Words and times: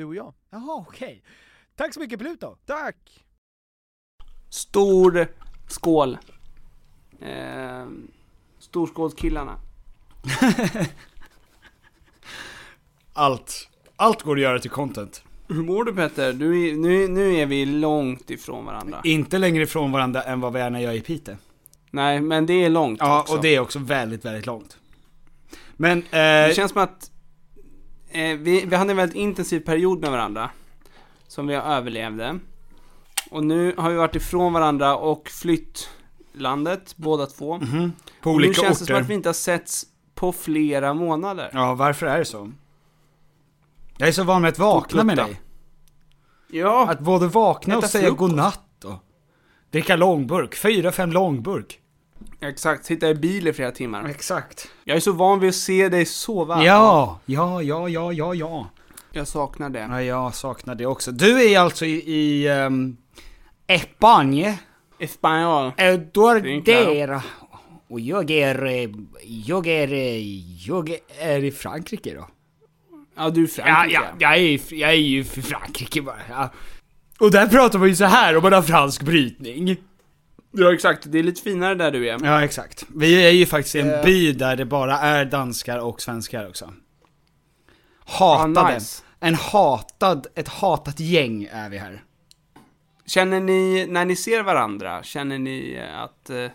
Du 0.00 0.04
och 0.06 0.14
jag. 0.14 0.34
Jaha, 0.50 0.84
okej. 0.88 1.22
Tack 1.76 1.94
så 1.94 2.00
mycket 2.00 2.18
Pluto! 2.18 2.56
Tack! 2.66 3.24
Stor 4.48 5.26
skål. 5.68 6.18
Eh, 7.20 7.86
storskålskillarna. 8.58 9.56
Allt. 13.12 13.68
Allt 13.96 14.22
går 14.22 14.36
att 14.36 14.42
göra 14.42 14.58
till 14.58 14.70
content. 14.70 15.22
Hur 15.48 15.62
mår 15.62 15.84
du 15.84 15.94
Petter? 15.94 16.32
Du 16.32 16.76
nu, 16.76 17.08
nu 17.08 17.34
är 17.36 17.46
vi 17.46 17.66
långt 17.66 18.30
ifrån 18.30 18.64
varandra. 18.64 19.00
Inte 19.04 19.38
längre 19.38 19.62
ifrån 19.62 19.92
varandra 19.92 20.22
än 20.22 20.40
vad 20.40 20.52
vi 20.52 20.60
är 20.60 20.70
när 20.70 20.80
jag 20.80 20.92
är 20.92 20.98
i 20.98 21.00
Piteå. 21.00 21.36
Nej, 21.90 22.20
men 22.20 22.46
det 22.46 22.64
är 22.64 22.70
långt 22.70 23.00
Ja, 23.00 23.20
också. 23.20 23.34
och 23.34 23.42
det 23.42 23.54
är 23.54 23.60
också 23.60 23.78
väldigt, 23.78 24.24
väldigt 24.24 24.46
långt. 24.46 24.78
Men, 25.76 25.98
eh, 25.98 26.08
Det 26.10 26.56
känns 26.56 26.72
som 26.72 26.82
att 26.82 27.09
eh, 28.10 28.36
vi, 28.38 28.64
vi 28.66 28.76
hade 28.76 28.90
en 28.90 28.96
väldigt 28.96 29.16
intensiv 29.16 29.60
period 29.60 30.00
med 30.00 30.10
varandra. 30.10 30.50
Som 31.28 31.46
vi 31.46 31.54
överlevde. 31.54 32.38
Och 33.30 33.44
nu 33.44 33.74
har 33.78 33.90
vi 33.90 33.96
varit 33.96 34.16
ifrån 34.16 34.52
varandra 34.52 34.96
och 34.96 35.28
flytt 35.28 35.88
landet, 36.32 36.94
båda 36.96 37.26
två. 37.26 37.56
Mhm. 37.58 37.92
på 38.20 38.30
Och 38.30 38.36
olika 38.36 38.48
nu 38.48 38.54
känns 38.54 38.78
det 38.78 38.84
orter. 38.84 38.94
som 38.94 39.02
att 39.02 39.10
vi 39.10 39.14
inte 39.14 39.28
har 39.28 39.34
setts 39.34 39.86
på 40.14 40.32
flera 40.32 40.94
månader. 40.94 41.50
Ja, 41.52 41.74
varför 41.74 42.06
är 42.06 42.18
det 42.18 42.24
så? 42.24 42.52
Jag 43.96 44.08
är 44.08 44.12
så 44.12 44.24
van 44.24 44.42
med 44.42 44.48
att 44.48 44.58
vakna 44.58 45.04
med 45.04 45.16
dig. 45.16 45.40
Ja, 46.48 46.86
Att 46.90 47.00
både 47.00 47.26
vakna 47.26 47.78
och 47.78 47.84
säga 47.84 48.08
frukost. 48.08 48.18
godnatt 48.18 48.84
och 48.84 49.04
dricka 49.70 49.96
långburk. 49.96 50.54
Fyra, 50.54 50.92
fem 50.92 51.12
långburk. 51.12 51.80
Exakt. 52.40 52.84
Sitta 52.84 53.08
i 53.08 53.14
bil 53.14 53.48
i 53.48 53.52
flera 53.52 53.70
timmar. 53.70 54.08
Exakt. 54.08 54.68
Jag 54.84 54.96
är 54.96 55.00
så 55.00 55.12
van 55.12 55.40
vid 55.40 55.48
att 55.48 55.54
se 55.54 55.88
dig 55.88 56.06
sova. 56.06 56.64
Ja, 56.64 57.20
ja, 57.26 57.62
ja, 57.62 57.88
ja, 57.88 58.12
ja, 58.12 58.34
ja. 58.34 58.70
Jag 59.12 59.28
saknar 59.28 59.70
det. 59.70 59.78
Ja, 59.90 60.02
jag 60.02 60.34
saknar 60.34 60.74
det 60.74 60.86
också. 60.86 61.12
Du 61.12 61.42
är 61.52 61.58
alltså 61.60 61.84
i, 61.84 62.02
i 62.06 62.48
um, 62.48 62.96
Espagne. 63.66 64.58
Espanol. 64.98 65.72
Eh, 65.76 66.00
där. 66.64 67.22
Och 67.88 68.00
jag 68.00 68.30
är, 68.30 68.64
eh, 68.66 68.90
jag 69.46 69.66
är, 69.66 69.92
eh, 69.92 70.18
jag 70.66 70.98
är 71.18 71.44
i 71.44 71.50
Frankrike 71.50 72.14
då. 72.14 72.28
Ja, 73.16 73.30
du 73.30 73.44
är 73.44 73.50
Ja, 73.56 73.64
Frankrike. 73.64 74.00
ja, 74.18 74.32
jag 74.32 74.36
är, 74.38 74.74
jag 74.74 74.90
är 74.90 74.94
ju 74.94 75.24
för 75.24 75.40
Frankrike 75.42 76.02
bara. 76.02 76.16
Ja. 76.30 76.50
Och 77.18 77.30
där 77.30 77.46
pratar 77.46 77.78
man 77.78 77.88
ju 77.88 77.96
så 77.96 78.04
här 78.04 78.36
om 78.36 78.42
man 78.42 78.52
har 78.52 78.62
fransk 78.62 79.02
brytning. 79.02 79.76
Ja, 80.52 80.74
exakt. 80.74 81.12
Det 81.12 81.18
är 81.18 81.22
lite 81.22 81.42
finare 81.42 81.74
där 81.74 81.90
du 81.90 82.08
är. 82.08 82.18
Ja, 82.24 82.44
exakt. 82.44 82.86
Vi 82.96 83.26
är 83.26 83.30
ju 83.30 83.46
faktiskt 83.46 83.74
i 83.76 83.80
en 83.80 83.90
Eh. 83.90 84.04
by 84.04 84.32
där 84.32 84.56
det 84.56 84.64
bara 84.64 84.98
är 84.98 85.24
danskar 85.24 85.78
och 85.78 86.02
svenskar 86.02 86.48
också. 86.48 86.72
Hatade. 88.04 88.60
Ah, 88.60 88.74
nice. 88.74 89.02
En 89.20 89.34
hatad, 89.34 90.26
ett 90.34 90.48
hatat 90.48 91.00
gäng 91.00 91.48
är 91.52 91.70
vi 91.70 91.78
här. 91.78 92.04
Känner 93.06 93.40
ni, 93.40 93.86
när 93.88 94.04
ni 94.04 94.16
ser 94.16 94.42
varandra, 94.42 95.02
känner 95.02 95.38
ni 95.38 95.80
att 95.94 96.30
eh, 96.30 96.46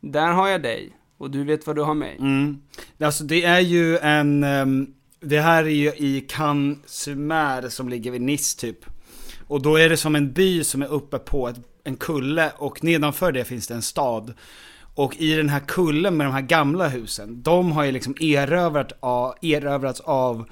där 0.00 0.32
har 0.32 0.48
jag 0.48 0.62
dig 0.62 0.96
och 1.18 1.30
du 1.30 1.44
vet 1.44 1.66
vad 1.66 1.76
du 1.76 1.82
har 1.82 1.94
mig? 1.94 2.16
Mm. 2.18 2.62
Alltså 3.00 3.24
det 3.24 3.44
är 3.44 3.60
ju 3.60 3.98
en, 3.98 4.44
ehm, 4.44 4.86
det 5.20 5.40
här 5.40 5.64
är 5.64 5.68
ju 5.68 5.88
i 5.88 6.20
Cannes-sur-Mer 6.28 7.68
som 7.68 7.88
ligger 7.88 8.10
vid 8.10 8.20
Nice 8.22 8.58
typ. 8.60 8.78
Och 9.48 9.62
då 9.62 9.76
är 9.76 9.88
det 9.88 9.96
som 9.96 10.14
en 10.14 10.32
by 10.32 10.64
som 10.64 10.82
är 10.82 10.86
uppe 10.92 11.18
på 11.18 11.48
ett, 11.48 11.56
en 11.84 11.96
kulle 11.96 12.52
och 12.56 12.84
nedanför 12.84 13.32
det 13.32 13.44
finns 13.44 13.66
det 13.66 13.74
en 13.74 13.82
stad. 13.82 14.34
Och 14.94 15.16
i 15.16 15.34
den 15.34 15.48
här 15.48 15.60
kullen 15.60 16.16
med 16.16 16.26
de 16.26 16.32
här 16.32 16.42
gamla 16.42 16.88
husen, 16.88 17.42
de 17.42 17.72
har 17.72 17.84
ju 17.84 17.92
liksom 17.92 18.16
erövrat 18.20 18.92
av, 19.00 19.34
erövrats 19.42 20.00
av 20.00 20.44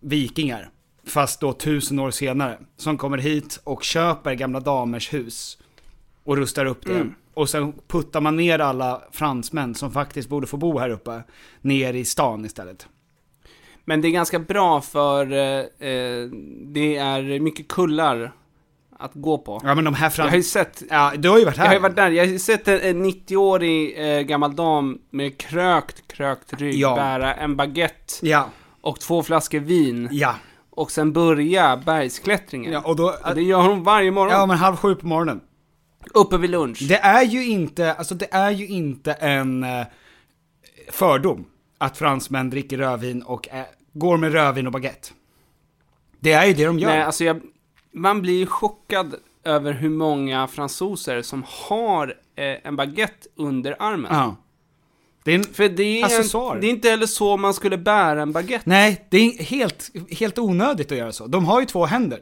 vikingar. 0.00 0.70
Fast 1.06 1.40
då 1.40 1.52
tusen 1.52 1.98
år 1.98 2.10
senare. 2.10 2.58
Som 2.76 2.98
kommer 2.98 3.18
hit 3.18 3.60
och 3.64 3.82
köper 3.82 4.34
gamla 4.34 4.60
damers 4.60 5.12
hus. 5.12 5.58
Och 6.24 6.36
rustar 6.36 6.66
upp 6.66 6.86
det. 6.86 6.94
Mm. 6.94 7.14
Och 7.34 7.48
sen 7.48 7.72
puttar 7.88 8.20
man 8.20 8.36
ner 8.36 8.58
alla 8.58 9.02
fransmän 9.12 9.74
som 9.74 9.92
faktiskt 9.92 10.28
borde 10.28 10.46
få 10.46 10.56
bo 10.56 10.78
här 10.78 10.90
uppe, 10.90 11.22
ner 11.60 11.94
i 11.94 12.04
stan 12.04 12.44
istället. 12.44 12.88
Men 13.84 14.00
det 14.00 14.08
är 14.08 14.12
ganska 14.12 14.38
bra 14.38 14.80
för 14.80 15.32
eh, 15.32 15.88
eh, 15.88 16.28
det 16.62 16.96
är 16.96 17.40
mycket 17.40 17.68
kullar 17.68 18.32
att 18.98 19.10
gå 19.14 19.38
på. 19.38 19.60
Ja 19.64 19.74
men 19.74 19.84
de 19.84 19.94
här 19.94 20.06
Jag 20.06 20.12
fram... 20.14 20.28
har 20.28 20.36
ju 20.36 20.42
sett, 20.42 20.82
Ja, 20.90 21.12
du 21.16 21.28
har 21.28 21.38
ju 21.38 21.44
varit 21.44 21.56
här. 21.56 21.64
jag 21.64 21.70
har 21.70 21.74
ju 21.74 21.80
varit 21.82 21.96
där, 21.96 22.10
jag 22.10 22.24
har 22.24 22.32
ju 22.32 22.38
sett 22.38 22.68
en, 22.68 22.80
en 22.80 23.04
90-årig 23.04 23.94
eh, 24.16 24.20
gammal 24.22 24.56
dam 24.56 24.98
med 25.10 25.38
krökt, 25.38 26.08
krökt 26.08 26.52
rygg 26.52 26.74
Ja. 26.80 26.94
bära 26.96 27.34
en 27.34 27.56
baguette 27.56 28.14
Ja, 28.26 28.48
och 28.80 29.00
två 29.00 29.22
flaskor 29.22 29.58
vin 29.60 30.08
ja. 30.12 30.34
och 30.70 30.90
sen 30.90 31.12
börja 31.12 31.76
bergsklättringen. 31.76 32.72
ja 32.72 32.80
och 32.84 32.96
då... 32.96 33.14
Och 33.24 33.34
det 33.34 33.42
gör 33.42 33.62
hon 33.62 33.82
varje 33.82 34.10
morgon. 34.10 34.32
Ja 34.32 34.46
men 34.46 34.56
halv 34.56 34.76
sju 34.76 34.94
på 34.94 35.06
morgonen. 35.06 35.40
Uppe 36.14 36.38
vid 36.38 36.50
lunch. 36.50 36.78
Det 36.88 36.98
är 36.98 37.22
ju 37.22 37.46
inte, 37.46 37.92
alltså 37.94 38.14
det 38.14 38.28
är 38.34 38.50
ju 38.50 38.66
inte 38.66 39.12
en 39.12 39.64
eh, 39.64 39.86
fördom 40.90 41.44
att 41.78 41.96
fransmän 41.98 42.50
dricker 42.50 42.78
rödvin 42.78 43.22
och 43.22 43.48
ä- 43.52 43.66
går 43.92 44.16
med 44.16 44.32
rödvin 44.32 44.66
och 44.66 44.72
baguette. 44.72 45.08
Det 46.20 46.32
är 46.32 46.46
ju 46.46 46.52
det 46.54 46.64
de 46.66 46.78
gör. 46.78 46.88
Nej, 46.88 47.02
alltså 47.02 47.24
jag, 47.24 47.40
man 47.96 48.22
blir 48.22 48.46
chockad 48.46 49.14
över 49.44 49.72
hur 49.72 49.88
många 49.90 50.46
fransoser 50.46 51.22
som 51.22 51.44
har 51.68 52.08
eh, 52.36 52.44
en 52.66 52.76
baguette 52.76 53.28
under 53.36 53.76
armen. 53.78 54.10
ja. 54.14 54.36
Det 55.24 55.32
är 55.32 55.38
en, 55.38 55.44
För 55.44 55.68
det 55.68 55.82
är, 56.00 56.04
Accessoar. 56.04 56.54
en, 56.54 56.60
det 56.60 56.66
är 56.66 56.70
inte 56.70 56.90
heller 56.90 57.06
så 57.06 57.36
man 57.36 57.54
skulle 57.54 57.78
bära 57.78 58.22
en 58.22 58.32
baguette. 58.32 58.62
nej, 58.70 59.06
det 59.10 59.16
är 59.16 59.42
helt, 59.42 59.90
helt 60.10 60.38
onödigt 60.38 60.92
att 60.92 60.98
göra 60.98 61.12
så. 61.12 61.26
De 61.26 61.44
har 61.44 61.60
ju 61.60 61.66
två 61.66 61.86
händer. 61.86 62.20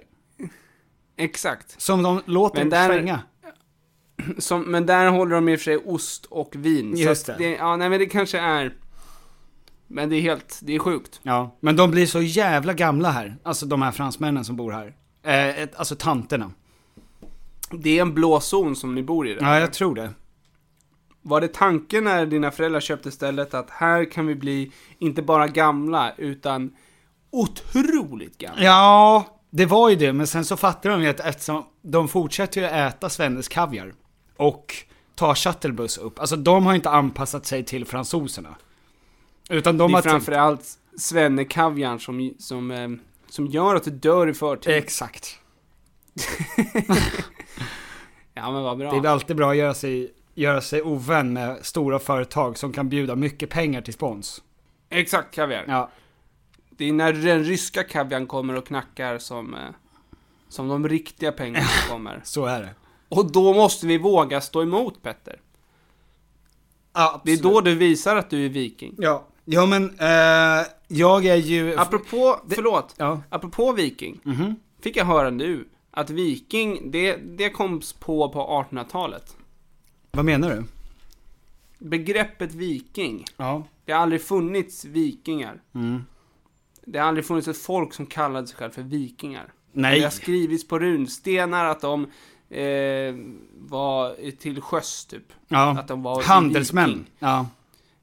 Exakt. 1.16 1.80
Som 1.80 2.02
de 2.02 2.22
låter 2.26 2.58
Men 2.58 2.70
där- 2.70 2.88
svänga. 2.88 3.20
Som, 4.38 4.62
men 4.62 4.86
där 4.86 5.10
håller 5.10 5.34
de 5.34 5.48
i 5.48 5.54
och 5.54 5.58
för 5.60 5.64
sig 5.64 5.76
ost 5.76 6.26
och 6.26 6.50
vin. 6.56 6.96
Just 6.96 7.28
att 7.28 7.38
det. 7.38 7.50
Ja, 7.50 7.76
nej 7.76 7.88
men 7.90 7.98
det 7.98 8.06
kanske 8.06 8.38
är... 8.38 8.74
Men 9.86 10.08
det 10.08 10.16
är 10.16 10.20
helt, 10.20 10.60
det 10.62 10.74
är 10.74 10.78
sjukt. 10.78 11.20
Ja, 11.22 11.56
men 11.60 11.76
de 11.76 11.90
blir 11.90 12.06
så 12.06 12.22
jävla 12.22 12.72
gamla 12.74 13.10
här. 13.10 13.36
Alltså 13.42 13.66
de 13.66 13.82
här 13.82 13.92
fransmännen 13.92 14.44
som 14.44 14.56
bor 14.56 14.72
här. 14.72 14.94
Eh, 15.24 15.48
ett, 15.62 15.76
alltså 15.76 15.96
tanterna. 15.96 16.50
Det 17.70 17.98
är 17.98 18.02
en 18.02 18.14
blå 18.14 18.40
zon 18.40 18.76
som 18.76 18.94
ni 18.94 19.02
bor 19.02 19.28
i. 19.28 19.34
Där. 19.34 19.42
Ja, 19.42 19.60
jag 19.60 19.72
tror 19.72 19.94
det. 19.94 20.10
Var 21.22 21.40
det 21.40 21.48
tanken 21.48 22.04
när 22.04 22.26
dina 22.26 22.50
föräldrar 22.50 22.80
köpte 22.80 23.10
stället 23.10 23.54
att 23.54 23.70
här 23.70 24.10
kan 24.10 24.26
vi 24.26 24.34
bli 24.34 24.72
inte 24.98 25.22
bara 25.22 25.48
gamla 25.48 26.12
utan 26.16 26.76
otroligt 27.30 28.38
gamla? 28.38 28.62
Ja, 28.62 29.24
det 29.50 29.66
var 29.66 29.90
ju 29.90 29.96
det, 29.96 30.12
men 30.12 30.26
sen 30.26 30.44
så 30.44 30.56
fattade 30.56 30.94
de 30.94 31.02
ju 31.02 31.08
att 31.08 31.20
eftersom 31.20 31.64
de 31.82 32.08
fortsätter 32.08 32.60
ju 32.60 32.66
äta 32.66 33.08
Svennes 33.08 33.48
kaviar 33.48 33.92
och 34.36 34.74
ta 35.14 35.34
shuttlebuss 35.34 35.98
upp, 35.98 36.18
alltså 36.18 36.36
de 36.36 36.66
har 36.66 36.74
inte 36.74 36.90
anpassat 36.90 37.46
sig 37.46 37.64
till 37.64 37.84
fransoserna. 37.84 38.54
Utan 39.50 39.78
de 39.78 39.92
det 39.92 39.98
är 39.98 40.02
har... 40.02 40.02
framförallt 40.02 40.78
svennekaviarn 40.98 42.00
som, 42.00 42.34
som, 42.38 42.70
eh, 42.70 42.88
som 43.34 43.46
gör 43.46 43.74
att 43.74 43.84
du 43.84 43.90
dör 43.90 44.26
i 44.26 44.34
förtid. 44.34 44.72
Exakt. 44.74 45.38
ja 48.34 48.50
men 48.52 48.62
vad 48.62 48.78
bra. 48.78 48.90
Det 49.00 49.08
är 49.08 49.12
alltid 49.12 49.36
bra 49.36 49.50
att 49.50 49.56
göra 49.56 49.74
sig, 49.74 50.12
göra 50.34 50.60
sig 50.60 50.82
ovän 50.82 51.32
med 51.32 51.66
stora 51.66 51.98
företag 51.98 52.58
som 52.58 52.72
kan 52.72 52.88
bjuda 52.88 53.16
mycket 53.16 53.50
pengar 53.50 53.80
till 53.82 53.94
spons. 53.94 54.42
Exakt 54.90 55.34
kaviar. 55.34 55.64
Ja, 55.68 55.90
Det 56.70 56.88
är 56.88 56.92
när 56.92 57.12
den 57.12 57.44
ryska 57.44 57.82
kaviarn 57.82 58.26
kommer 58.26 58.54
och 58.54 58.66
knackar 58.66 59.18
som, 59.18 59.54
eh, 59.54 59.60
som 60.48 60.68
de 60.68 60.88
riktiga 60.88 61.32
pengarna 61.32 61.66
kommer. 61.90 62.20
så 62.24 62.46
är 62.46 62.62
det. 62.62 62.74
Och 63.08 63.32
då 63.32 63.54
måste 63.54 63.86
vi 63.86 63.98
våga 63.98 64.40
stå 64.40 64.62
emot 64.62 65.02
Petter. 65.02 65.40
Ja, 66.92 67.22
Det 67.24 67.32
är 67.32 67.42
då 67.42 67.60
du 67.60 67.74
visar 67.74 68.16
att 68.16 68.30
du 68.30 68.44
är 68.44 68.48
viking. 68.48 68.94
Ja, 68.98 69.24
ja 69.44 69.66
men 69.66 69.84
eh, 69.98 70.66
jag 70.88 71.26
är 71.26 71.36
ju... 71.36 71.76
Apropå, 71.78 72.40
förlåt, 72.48 72.94
Ja. 72.98 73.20
apropå 73.28 73.72
viking. 73.72 74.20
Mhm. 74.22 74.56
Fick 74.80 74.96
jag 74.96 75.04
höra 75.04 75.30
nu 75.30 75.68
att 75.90 76.10
viking, 76.10 76.90
det, 76.90 77.16
det 77.16 77.50
koms 77.50 77.92
på 77.92 78.28
på 78.28 78.64
1800-talet. 78.70 79.36
Vad 80.10 80.24
menar 80.24 80.50
du? 80.50 80.64
Begreppet 81.78 82.54
viking, 82.54 83.24
Ja. 83.36 83.62
det 83.84 83.92
har 83.92 84.00
aldrig 84.00 84.22
funnits 84.22 84.84
vikingar. 84.84 85.60
Mm. 85.74 86.04
Det 86.86 86.98
har 86.98 87.06
aldrig 87.08 87.26
funnits 87.26 87.48
ett 87.48 87.58
folk 87.58 87.94
som 87.94 88.06
kallade 88.06 88.46
sig 88.46 88.56
själv 88.56 88.70
för 88.70 88.82
vikingar. 88.82 89.52
Nej. 89.72 89.98
Det 89.98 90.04
har 90.04 90.10
skrivits 90.10 90.68
på 90.68 90.78
runstenar 90.78 91.64
att 91.64 91.80
de 91.80 92.04
eh, 92.50 93.14
var 93.58 94.30
till 94.30 94.60
sjöss 94.60 95.06
typ. 95.06 95.32
Ja. 95.48 95.78
Att 95.78 95.88
de 95.88 96.02
var 96.02 96.22
Handelsmän. 96.22 96.88
viking. 96.88 97.10
Ja. 97.18 97.46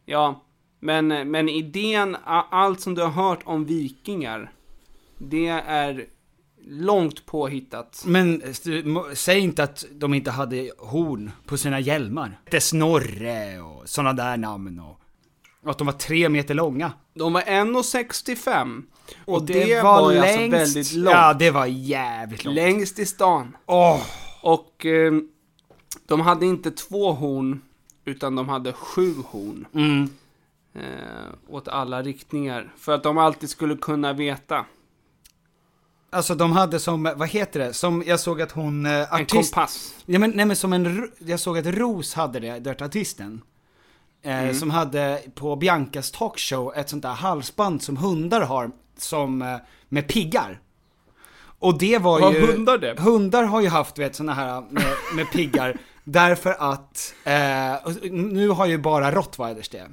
Ja, 0.05 0.41
men, 0.83 1.07
men 1.07 1.49
idén, 1.49 2.17
allt 2.25 2.81
som 2.81 2.95
du 2.95 3.01
har 3.01 3.09
hört 3.09 3.39
om 3.43 3.65
vikingar, 3.65 4.51
det 5.17 5.47
är 5.47 6.05
långt 6.67 7.25
påhittat. 7.25 8.03
Men 8.05 8.43
säg 9.13 9.39
inte 9.39 9.63
att 9.63 9.85
de 9.91 10.13
inte 10.13 10.31
hade 10.31 10.71
horn 10.77 11.31
på 11.45 11.57
sina 11.57 11.79
hjälmar. 11.79 12.39
Det 12.51 12.61
Snorre 12.61 13.61
och 13.61 13.89
sådana 13.89 14.13
där 14.13 14.37
namn 14.37 14.79
och... 14.79 14.99
och 15.63 15.71
att 15.71 15.77
de 15.77 15.87
var 15.87 15.93
tre 15.93 16.29
meter 16.29 16.53
långa. 16.53 16.91
De 17.13 17.33
var 17.33 17.41
1,65 17.41 18.83
och, 19.25 19.43
det, 19.43 19.83
var, 19.83 20.11
ju 20.11 20.19
alltså 20.19 20.47
väldigt 20.47 20.93
långt. 20.93 21.15
Ja, 21.15 21.33
det 21.33 21.51
var 21.51 21.65
jävligt 21.65 22.45
långt. 22.45 22.55
Längst 22.55 22.99
i 22.99 23.05
stan. 23.05 23.57
Åh! 23.65 24.01
Och 24.41 24.85
eh, 24.85 25.13
de 26.07 26.21
hade 26.21 26.45
inte 26.45 26.71
två 26.71 27.11
horn, 27.11 27.61
utan 28.05 28.35
de 28.35 28.49
hade 28.49 28.73
sju 28.73 29.13
horn. 29.25 29.67
Mm. 29.73 30.09
Eh, 30.73 30.83
åt 31.49 31.67
alla 31.67 32.01
riktningar. 32.01 32.73
För 32.77 32.91
att 32.91 33.03
de 33.03 33.17
alltid 33.17 33.49
skulle 33.49 33.75
kunna 33.75 34.13
veta. 34.13 34.65
Alltså 36.09 36.35
de 36.35 36.51
hade 36.51 36.79
som, 36.79 37.13
vad 37.15 37.29
heter 37.29 37.59
det? 37.59 37.73
Som 37.73 38.03
jag 38.07 38.19
såg 38.19 38.41
att 38.41 38.51
hon, 38.51 38.85
eh, 38.85 38.91
En 38.91 39.21
artist... 39.21 39.53
kompass. 39.53 39.95
Ja 40.05 40.19
men, 40.19 40.31
nej 40.31 40.45
men 40.45 40.55
som 40.55 40.73
en, 40.73 41.11
jag 41.19 41.39
såg 41.39 41.57
att 41.57 41.65
Ros 41.65 42.13
hade 42.13 42.39
det, 42.39 42.59
Dirt 42.59 42.81
Artisten. 42.81 43.41
Eh, 44.23 44.39
Mm. 44.43 44.53
Som 44.53 44.69
hade 44.69 45.21
på 45.35 45.55
Biancas 45.55 46.11
talkshow 46.11 46.73
ett 46.75 46.89
sånt 46.89 47.03
där 47.03 47.13
halsband 47.13 47.81
som 47.81 47.97
hundar 47.97 48.41
har, 48.41 48.71
som, 48.97 49.41
eh, 49.41 49.57
med 49.89 50.07
piggar. 50.07 50.59
Och 51.59 51.77
det 51.79 51.97
var 51.97 52.19
Har 52.21 52.33
ju... 52.33 52.45
hundar 52.47 52.77
det? 52.77 52.99
Hundar 52.99 53.43
har 53.43 53.61
ju 53.61 53.67
haft, 53.67 53.97
vet 53.99 54.15
såna 54.15 54.33
här 54.33 54.61
med, 54.61 54.93
med 55.15 55.31
piggar, 55.31 55.77
därför 56.03 56.55
att, 56.59 57.13
eh, 57.23 57.93
nu 58.11 58.49
har 58.49 58.65
ju 58.65 58.77
bara 58.77 59.11
rottweilers 59.11 59.69
det. 59.69 59.89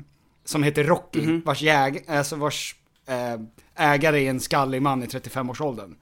Som 0.49 0.63
heter 0.63 0.85
Rocky, 0.85 1.21
Mhm. 1.27 1.43
vars, 1.45 1.63
jäg, 1.63 2.05
alltså 2.09 2.37
vars 2.37 2.75
eh, 3.07 3.41
ägare 3.93 4.27
är 4.27 4.31
en 4.31 4.41
skallig 4.41 4.83
man 4.83 5.03
i 5.03 5.07
35-årsåldern. 5.07 5.97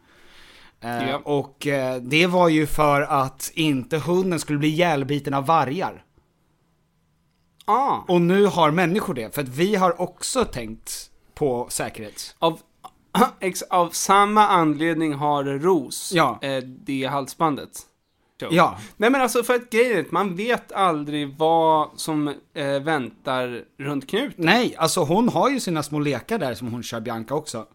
Eh, 0.80 1.08
Ja. 1.10 1.20
Och 1.24 1.66
eh, 1.66 1.96
det 2.02 2.26
var 2.26 2.48
ju 2.48 2.66
för 2.66 3.00
att 3.02 3.50
inte 3.54 3.98
hunden 3.98 4.40
skulle 4.40 4.58
bli 4.58 4.68
ihjälbiten 4.68 5.34
av 5.34 5.46
vargar. 5.46 6.04
Ah, 7.64 7.98
Och 8.08 8.20
nu 8.20 8.46
har 8.46 8.70
människor 8.70 9.14
det, 9.14 9.34
för 9.34 9.42
att 9.42 9.48
vi 9.48 9.74
har 9.76 10.00
också 10.00 10.44
tänkt 10.44 11.10
på 11.34 11.66
säkerhet. 11.70 12.36
av, 12.38 12.60
ex, 13.40 13.62
av 13.62 13.88
samma 13.90 14.48
anledning 14.48 15.14
har 15.14 15.44
Ros 15.44 16.12
Ja. 16.14 16.38
det 16.66 17.04
halsbandet. 17.04 17.70
Så. 18.40 18.48
Ja. 18.50 18.78
Nej 18.96 19.10
men 19.10 19.20
alltså 19.20 19.42
för 19.42 19.54
att 19.54 19.70
grejen 19.70 19.96
är 19.96 20.00
att 20.00 20.10
man 20.10 20.36
vet 20.36 20.72
aldrig 20.72 21.34
vad 21.38 21.88
som 21.96 22.28
eh, 22.54 22.80
väntar 22.82 23.62
runt 23.78 24.08
knuten. 24.10 24.44
Nej, 24.44 24.74
alltså 24.78 25.00
hon 25.00 25.28
har 25.28 25.50
ju 25.50 25.60
sina 25.60 25.82
små 25.82 25.98
lekar 25.98 26.38
där 26.38 26.54
som 26.54 26.68
hon 26.72 26.82
kör 26.82 27.00
Bianca 27.00 27.34
också. 27.34 27.66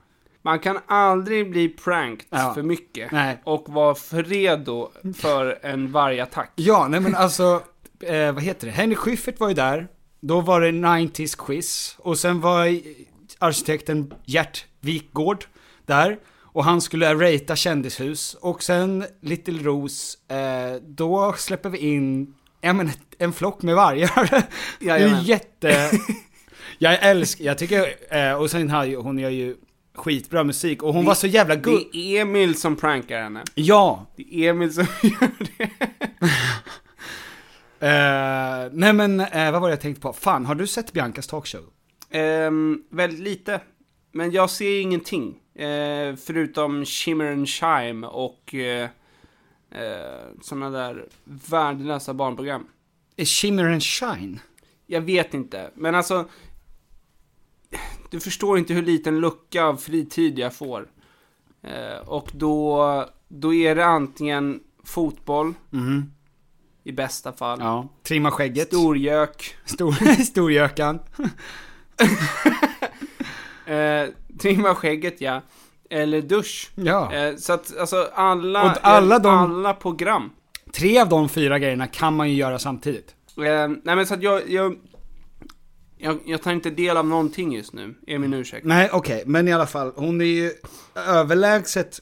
Man 0.42 0.60
kan 0.60 0.80
aldrig 0.86 1.50
bli 1.52 1.70
pranked 1.70 2.26
Ja. 2.30 2.54
för 2.54 2.62
mycket. 2.64 3.12
Nej. 3.12 3.42
Och 3.44 3.70
vara 3.70 3.96
för 3.96 4.24
redo 4.24 4.92
för 5.18 5.60
en 5.62 5.92
vargattack. 5.92 6.52
Ja, 6.56 6.88
nej 6.88 7.00
men 7.00 7.16
alltså, 7.16 7.62
eh, 8.00 8.32
vad 8.32 8.44
heter 8.44 8.68
det? 8.68 8.74
Henry 8.74 8.96
Schyffert 8.96 9.40
var 9.40 9.48
ju 9.48 9.54
där, 9.54 9.88
då 10.20 10.42
var 10.42 10.62
det 10.62 10.72
90s 10.72 11.46
quiz, 11.46 11.96
och 12.00 12.18
sen 12.20 12.42
var 12.42 12.80
arkitekten 13.40 14.14
Gert 14.26 14.66
Wikgård 14.80 15.46
där, 15.86 16.18
och 16.54 16.64
han 16.64 16.82
skulle 16.82 17.14
ratea 17.16 17.56
kändishus, 17.56 18.34
och 18.34 18.64
sen 18.64 19.06
Little 19.22 19.64
Rose, 19.64 20.18
eh, 20.28 20.82
då 20.82 21.34
släpper 21.38 21.70
vi 21.70 21.78
in, 21.78 22.34
ja 22.62 22.74
men 22.74 22.92
en 23.18 23.34
flock 23.34 23.62
med 23.62 23.76
vargar. 23.76 24.30
det 24.80 24.86
är 24.86 25.00
Jajamän. 25.00 25.24
jätte... 25.24 25.92
Jag 26.78 26.98
älskar, 27.04 27.46
jag 27.46 27.58
tycker, 27.58 27.96
eh, 28.16 28.34
och 28.34 28.52
sen 28.52 28.70
har 28.70 28.86
ju, 28.86 28.96
hon 28.96 29.20
gör 29.20 29.30
ju 29.30 29.56
skitbra 29.96 30.44
musik, 30.44 30.84
och 30.84 30.94
hon 30.94 31.06
var 31.06 31.14
så 31.14 31.28
jävla 31.28 31.56
Det 31.56 31.62
good. 31.62 31.82
är 31.94 32.22
Emil 32.22 32.56
som 32.56 32.76
prankar 32.76 33.22
henne. 33.24 33.44
Ja, 33.56 34.06
Det 34.16 34.36
är 34.36 34.50
Emil 34.50 34.74
som 34.74 34.84
gör 35.04 35.30
det. 35.58 35.70
Eh, 37.80 38.70
nej 38.74 38.94
men, 38.94 39.20
eh, 39.20 39.52
vad 39.52 39.62
var 39.62 39.68
det 39.70 39.74
jag 39.74 39.82
tänkte 39.82 40.02
på? 40.02 40.14
Fan, 40.14 40.46
har 40.46 40.56
du 40.56 40.68
sett 40.68 40.94
Biancas 40.94 41.28
talkshow? 41.28 41.64
Ehm, 42.12 42.82
väldigt 42.90 43.20
lite. 43.20 43.62
Men 44.12 44.32
jag 44.32 44.50
ser 44.50 44.82
ingenting. 44.82 45.36
Eh, 45.56 46.16
förutom 46.16 46.86
Shimmer 46.86 47.32
and 47.32 47.50
Shime 47.50 48.08
och 48.08 48.56
eh, 48.56 48.90
eh, 49.72 50.26
sådana 50.42 50.70
där 50.70 51.08
värdelösa 51.24 52.14
barnprogram. 52.14 52.68
Är 53.18 53.26
Shimmer 53.26 53.66
and 53.66 53.84
Shine? 53.84 54.40
Jag 54.86 55.02
vet 55.02 55.34
inte, 55.34 55.72
men 55.76 55.96
alltså... 55.96 56.30
Du 58.10 58.20
förstår 58.20 58.58
inte 58.58 58.74
hur 58.74 58.82
liten 58.82 59.20
lucka 59.20 59.64
av 59.64 59.78
fritid 59.78 60.40
jag 60.40 60.56
får. 60.56 60.88
Eh, 61.64 62.08
och 62.08 62.32
då, 62.34 63.06
då 63.28 63.54
är 63.54 63.76
det 63.76 63.86
antingen 63.86 64.60
fotboll. 64.84 65.54
I 66.84 66.92
bästa 66.92 67.34
fall. 67.34 67.60
Ja. 67.62 67.88
Trimma 68.04 68.32
skägget. 68.32 68.68
Storgök. 68.68 69.56
Stor, 69.66 70.24
storgökan. 70.24 71.00
Eh, 73.66 74.10
trimma 74.40 74.76
skägget 74.76 75.22
ja. 75.22 75.42
Eller 75.90 76.22
dusch. 76.22 76.72
Ja. 76.76 77.14
Eh, 77.14 77.36
så 77.36 77.54
att 77.54 77.78
alltså 77.78 78.10
alla, 78.14 78.64
Och 78.64 78.78
alla 78.82 79.20
de- 79.20 79.38
alla 79.38 79.74
program. 79.74 80.30
Tre 80.74 81.00
av 81.00 81.10
de 81.10 81.30
fyra 81.30 81.60
grejerna 81.60 81.88
kan 81.88 82.16
man 82.16 82.30
ju 82.30 82.36
göra 82.36 82.60
samtidigt. 82.60 83.16
Eh, 83.38 83.44
nej 83.68 83.96
men 83.96 84.08
så 84.08 84.14
att 84.14 84.24
jag, 84.24 84.50
jag, 84.50 84.76
jag, 85.98 86.20
jag 86.26 86.42
tar 86.42 86.52
inte 86.52 86.70
del 86.70 86.98
av 86.98 87.08
någonting 87.08 87.54
just 87.54 87.74
nu, 87.74 87.96
är 88.08 88.18
min 88.18 88.34
ursäkt. 88.34 88.66
Nej, 88.66 88.90
okej, 88.94 89.24
men 89.26 89.48
i 89.48 89.54
alla 89.54 89.68
fall, 89.68 89.92
hon 89.96 90.22
är 90.22 90.26
ju 90.26 90.52
överlägset 90.96 92.00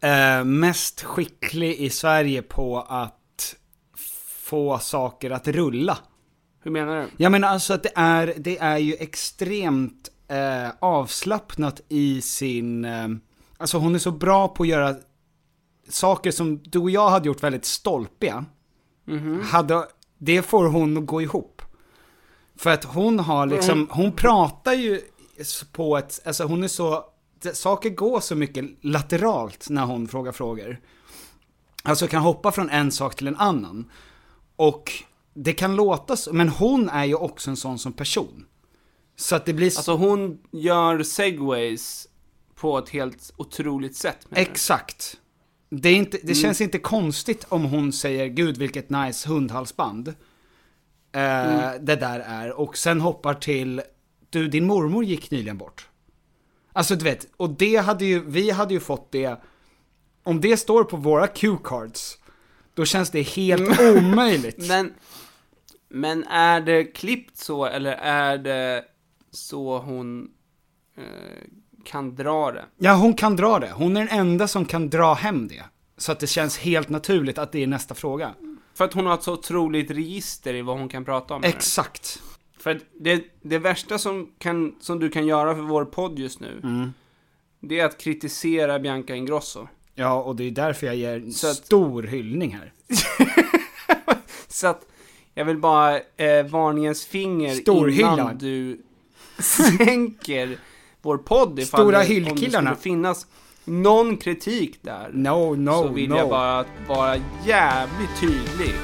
eh, 0.00 0.44
mest 0.44 1.02
skicklig 1.02 1.74
i 1.76 1.90
Sverige 1.90 2.42
på 2.42 2.80
att 2.88 3.54
få 4.42 4.78
saker 4.78 5.30
att 5.30 5.48
rulla. 5.48 5.98
Hur 6.62 6.70
menar 6.70 7.00
du? 7.00 7.06
Jag 7.16 7.32
menar 7.32 7.48
alltså 7.48 7.74
att 7.74 7.82
det 7.82 7.92
är, 7.94 8.34
det 8.36 8.58
är 8.58 8.78
ju 8.78 8.94
extremt 8.94 10.08
eh, 10.30 10.70
avslappnat 10.78 11.80
i 11.88 12.20
sin, 12.20 12.84
eh, 12.84 13.08
alltså 13.58 13.78
hon 13.78 13.94
är 13.94 13.98
så 13.98 14.10
bra 14.10 14.48
på 14.48 14.62
att 14.62 14.68
göra 14.68 14.94
saker 15.88 16.30
som 16.30 16.58
du 16.62 16.78
och 16.78 16.90
jag 16.90 17.10
hade 17.10 17.26
gjort 17.26 17.42
väldigt 17.42 17.64
stolpiga. 17.64 18.44
Hade, 19.42 19.88
det 20.18 20.42
får 20.42 20.64
hon 20.64 20.96
att 20.96 21.06
gå 21.06 21.22
ihop. 21.22 21.62
För 22.56 22.70
att 22.70 22.84
hon 22.84 23.18
har 23.18 23.46
liksom, 23.46 23.88
hon 23.90 24.12
pratar 24.12 24.72
ju 24.72 25.00
på 25.72 25.98
ett, 25.98 26.20
alltså 26.24 26.44
hon 26.44 26.64
är 26.64 26.68
så, 26.68 27.04
saker 27.54 27.90
går 27.90 28.20
så 28.20 28.34
mycket 28.34 28.64
lateralt 28.80 29.66
när 29.70 29.84
hon 29.84 30.08
frågar 30.08 30.32
frågor. 30.32 30.80
Alltså 31.82 32.06
kan 32.06 32.22
hoppa 32.22 32.52
från 32.52 32.70
en 32.70 32.92
sak 32.92 33.14
till 33.14 33.26
en 33.26 33.36
annan. 33.36 33.90
Och 34.56 34.92
det 35.34 35.52
kan 35.52 35.76
låta 35.76 36.16
så, 36.16 36.32
men 36.32 36.48
hon 36.48 36.88
är 36.88 37.04
ju 37.04 37.14
också 37.14 37.50
en 37.50 37.56
sån 37.56 37.78
som 37.78 37.92
person. 37.92 38.46
Så 39.20 39.36
att 39.36 39.46
det 39.46 39.52
blir... 39.52 39.66
Alltså 39.66 39.92
hon 39.96 40.38
gör 40.50 41.02
segways 41.02 42.08
på 42.54 42.78
ett 42.78 42.88
helt 42.88 43.32
otroligt 43.36 43.96
sätt. 43.96 44.26
Exakt. 44.30 45.16
Det, 45.70 45.88
är 45.88 45.94
inte, 45.94 46.18
det 46.22 46.34
känns 46.34 46.60
inte 46.60 46.78
konstigt 46.78 47.46
om 47.48 47.64
hon 47.64 47.92
säger 47.92 48.26
gud 48.26 48.56
vilket 48.56 48.90
nice 48.90 49.28
hundhalsband. 49.28 50.08
Eh, 50.08 50.14
Det 51.80 51.96
där 51.96 52.20
är. 52.20 52.52
Och 52.60 52.76
sen 52.76 53.00
hoppar 53.00 53.34
till, 53.34 53.82
du 54.30 54.48
din 54.48 54.66
mormor 54.66 55.04
gick 55.04 55.30
nyligen 55.30 55.58
bort. 55.58 55.88
Alltså 56.72 56.94
du 56.96 57.04
vet, 57.04 57.26
och 57.36 57.50
det 57.50 57.76
hade 57.76 58.04
ju, 58.04 58.24
vi 58.26 58.50
hade 58.50 58.74
ju 58.74 58.80
fått 58.80 59.12
det, 59.12 59.40
om 60.22 60.40
det 60.40 60.56
står 60.56 60.84
på 60.84 60.96
våra 60.96 61.26
cue-cards, 61.26 62.18
då 62.74 62.84
känns 62.84 63.10
det 63.10 63.22
helt 63.22 63.80
omöjligt. 63.96 64.68
Men, 64.68 64.92
men 65.88 66.24
är 66.24 66.60
det 66.60 66.84
klippt 66.84 67.36
så, 67.36 67.66
eller 67.66 67.92
är 67.92 68.38
det 68.38 68.84
så 69.30 69.78
hon 69.78 70.30
eh, 70.96 71.04
kan 71.84 72.14
dra 72.14 72.52
det? 72.52 72.64
Ja, 72.78 72.94
hon 72.94 73.14
kan 73.14 73.36
dra 73.36 73.58
det. 73.58 73.70
Hon 73.74 73.96
är 73.96 74.00
den 74.00 74.18
enda 74.18 74.48
som 74.48 74.64
kan 74.64 74.90
dra 74.90 75.14
hem 75.14 75.48
det. 75.48 75.62
Så 75.96 76.12
att 76.12 76.20
det 76.20 76.26
känns 76.26 76.58
helt 76.58 76.88
naturligt 76.88 77.38
att 77.38 77.52
det 77.52 77.62
är 77.62 77.66
nästa 77.66 77.94
fråga. 77.94 78.34
För 78.74 78.84
att 78.84 78.94
hon 78.94 79.06
har 79.06 79.14
ett 79.14 79.22
så 79.22 79.32
otroligt 79.32 79.90
register 79.90 80.54
i 80.54 80.62
vad 80.62 80.78
hon 80.78 80.88
kan 80.88 81.04
prata 81.04 81.34
om. 81.34 81.44
Exakt. 81.44 82.22
För 82.58 82.70
att 82.70 82.82
det, 83.00 83.24
det 83.42 83.58
värsta 83.58 83.98
som, 83.98 84.32
kan, 84.38 84.74
som 84.80 84.98
du 84.98 85.08
kan 85.10 85.26
göra 85.26 85.54
för 85.54 85.62
vår 85.62 85.84
podd 85.84 86.18
just 86.18 86.40
nu, 86.40 86.60
Mm. 86.62 86.92
det 87.60 87.80
är 87.80 87.84
att 87.84 87.98
kritisera 87.98 88.78
Bianca 88.78 89.14
Ingrosso. 89.14 89.66
Ja, 89.94 90.22
och 90.22 90.36
det 90.36 90.44
är 90.44 90.50
därför 90.50 90.86
jag 90.86 90.96
ger 90.96 91.16
en 91.16 91.32
Så 91.32 91.46
att- 91.50 91.56
stor 91.56 92.02
hyllning 92.02 92.56
här. 92.60 92.72
Så 94.48 94.66
att 94.66 94.86
jag 95.34 95.44
vill 95.44 95.58
bara 95.58 95.98
eh, 96.00 96.46
varningens 96.50 97.04
finger 97.04 97.54
Storhyllan. 97.54 98.12
innan 98.18 98.38
du 98.38 98.82
sänker 99.42 100.58
vår 101.02 101.18
podd 101.18 101.58
ifall 101.58 101.80
Stora 101.80 101.98
det, 101.98 102.30
om 102.30 102.36
det 102.36 102.50
skulle 102.50 102.76
finnas 102.76 103.26
någon 103.64 104.16
kritik 104.16 104.78
där. 104.82 105.10
No, 105.12 105.54
no, 105.56 105.70
så 105.70 105.88
vill 105.88 106.10
no. 106.10 106.16
jag 106.16 106.28
bara 106.28 106.64
vara 106.88 107.16
jävligt 107.46 108.20
tydlig. 108.20 108.74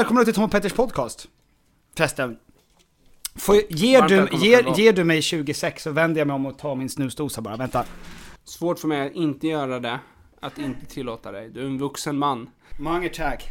Välkomna 0.00 0.24
till 0.24 0.34
Tom 0.34 0.44
och 0.44 0.50
Petters 0.50 0.72
podcast. 0.72 1.28
Förresten. 1.96 2.36
Får, 3.36 3.56
ger, 3.68 4.02
du, 4.02 4.28
ger, 4.32 4.78
ger 4.78 4.92
du 4.92 5.04
mig 5.04 5.22
26 5.22 5.82
så 5.82 5.90
vänder 5.90 6.20
jag 6.20 6.26
mig 6.26 6.34
om 6.34 6.46
och 6.46 6.58
tar 6.58 6.74
min 6.74 6.88
snusdosa 6.88 7.40
bara. 7.40 7.56
Vänta. 7.56 7.84
Svårt 8.44 8.78
för 8.78 8.88
mig 8.88 9.06
att 9.06 9.12
inte 9.14 9.46
göra 9.46 9.80
det, 9.80 9.98
att 10.40 10.58
inte 10.58 10.86
tillåta 10.86 11.32
dig. 11.32 11.50
Du 11.50 11.60
är 11.60 11.64
en 11.66 11.78
vuxen 11.78 12.18
man. 12.18 12.50
Mange 12.78 13.08
tack. 13.08 13.44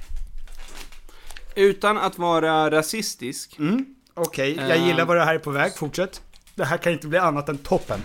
Utan 1.55 1.97
att 1.97 2.17
vara 2.17 2.71
rasistisk, 2.71 3.59
Mm, 3.59 3.85
Okej, 4.13 4.55
jag 4.55 4.71
Eh. 4.77 4.87
gillar 4.87 5.05
vad 5.05 5.17
det 5.17 5.25
här 5.25 5.35
är 5.35 5.39
på 5.39 5.51
väg. 5.51 5.75
Fortsätt. 5.77 6.21
Det 6.55 6.65
här 6.65 6.77
kan 6.77 6.93
inte 6.93 7.07
bli 7.07 7.17
annat 7.17 7.49
än 7.49 7.57
toppen. 7.57 7.99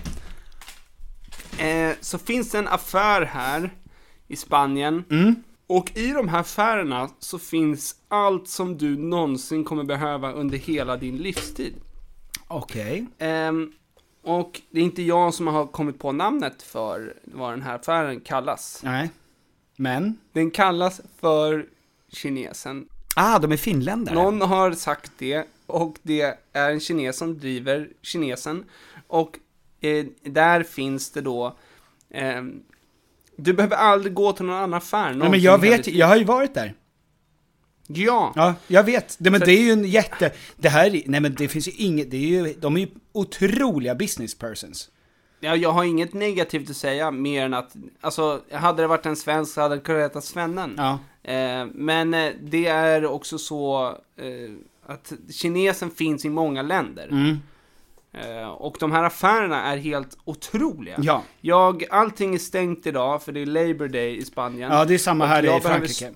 eh, 1.58 1.90
så 2.00 2.18
finns 2.18 2.50
det 2.50 2.58
en 2.58 2.68
affär 2.68 3.22
här 3.22 3.70
i 4.28 4.36
Spanien. 4.36 5.04
Mm. 5.10 5.34
Och 5.66 5.96
i 5.96 6.10
de 6.10 6.28
här 6.28 6.40
affärerna 6.40 7.10
så 7.18 7.38
finns 7.38 7.96
allt 8.08 8.48
som 8.48 8.78
du 8.78 8.96
någonsin 8.96 9.64
kommer 9.64 9.84
behöva 9.84 10.32
under 10.32 10.58
hela 10.58 10.96
din 10.96 11.16
livstid. 11.16 11.74
Okej. 12.48 13.06
Ehm, 13.18 13.72
och 14.22 14.60
det 14.70 14.80
är 14.80 14.84
inte 14.84 15.02
jag 15.02 15.34
som 15.34 15.46
har 15.46 15.66
kommit 15.66 15.98
på 15.98 16.12
namnet 16.12 16.62
för 16.62 17.14
vad 17.24 17.52
den 17.52 17.62
här 17.62 17.74
affären 17.74 18.20
kallas. 18.20 18.80
Nej. 18.84 19.10
Men? 19.76 20.18
Den 20.32 20.50
kallas 20.50 21.00
för 21.20 21.66
kinesen. 22.08 22.88
Ah, 23.16 23.38
de 23.38 23.52
är 23.52 23.56
finländare. 23.56 24.14
Någon 24.14 24.40
har 24.40 24.72
sagt 24.72 25.12
det 25.18 25.46
och 25.66 25.96
det 26.02 26.38
är 26.52 26.70
en 26.70 26.80
kines 26.80 27.16
som 27.16 27.38
driver 27.38 27.88
kinesen. 28.02 28.64
Och 29.06 29.38
eh, 29.80 30.06
där 30.22 30.62
finns 30.62 31.10
det 31.10 31.20
då 31.20 31.56
ehm, 32.10 32.62
du 33.36 33.52
behöver 33.52 33.76
aldrig 33.76 34.14
gå 34.14 34.32
till 34.32 34.44
någon 34.44 34.54
annan 34.56 34.74
affär 34.74 35.14
Nej, 35.14 35.30
men 35.30 35.40
jag 35.40 35.60
vet, 35.60 35.86
jag 35.88 36.06
har 36.06 36.16
ju 36.16 36.24
varit 36.24 36.54
där. 36.54 36.74
Ja, 37.86 38.32
Ja, 38.36 38.54
jag 38.68 38.84
vet. 38.84 39.16
Det, 39.18 39.30
men 39.30 39.40
Så- 39.40 39.46
det 39.46 39.52
är 39.52 39.62
ju 39.62 39.70
en 39.70 39.84
jätte... 39.84 40.30
Det 40.56 40.68
här, 40.68 40.94
är- 40.94 41.02
nej 41.06 41.20
men 41.20 41.34
det 41.34 41.48
finns 41.48 41.68
ju 41.68 41.72
inget, 41.72 42.10
det 42.10 42.16
är 42.16 42.20
ju, 42.46 42.54
de 42.60 42.76
är 42.76 42.80
ju 42.80 42.88
otroliga 43.12 43.94
business 43.94 44.34
persons. 44.38 44.90
Ja, 45.40 45.56
jag 45.56 45.70
har 45.72 45.84
inget 45.84 46.12
negativt 46.12 46.70
att 46.70 46.76
säga 46.76 47.10
mer 47.10 47.44
än 47.44 47.54
att, 47.54 47.74
alltså, 48.00 48.40
hade 48.52 48.82
det 48.82 48.86
varit 48.86 49.06
en 49.06 49.16
svensk 49.16 49.54
så 49.54 49.60
hade 49.60 49.74
den 49.74 49.84
kunnat 49.84 50.02
heta 50.02 50.20
Svennen. 50.20 50.74
Ja. 50.76 50.98
Eh, 51.32 51.66
men 51.74 52.14
eh, 52.14 52.32
det 52.42 52.66
är 52.66 53.06
också 53.06 53.38
så 53.38 53.88
eh, 54.16 54.52
att 54.92 55.12
kinesen 55.30 55.90
finns 55.90 56.24
i 56.24 56.28
många 56.28 56.62
länder. 56.62 57.08
Mm. 57.10 57.36
Eh, 58.14 58.48
och 58.48 58.76
de 58.80 58.92
här 58.92 59.02
affärerna 59.04 59.62
är 59.62 59.76
helt 59.76 60.18
otroliga. 60.24 60.96
Ja. 61.02 61.22
Jag, 61.40 61.84
allting 61.90 62.34
är 62.34 62.38
stängt 62.38 62.86
idag 62.86 63.22
för 63.22 63.32
det 63.32 63.40
är 63.40 63.46
Labour 63.46 63.88
Day 63.88 64.16
i 64.16 64.24
Spanien. 64.24 64.72
Ja, 64.72 64.84
det 64.84 64.94
är 64.94 64.98
samma 64.98 65.26
här 65.26 65.56
i 65.56 65.60
Frankrike. 65.60 66.12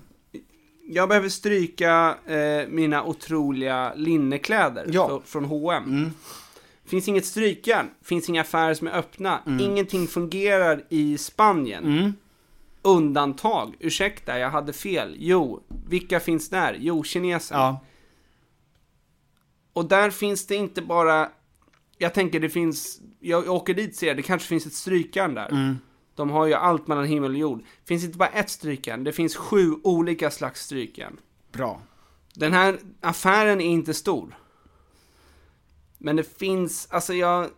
Jag 0.91 1.09
behöver 1.09 1.29
stryka 1.29 2.15
eh, 2.25 2.67
mina 2.67 3.03
otroliga 3.03 3.93
linnekläder 3.95 4.85
Ja. 4.91 5.07
fr- 5.09 5.21
från 5.25 5.45
H&M. 5.45 5.83
Mm. 5.83 6.11
Finns 6.85 7.07
inget 7.07 7.25
strykjärn, 7.25 7.89
finns 8.03 8.29
inga 8.29 8.41
affärer 8.41 8.73
som 8.73 8.87
är 8.87 8.91
öppna, 8.91 9.39
ingenting 9.61 10.07
fungerar 10.07 10.83
i 10.89 11.17
Spanien. 11.17 11.83
Mm. 11.85 12.13
Undantag, 12.81 13.75
ursäkta 13.79 14.39
jag 14.39 14.49
hade 14.49 14.73
fel. 14.73 15.15
Jo, 15.19 15.63
vilka 15.89 16.19
finns 16.19 16.49
där? 16.49 16.77
Jo, 16.79 17.03
kinesen. 17.03 17.57
Ja. 17.59 17.79
Och 19.73 19.85
där 19.85 20.09
finns 20.09 20.47
det 20.47 20.55
inte 20.55 20.81
bara, 20.81 21.29
jag 22.01 22.13
tänker 22.13 22.39
det 22.39 22.49
finns, 22.49 23.01
jag 23.19 23.49
åker 23.49 23.73
dit 23.73 23.95
ser 23.95 24.07
jag, 24.07 24.17
det 24.17 24.23
kanske 24.23 24.47
finns 24.47 24.65
ett 24.65 24.73
strykjärn 24.73 25.33
där. 25.33 25.49
Mm. 25.49 25.77
De 26.15 26.29
har 26.29 26.45
ju 26.45 26.53
allt 26.53 26.87
mellan 26.87 27.05
himmel 27.05 27.31
och 27.31 27.37
jord. 27.37 27.63
Finns 27.85 28.03
inte 28.03 28.17
bara 28.17 28.29
ett 28.29 28.49
strykjärn, 28.49 29.03
det 29.03 29.11
finns 29.11 29.35
sju 29.35 29.75
olika 29.83 30.31
slags 30.31 30.61
strykjärn. 30.61 31.17
Bra. 31.51 31.81
Den 32.33 32.53
här 32.53 32.79
affären 33.01 33.61
är 33.61 33.65
inte 33.65 33.93
stor. 33.93 34.37
Men 35.97 36.15
det 36.15 36.37
finns, 36.37 36.87
alltså 36.91 37.13
jag... 37.13 37.49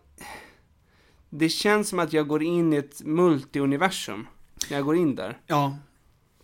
Det 1.30 1.48
känns 1.48 1.88
som 1.88 1.98
att 1.98 2.12
jag 2.12 2.28
går 2.28 2.42
in 2.42 2.72
i 2.72 2.76
ett 2.76 3.02
multiuniversum. 3.04 4.26
när 4.70 4.76
jag 4.76 4.84
går 4.84 4.96
in 4.96 5.14
där. 5.14 5.40
Ja. 5.46 5.76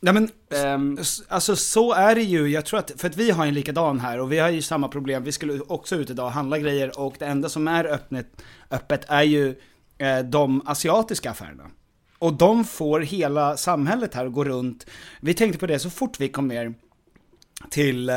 Nej 0.00 0.14
men, 0.14 0.98
s- 0.98 1.22
alltså 1.28 1.56
så 1.56 1.92
är 1.92 2.14
det 2.14 2.22
ju, 2.22 2.48
jag 2.48 2.66
tror 2.66 2.78
att, 2.80 2.92
för 2.96 3.08
att 3.08 3.16
vi 3.16 3.30
har 3.30 3.46
en 3.46 3.54
likadan 3.54 4.00
här 4.00 4.20
och 4.20 4.32
vi 4.32 4.38
har 4.38 4.48
ju 4.50 4.62
samma 4.62 4.88
problem, 4.88 5.24
vi 5.24 5.32
skulle 5.32 5.60
också 5.60 5.96
ut 5.96 6.10
idag 6.10 6.26
och 6.26 6.32
handla 6.32 6.58
grejer 6.58 7.00
och 7.00 7.14
det 7.18 7.26
enda 7.26 7.48
som 7.48 7.68
är 7.68 7.84
öppet, 7.84 8.26
öppet 8.70 9.04
är 9.08 9.22
ju 9.22 9.54
eh, 9.98 10.18
de 10.18 10.62
asiatiska 10.68 11.30
affärerna. 11.30 11.70
Och 12.18 12.32
de 12.34 12.64
får 12.64 13.00
hela 13.00 13.56
samhället 13.56 14.14
här 14.14 14.26
att 14.26 14.32
gå 14.32 14.44
runt. 14.44 14.86
Vi 15.20 15.34
tänkte 15.34 15.58
på 15.58 15.66
det 15.66 15.78
så 15.78 15.90
fort 15.90 16.20
vi 16.20 16.28
kom 16.28 16.48
ner 16.48 16.74
till 17.70 18.08
eh, 18.08 18.16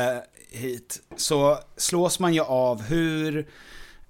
hit, 0.50 1.02
så 1.16 1.58
slås 1.76 2.18
man 2.20 2.34
ju 2.34 2.40
av 2.40 2.82
hur, 2.82 3.48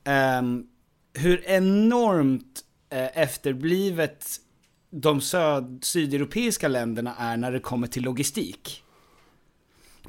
ehm, 0.05 0.67
hur 1.15 1.45
enormt 1.47 2.61
eh, 2.91 3.19
efterblivet 3.19 4.27
de 4.95 5.21
söd, 5.21 5.79
sydeuropeiska 5.83 6.69
länderna 6.69 7.15
är 7.19 7.37
när 7.37 7.53
det 7.53 7.61
kommer 7.61 7.87
till 7.87 8.03
logistik. 8.03 8.85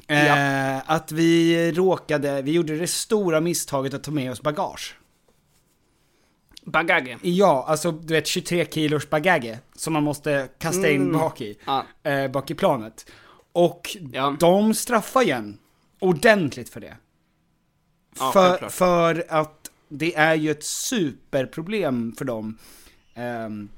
Eh, 0.06 0.90
att 0.90 1.12
vi 1.12 1.72
råkade, 1.72 2.42
vi 2.42 2.52
gjorde 2.52 2.76
det 2.76 2.86
stora 2.86 3.40
misstaget 3.40 3.94
att 3.94 4.02
ta 4.04 4.10
med 4.10 4.30
oss 4.30 4.42
bagage. 4.42 4.96
bagage. 6.66 7.16
Ja, 7.22 7.64
alltså 7.68 7.92
du 7.92 8.14
vet 8.14 8.26
23 8.26 8.64
kilos 8.66 9.10
bagage 9.10 9.56
som 9.76 9.92
man 9.92 10.02
måste 10.02 10.48
kasta 10.58 10.90
in 10.90 11.02
Mm. 11.02 11.12
bak 11.18 11.40
i, 11.40 11.58
Ja. 11.64 11.84
eh, 12.02 12.30
bak 12.30 12.50
i 12.50 12.54
planet. 12.54 13.10
Och 13.52 13.96
Ja. 14.12 14.36
de 14.40 14.74
straffar 14.74 15.22
igen 15.22 15.58
ordentligt 15.98 16.68
för 16.68 16.80
det. 16.80 16.96
Ja, 18.18 18.30
för, 18.32 18.68
för 18.68 19.24
att 19.28 19.70
det 19.88 20.14
är 20.16 20.34
ju 20.34 20.50
ett 20.50 20.64
superproblem 20.64 22.14
för 22.18 22.24
dem. 22.24 22.58
Um, 23.16 23.68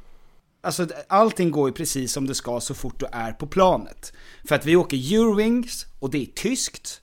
alltså 0.60 0.86
allting 1.08 1.50
går 1.50 1.68
ju 1.68 1.74
precis 1.74 2.12
som 2.12 2.26
det 2.26 2.34
ska 2.34 2.60
så 2.60 2.74
fort 2.74 3.00
du 3.00 3.06
är 3.12 3.32
på 3.32 3.46
planet. 3.46 4.12
För 4.48 4.54
att 4.54 4.66
vi 4.66 4.76
åker 4.76 4.96
Eurowings 5.14 5.86
och 6.00 6.10
det 6.10 6.22
är 6.22 6.26
tyskt. 6.26 7.00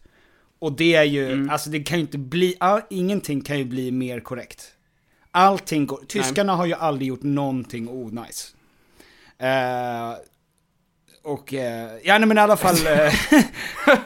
Och 0.59 0.73
det 0.73 0.95
är 0.95 1.03
ju, 1.03 1.31
Mm. 1.31 1.49
alltså 1.49 1.69
det 1.69 1.83
kan 1.83 1.97
ju 1.97 2.01
inte 2.01 2.17
bli, 2.17 2.55
all, 2.59 2.81
ingenting 2.89 3.41
kan 3.41 3.57
ju 3.57 3.65
bli 3.65 3.91
mer 3.91 4.19
korrekt. 4.19 4.71
Allting 5.31 5.85
går, 5.85 5.99
tyskarna 6.07 6.55
har 6.55 6.65
ju 6.65 6.73
aldrig 6.73 7.07
gjort 7.07 7.23
någonting 7.23 7.89
onajs. 7.89 8.55
Eh, 9.37 10.13
och, 11.23 11.53
eh, 11.53 11.91
ja 12.03 12.17
nej 12.17 12.27
men 12.27 12.37
i 12.37 12.41
alla 12.41 12.57
fall. 12.57 12.75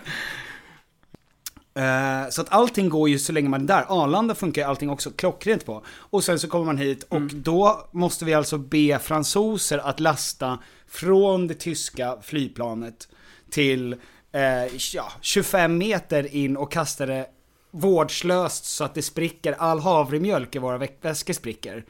Eh, 1.78 2.30
så 2.30 2.42
att 2.42 2.54
allting 2.54 2.90
går 2.90 3.10
ju 3.10 3.20
så 3.20 3.32
länge 3.32 3.50
man 3.50 3.62
är 3.62 3.68
där. 3.68 3.86
Arlanda 3.88 4.36
funkar 4.36 4.62
ju 4.62 4.68
allting 4.68 4.90
också 4.90 5.12
klockrent 5.12 5.66
på. 5.66 5.84
Och 5.90 6.24
sen 6.24 6.40
så 6.40 6.48
kommer 6.48 6.66
man 6.66 6.78
hit 6.78 7.04
och 7.10 7.22
då 7.22 7.88
måste 7.92 8.26
vi 8.26 8.34
alltså 8.34 8.58
be 8.58 9.00
fransoser 9.00 9.78
att 9.78 10.00
lasta 10.00 10.60
från 10.88 11.48
det 11.48 11.54
tyska 11.54 12.18
flygplanet 12.22 13.08
till 13.50 13.94
eh, 14.32 14.76
ja, 14.94 15.12
25 15.22 15.78
meter 15.78 16.36
in 16.36 16.58
och 16.58 16.72
kasta 16.72 17.06
det 17.06 17.28
vårdslöst 17.72 18.66
så 18.66 18.84
att 18.84 18.94
det 18.94 19.02
spricker. 19.02 19.56
All 19.60 19.80
havremjölk 19.80 20.56
i 20.56 20.60
våra 20.60 20.88
väskor 21.02 21.34
spricker. 21.34 21.86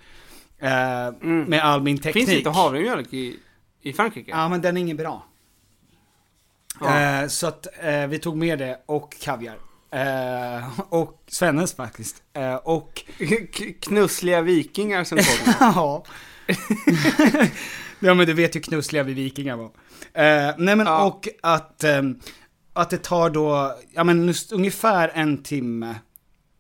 Eh, 0.60 1.12
Med 1.22 1.64
all 1.64 1.82
min 1.82 1.98
teknik. 1.98 2.26
Finns 2.28 2.38
inte 2.38 2.50
havremjölk 2.50 3.14
i, 3.14 3.40
i 3.82 3.94
Frankrike? 3.94 4.32
Ja 4.32 4.50
men 4.50 4.62
den 4.62 4.78
är 4.78 4.82
ingen 4.82 4.98
bra. 4.98 5.26
Ja. 6.82 7.30
Så 7.30 7.48
att 7.48 7.68
vi 8.10 8.20
tog 8.20 8.38
med 8.38 8.60
det 8.60 8.84
och 8.86 9.16
kaviar. 9.22 9.58
Eh, 9.92 10.80
och 10.90 11.24
Svennes 11.28 11.74
faktiskt. 11.76 12.24
Eh, 12.34 12.56
och 12.56 13.04
Knussliga 13.82 14.42
vikingar 14.42 15.04
som 15.04 15.18
kommer. 15.18 15.56
ja. 15.76 16.04
ja 18.00 18.14
men 18.14 18.28
du 18.28 18.34
vet 18.34 18.56
ju 18.56 18.60
knussliga 18.60 19.04
vi 19.04 19.14
vikingar 19.14 19.56
var. 19.56 19.66
Eh, 20.14 20.56
nej 20.58 20.76
men 20.76 20.80
Ja. 20.80 21.06
och 21.06 21.28
att, 21.42 21.84
ehm, 21.84 22.20
att 22.74 22.90
det 22.90 23.04
tar 23.04 23.30
då, 23.30 23.78
ja 23.94 24.04
men 24.04 24.34
ungefär 24.52 25.12
en 25.14 25.44
timme 25.44 25.96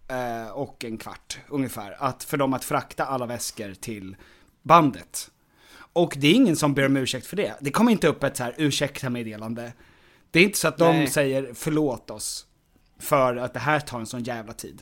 eh, 0.07 0.51
och 0.51 0.85
en 0.85 0.97
kvart 0.97 1.39
ungefär. 1.49 1.95
Att, 1.99 2.23
för 2.23 2.37
dem 2.37 2.53
att 2.53 2.65
frakta 2.65 3.05
alla 3.05 3.25
väskor 3.25 3.73
till 3.73 4.15
bandet. 4.63 5.31
Och 5.93 6.13
det 6.17 6.27
är 6.27 6.33
ingen 6.33 6.55
som 6.55 6.73
ber 6.73 6.85
om 6.85 6.97
ursäkt 6.97 7.27
för 7.27 7.35
det. 7.35 7.53
Det 7.61 7.71
kommer 7.71 7.91
inte 7.91 8.07
upp 8.07 8.23
ett 8.23 8.37
så 8.37 8.43
här 8.43 8.55
ursäkta 8.57 9.09
meddelande. 9.09 9.73
Det 10.31 10.39
är 10.39 10.43
inte 10.43 10.57
så 10.57 10.67
att 10.67 10.77
de 10.77 10.97
Nej. 10.97 11.07
säger 11.07 11.51
förlåt 11.53 12.09
oss 12.09 12.46
för 12.99 13.35
att 13.35 13.53
det 13.53 13.59
här 13.59 13.79
tar 13.79 13.99
en 13.99 14.05
sån 14.05 14.23
jävla 14.23 14.53
tid. 14.53 14.81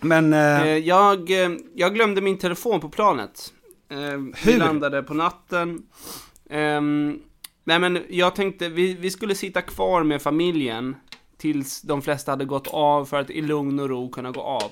Men... 0.00 0.32
eh, 0.32 0.62
Eh, 0.62 0.76
jag, 0.78 1.30
eh, 1.30 1.50
jag 1.74 1.94
glömde 1.94 2.20
min 2.20 2.38
telefon 2.38 2.80
på 2.80 2.88
planet. 2.88 3.52
Eh, 3.88 3.96
Vi 4.44 4.52
Hur? 4.52 4.58
landade 4.58 5.02
på 5.02 5.14
natten. 5.14 5.82
Ehm, 6.50 7.18
nej 7.64 7.78
men 7.78 8.02
jag 8.08 8.34
tänkte, 8.34 8.68
vi, 8.68 8.94
vi 8.94 9.10
skulle 9.10 9.34
sitta 9.34 9.62
kvar 9.62 10.02
med 10.02 10.22
familjen 10.22 10.96
tills 11.36 11.82
de 11.82 12.02
flesta 12.02 12.32
hade 12.32 12.44
gått 12.44 12.66
av 12.68 13.04
för 13.04 13.20
att 13.20 13.30
i 13.30 13.42
lugn 13.42 13.80
och 13.80 13.88
ro 13.88 14.10
kunna 14.10 14.30
gå 14.30 14.40
av. 14.40 14.70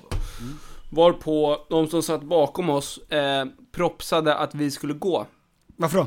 Varpå 0.91 1.67
de 1.71 1.87
som 1.89 2.03
satt 2.03 2.23
bakom 2.23 2.71
oss 2.71 2.99
eh, 2.99 3.47
propsade 3.73 4.37
att 4.37 4.55
vi 4.55 4.71
skulle 4.71 4.95
gå. 4.95 5.27
varför 5.77 5.99
då? 5.99 6.07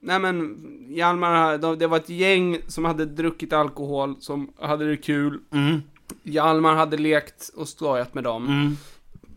Nej 0.00 0.18
men, 0.18 0.56
Hjalmar, 0.88 1.58
de- 1.58 1.78
det 1.78 1.86
var 1.86 1.96
ett 1.96 2.08
gäng 2.08 2.58
som 2.66 2.84
hade 2.84 3.04
druckit 3.04 3.52
alkohol, 3.52 4.16
som 4.20 4.52
hade 4.60 4.90
det 4.90 4.96
kul. 4.96 5.40
Mm. 5.52 5.82
Hjalmar 6.22 6.74
hade 6.74 6.96
lekt 6.96 7.50
och 7.56 7.68
skojat 7.68 8.14
med 8.14 8.24
dem. 8.24 8.46
Mm. 8.46 8.76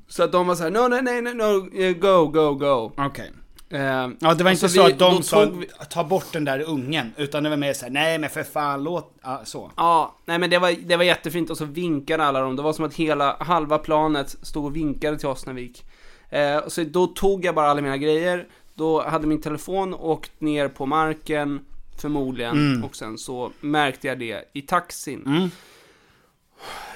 Så 0.07 0.23
att 0.23 0.31
de 0.31 0.47
var 0.47 0.55
såhär, 0.55 0.71
no, 0.71 0.87
nej, 0.87 1.01
nej, 1.01 1.21
nej, 1.21 1.33
no, 1.35 1.81
eh, 1.83 1.93
go, 1.97 2.25
go, 2.27 2.53
go. 2.53 2.91
Okej. 2.97 3.31
Eh, 3.69 3.79
Ja, 3.79 4.09
det 4.19 4.25
var 4.25 4.33
inte 4.33 4.47
alltså, 4.49 4.67
så 4.67 4.85
vi- 4.87 4.91
att 4.93 4.99
de 4.99 5.23
sa 5.23 5.45
vi- 5.45 5.67
ta 5.89 6.03
bort 6.03 6.33
den 6.33 6.45
där 6.45 6.61
ungen, 6.69 7.13
utan 7.17 7.43
det 7.43 7.49
var 7.49 7.57
mer 7.57 7.73
såhär, 7.73 7.91
nej 7.91 8.17
men 8.17 8.29
för 8.29 8.43
fan 8.43 8.83
låt, 8.83 9.13
ja, 9.23 9.41
så. 9.45 9.71
Ja, 9.77 10.15
nej 10.25 10.39
men 10.39 10.49
det 10.49 10.59
var, 10.59 10.75
det 10.87 10.95
var 10.97 11.03
jättefint 11.03 11.49
och 11.49 11.57
så 11.57 11.65
vinkade 11.65 12.23
alla 12.25 12.39
dem. 12.41 12.55
Det 12.55 12.61
var 12.61 12.73
som 12.73 12.85
att 12.85 12.93
hela, 12.93 13.37
halva 13.39 13.77
planet 13.77 14.29
stod 14.41 14.65
och 14.65 14.75
vinkade 14.75 15.17
till 15.17 15.27
oss 15.27 15.45
när 15.45 15.53
vi 15.53 15.61
gick. 15.61 15.83
Eh, 16.29 16.67
så 16.67 16.83
då 16.83 17.07
tog 17.07 17.45
jag 17.45 17.55
bara 17.55 17.69
alla 17.69 17.81
mina 17.81 17.97
grejer. 17.97 18.47
Då 18.75 19.01
hade 19.03 19.27
min 19.27 19.41
telefon 19.41 19.93
åkt 19.93 20.41
ner 20.41 20.67
på 20.67 20.85
marken, 20.85 21.59
förmodligen. 22.01 22.51
Mm. 22.51 22.83
Och 22.83 22.95
sen 22.95 23.17
så 23.17 23.51
märkte 23.59 24.07
jag 24.07 24.19
det 24.19 24.49
i 24.53 24.61
taxin. 24.61 25.23
Mm. 25.25 25.49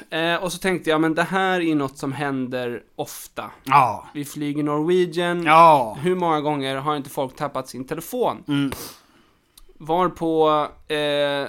Eh, 0.10 0.44
och 0.44 0.52
så 0.52 0.58
tänkte 0.58 0.90
jag, 0.90 1.02
men 1.02 1.16
det 1.16 1.24
här 1.24 1.62
är 1.62 1.76
något 1.76 1.98
som 1.98 2.12
händer 2.12 2.84
ofta. 2.96 3.52
Ja. 3.64 4.10
Vi 4.14 4.26
flyger 4.26 4.64
Norwegian. 4.64 5.44
Ja. 5.44 5.98
Hur 6.02 6.16
många 6.16 6.42
gånger 6.42 6.76
har 6.76 6.96
inte 6.96 7.10
folk 7.10 7.36
tappat 7.36 7.70
sin 7.70 7.88
telefon? 7.88 8.44
Mm. 8.48 8.72
Varpå 9.78 10.68
eh, 10.88 11.48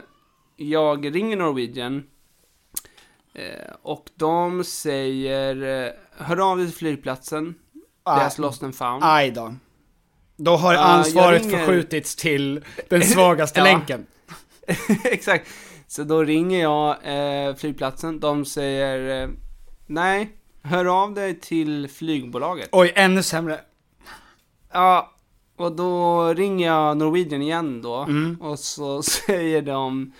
jag 0.56 1.14
ringer 1.14 1.36
Norwegian 1.36 2.02
eh, 3.34 3.74
och 3.82 4.10
de 4.14 4.64
säger 4.64 5.84
eh, 5.86 5.92
Hör 6.26 6.50
av 6.50 6.56
dig 6.56 6.66
till 6.66 6.76
flygplatsen. 6.76 7.54
Deras 8.04 8.38
lost 8.38 8.62
and 8.62 8.74
found. 8.74 9.04
Aj 9.04 9.30
då. 9.30 9.54
Då 10.36 10.56
har 10.56 10.74
Ja, 10.74 10.80
ansvaret 10.80 11.42
ringer- 11.42 11.58
förskjutits 11.58 12.16
till 12.16 12.64
den 12.88 13.02
svagaste 13.02 13.62
länken. 13.64 14.06
Exakt. 15.04 15.48
Så 15.88 16.04
då 16.04 16.22
ringer 16.24 16.62
jag 16.62 16.96
eh, 17.48 17.54
flygplatsen. 17.54 18.20
De 18.20 18.44
säger 18.44 19.22
eh, 19.22 19.28
Nej, 19.86 20.30
hör 20.62 21.02
av 21.02 21.14
dig 21.14 21.40
till 21.40 21.88
flygbolaget. 21.88 22.68
Oj, 22.72 22.92
ännu 22.94 23.22
sämre. 23.22 23.60
Ja, 24.72 25.12
och 25.56 25.72
då 25.76 26.24
ringer 26.34 26.66
jag 26.66 26.96
Norwegian 26.96 27.42
igen 27.42 27.82
då. 27.82 27.94
Mm. 27.96 28.40
Och 28.40 28.58
så 28.58 29.02
säger 29.26 29.62
de 29.62 30.12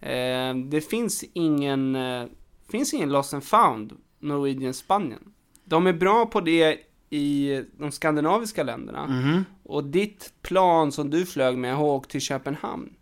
eh, 0.00 0.54
Det 0.70 0.80
finns 0.90 1.24
ingen 1.32 1.96
eh, 1.96 2.24
finns 2.70 2.94
ingen 2.94 3.08
lost 3.12 3.34
and 3.34 3.44
found 3.44 3.92
Norwegian 4.20 4.74
Spanien. 4.74 5.22
De 5.64 5.86
är 5.86 5.92
bra 5.92 6.26
på 6.26 6.40
det 6.40 6.78
i 7.10 7.62
de 7.78 7.92
skandinaviska 7.92 8.62
länderna. 8.62 9.06
Mhm. 9.06 9.44
Och 9.62 9.84
ditt 9.84 10.32
plan 10.42 10.92
som 10.92 11.10
du 11.10 11.26
flög 11.26 11.58
med 11.58 11.76
har 11.76 11.84
åkt 11.84 12.10
till 12.10 12.20
Köpenhamn. 12.20 12.92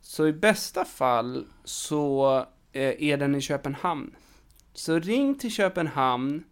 Så 0.00 0.26
i 0.26 0.32
bästa 0.32 0.84
fall 0.84 1.46
så 1.64 2.36
eh, 2.72 3.02
är 3.02 3.16
den 3.16 3.34
i 3.34 3.40
Köpenhamn. 3.40 4.14
Så 4.74 4.98
ring 4.98 5.34
till 5.34 5.50
Köpenhamn 5.50 6.44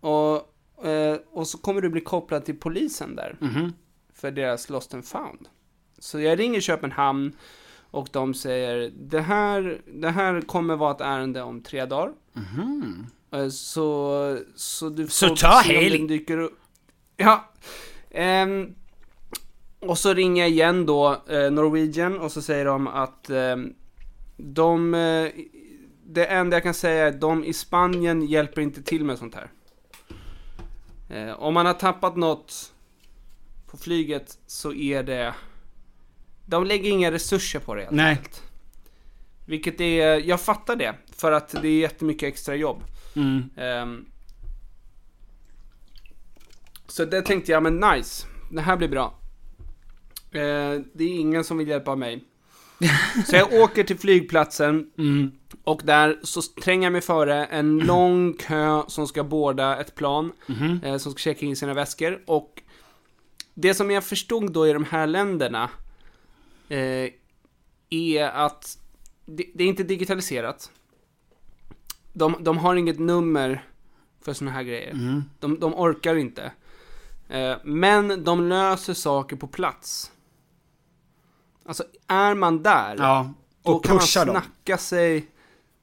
och, 0.00 0.34
eh, 0.86 1.18
och 1.30 1.46
så 1.46 1.58
kommer 1.58 1.80
du 1.80 1.88
bli 1.88 2.00
kopplad 2.00 2.44
till 2.44 2.56
polisen 2.56 3.16
där. 3.16 3.36
Mhm. 3.40 3.72
För 4.14 4.30
deras 4.30 4.70
lost 4.70 4.94
and 4.94 5.04
found. 5.04 5.48
Så 5.98 6.20
jag 6.20 6.38
ringer 6.38 6.60
Köpenhamn 6.60 7.32
och 7.90 8.08
de 8.12 8.34
säger 8.34 8.92
det 8.96 9.20
här, 9.20 9.80
det 9.86 10.10
här 10.10 10.40
kommer 10.40 10.76
vara 10.76 10.90
ett 10.94 11.00
ärende 11.00 11.42
om 11.42 11.60
tre 11.62 11.84
dagar. 11.84 12.12
Eh, 12.36 12.42
Så, 13.50 14.38
så 14.56 14.88
du 14.88 15.02
Mhm. 15.02 15.08
Så 15.08 15.28
får 15.28 15.36
ta 15.36 15.62
se 15.62 15.76
om 15.78 15.82
helg. 15.84 15.98
den 15.98 16.06
dyker 16.06 16.38
upp. 16.38 16.58
Ja. 17.16 17.50
Ehm, 18.10 18.74
och 19.80 19.98
så 19.98 20.14
ringer 20.14 20.42
jag 20.42 20.50
igen 20.50 20.86
då 20.86 21.22
eh, 21.28 21.50
Norwegian 21.50 22.18
och 22.20 22.32
så 22.32 22.42
säger 22.42 22.64
de 22.64 22.88
att 22.88 23.30
ehm, 23.30 23.74
de, 24.36 24.94
eh, 24.94 25.28
det 26.06 26.26
enda 26.26 26.56
jag 26.56 26.62
kan 26.62 26.74
säga 26.74 27.04
är 27.04 27.08
att 27.08 27.20
de 27.20 27.44
i 27.44 27.52
Spanien 27.52 28.22
hjälper 28.26 28.60
inte 28.62 28.82
till 28.82 29.04
med 29.04 29.18
sånt 29.18 29.34
här. 29.34 29.50
Eh, 31.10 31.42
om 31.42 31.54
man 31.54 31.66
har 31.66 31.72
tappat 31.74 32.16
något 32.16 32.72
på 33.66 33.76
flyget 33.76 34.38
så 34.46 34.72
är 34.72 35.02
det... 35.02 35.34
De 36.46 36.64
lägger 36.64 36.90
inga 36.90 37.10
resurser 37.12 37.58
på 37.60 37.74
det 37.74 37.80
helt 37.80 37.92
Nej. 37.92 38.10
enkelt. 38.10 38.42
Vilket 39.46 39.80
är, 39.80 40.28
jag 40.28 40.40
fattar 40.40 40.76
det. 40.76 40.94
För 41.16 41.32
att 41.32 41.48
det 41.62 41.68
är 41.68 41.78
jättemycket 41.80 42.26
extra 42.28 42.54
jobb. 42.54 42.82
Mm. 43.16 43.50
Ehm, 43.56 44.04
så 46.86 47.04
det 47.04 47.22
tänkte 47.22 47.52
jag, 47.52 47.62
men 47.62 47.76
nice. 47.80 48.26
Det 48.50 48.60
här 48.60 48.76
blir 48.76 48.88
bra. 48.88 49.18
Eh, 50.32 50.80
det 50.94 51.04
är 51.04 51.08
ingen 51.20 51.44
som 51.44 51.58
vill 51.58 51.68
hjälpa 51.68 51.96
mig. 51.96 52.24
Så 53.26 53.36
jag 53.36 53.52
åker 53.62 53.84
till 53.84 53.98
flygplatsen 53.98 54.90
Mm. 54.98 55.32
och 55.64 55.80
där 55.84 56.18
så 56.22 56.42
tränger 56.42 56.82
jag 56.86 56.92
mig 56.92 57.00
före 57.00 57.44
en 57.44 57.78
lång 57.86 58.32
kö 58.32 58.82
som 58.88 59.06
ska 59.06 59.24
boarda 59.24 59.80
ett 59.80 59.94
plan. 59.94 60.32
Mhm. 60.46 60.80
Eh, 60.84 60.96
som 60.98 61.12
ska 61.12 61.18
checka 61.18 61.46
in 61.46 61.56
sina 61.56 61.74
väskor. 61.74 62.22
Och 62.26 62.62
det 63.54 63.74
som 63.74 63.90
jag 63.90 64.04
förstod 64.04 64.52
då 64.52 64.66
i 64.68 64.72
de 64.72 64.84
här 64.84 65.06
länderna 65.06 65.70
eh, 66.68 67.10
är 67.90 68.24
att 68.24 68.78
det, 69.26 69.44
det 69.54 69.64
är 69.64 69.68
inte 69.68 69.82
digitaliserat. 69.82 70.70
De, 72.18 72.36
de 72.40 72.58
har 72.58 72.74
inget 72.76 72.98
nummer 72.98 73.64
för 74.20 74.32
såna 74.32 74.50
här 74.50 74.62
grejer. 74.62 74.90
Mm. 74.90 75.24
De, 75.40 75.60
de 75.60 75.74
orkar 75.74 76.16
inte. 76.16 76.52
Eh, 77.28 77.54
men 77.64 78.24
de 78.24 78.48
löser 78.48 78.94
saker 78.94 79.36
på 79.36 79.46
plats. 79.46 80.12
Alltså, 81.66 81.84
är 82.06 82.34
man 82.34 82.62
där, 82.62 82.96
Ja, 82.98 83.30
då 83.62 83.72
och 83.72 83.84
kan 83.84 83.94
man 83.94 84.00
pusha 84.00 84.24
dem. 84.24 84.34
snacka 84.34 84.78
sig. 84.78 85.26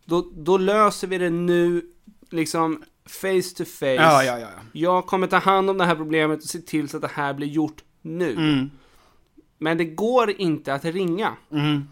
Då, 0.05 0.29
då 0.33 0.57
löser 0.57 1.07
vi 1.07 1.17
det 1.17 1.29
nu, 1.29 1.81
liksom 2.29 2.83
face 3.05 3.55
to 3.57 3.65
face. 3.65 3.85
Ja, 3.93 4.23
ja, 4.23 4.39
ja. 4.39 4.39
ja. 4.39 4.61
Jag 4.71 5.05
kommer 5.05 5.27
ta 5.27 5.37
hand 5.37 5.69
om 5.69 5.77
det 5.77 5.85
här 5.85 5.95
problemet 5.95 6.39
och 6.39 6.49
se 6.49 6.59
till 6.59 6.89
så 6.89 6.97
att 6.97 7.01
det 7.01 7.11
här 7.13 7.33
blir 7.33 7.47
gjort 7.47 7.83
nu. 8.01 8.31
Mm. 8.31 8.71
Men 9.57 9.77
det 9.77 9.85
går 9.85 10.31
inte 10.31 10.73
att 10.73 10.85
ringa. 10.85 11.33
Mm. 11.51 11.87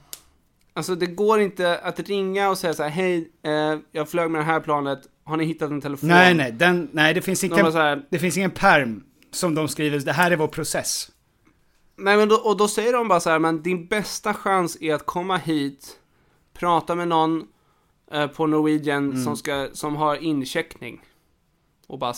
Alltså 0.74 0.96
det 0.96 1.06
går 1.06 1.40
inte 1.40 1.78
att 1.78 2.00
ringa 2.00 2.50
och 2.50 2.58
säga 2.58 2.74
så 2.74 2.84
här: 2.84 2.90
hej, 2.90 3.32
eh, 3.44 3.80
jag 3.92 4.10
flög 4.10 4.32
med 4.32 4.42
det 4.42 4.46
här 4.46 4.60
planet, 4.60 5.00
har 5.24 5.38
ni 5.38 5.46
hittat 5.46 5.72
en 5.72 5.82
telefon? 5.82 6.10
Nej, 6.10 6.34
nej, 6.34 6.52
den, 6.52 6.90
nej 6.92 7.14
det, 7.14 7.22
finns 7.22 7.40
så 7.40 7.72
här, 7.72 8.06
det 8.10 8.20
finns 8.20 8.38
ingen 8.38 8.52
perm 8.52 9.04
som 9.32 9.56
de 9.56 9.68
skriver, 9.68 10.00
det 10.00 10.12
här 10.12 10.32
är 10.32 10.36
vår 10.36 10.48
process. 10.48 11.12
Nej 11.96 12.18
men 12.18 12.30
då, 12.30 12.36
och 12.36 12.58
då 12.58 12.68
säger 12.68 12.94
de 12.94 13.08
bara 13.08 13.20
så 13.20 13.30
här, 13.30 13.40
men 13.40 13.62
din 13.64 13.88
bästa 13.88 14.34
chans 14.34 14.78
är 14.82 14.94
att 14.96 15.06
komma 15.06 15.38
hit, 15.38 16.00
prata 16.54 16.96
med 16.96 17.08
någon 17.08 17.48
eh, 18.12 18.28
på 18.28 18.48
Norwegian 18.48 19.12
Mm. 19.12 19.24
som, 19.24 19.38
ska, 19.38 19.70
som 19.74 19.96
har 19.96 20.16
incheckning. 20.16 21.02
Och 21.88 22.00
bara 22.00 22.14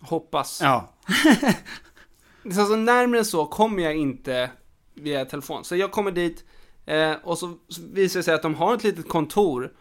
hoppas. 0.00 0.60
Ja. 0.62 0.92
Så 2.52 2.60
alltså, 2.60 2.76
närmare 2.76 3.24
så 3.24 3.46
kommer 3.46 3.82
jag 3.82 3.96
inte 3.96 4.50
via 4.94 5.24
telefon. 5.24 5.64
Så 5.64 5.76
jag 5.76 5.92
kommer 5.92 6.10
dit 6.10 6.44
eh, 6.86 7.12
och 7.22 7.38
så 7.38 7.58
visar 7.92 8.20
det 8.20 8.24
sig 8.24 8.34
att 8.34 8.42
de 8.42 8.54
har 8.54 8.74
ett 8.74 8.84
litet 8.84 9.08
kontor. 9.08 9.72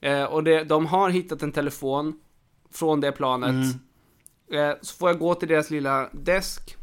Eh, 0.00 0.24
och 0.24 0.44
det, 0.44 0.64
de 0.64 0.86
har 0.86 1.10
hittat 1.10 1.42
en 1.42 1.52
telefon 1.52 2.20
från 2.70 3.00
det 3.00 3.12
planet. 3.12 3.76
Eh, 4.52 4.72
så 4.80 4.96
får 4.96 5.08
jag 5.08 5.18
gå 5.18 5.34
till 5.34 5.48
deras 5.48 5.70
lilla 5.70 6.08
desk. 6.12 6.76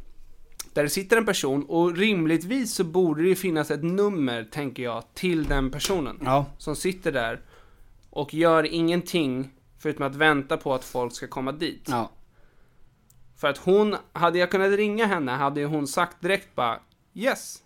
Där 0.74 0.84
det 0.84 0.90
sitter 0.90 1.18
en 1.18 1.26
person 1.26 1.66
och 1.66 1.96
rimligtvis 1.96 2.74
så 2.74 2.84
borde 2.84 3.24
det 3.24 3.36
finnas 3.36 3.72
ett 3.72 3.84
nummer, 3.84 4.44
tänker 4.44 4.84
jag, 4.84 5.04
till 5.14 5.44
den 5.44 5.72
personen. 5.72 6.20
Ja. 6.22 6.46
Som 6.58 6.76
sitter 6.76 7.12
där 7.12 7.42
och 8.10 8.34
gör 8.34 8.64
ingenting 8.64 9.50
förutom 9.80 10.06
att 10.06 10.16
vänta 10.16 10.58
på 10.58 10.74
att 10.74 10.84
folk 10.84 11.14
ska 11.14 11.28
komma 11.28 11.52
dit. 11.52 11.88
Ja. 11.90 12.12
För 13.38 13.48
att 13.48 13.58
hon, 13.58 13.96
hade 14.14 14.40
jag 14.40 14.52
kunnat 14.52 14.72
ringa 14.72 15.06
henne 15.06 15.32
hade 15.32 15.66
hon 15.66 15.88
sagt 15.88 16.22
direkt 16.22 16.56
bara 16.56 16.80
Yes! 17.14 17.63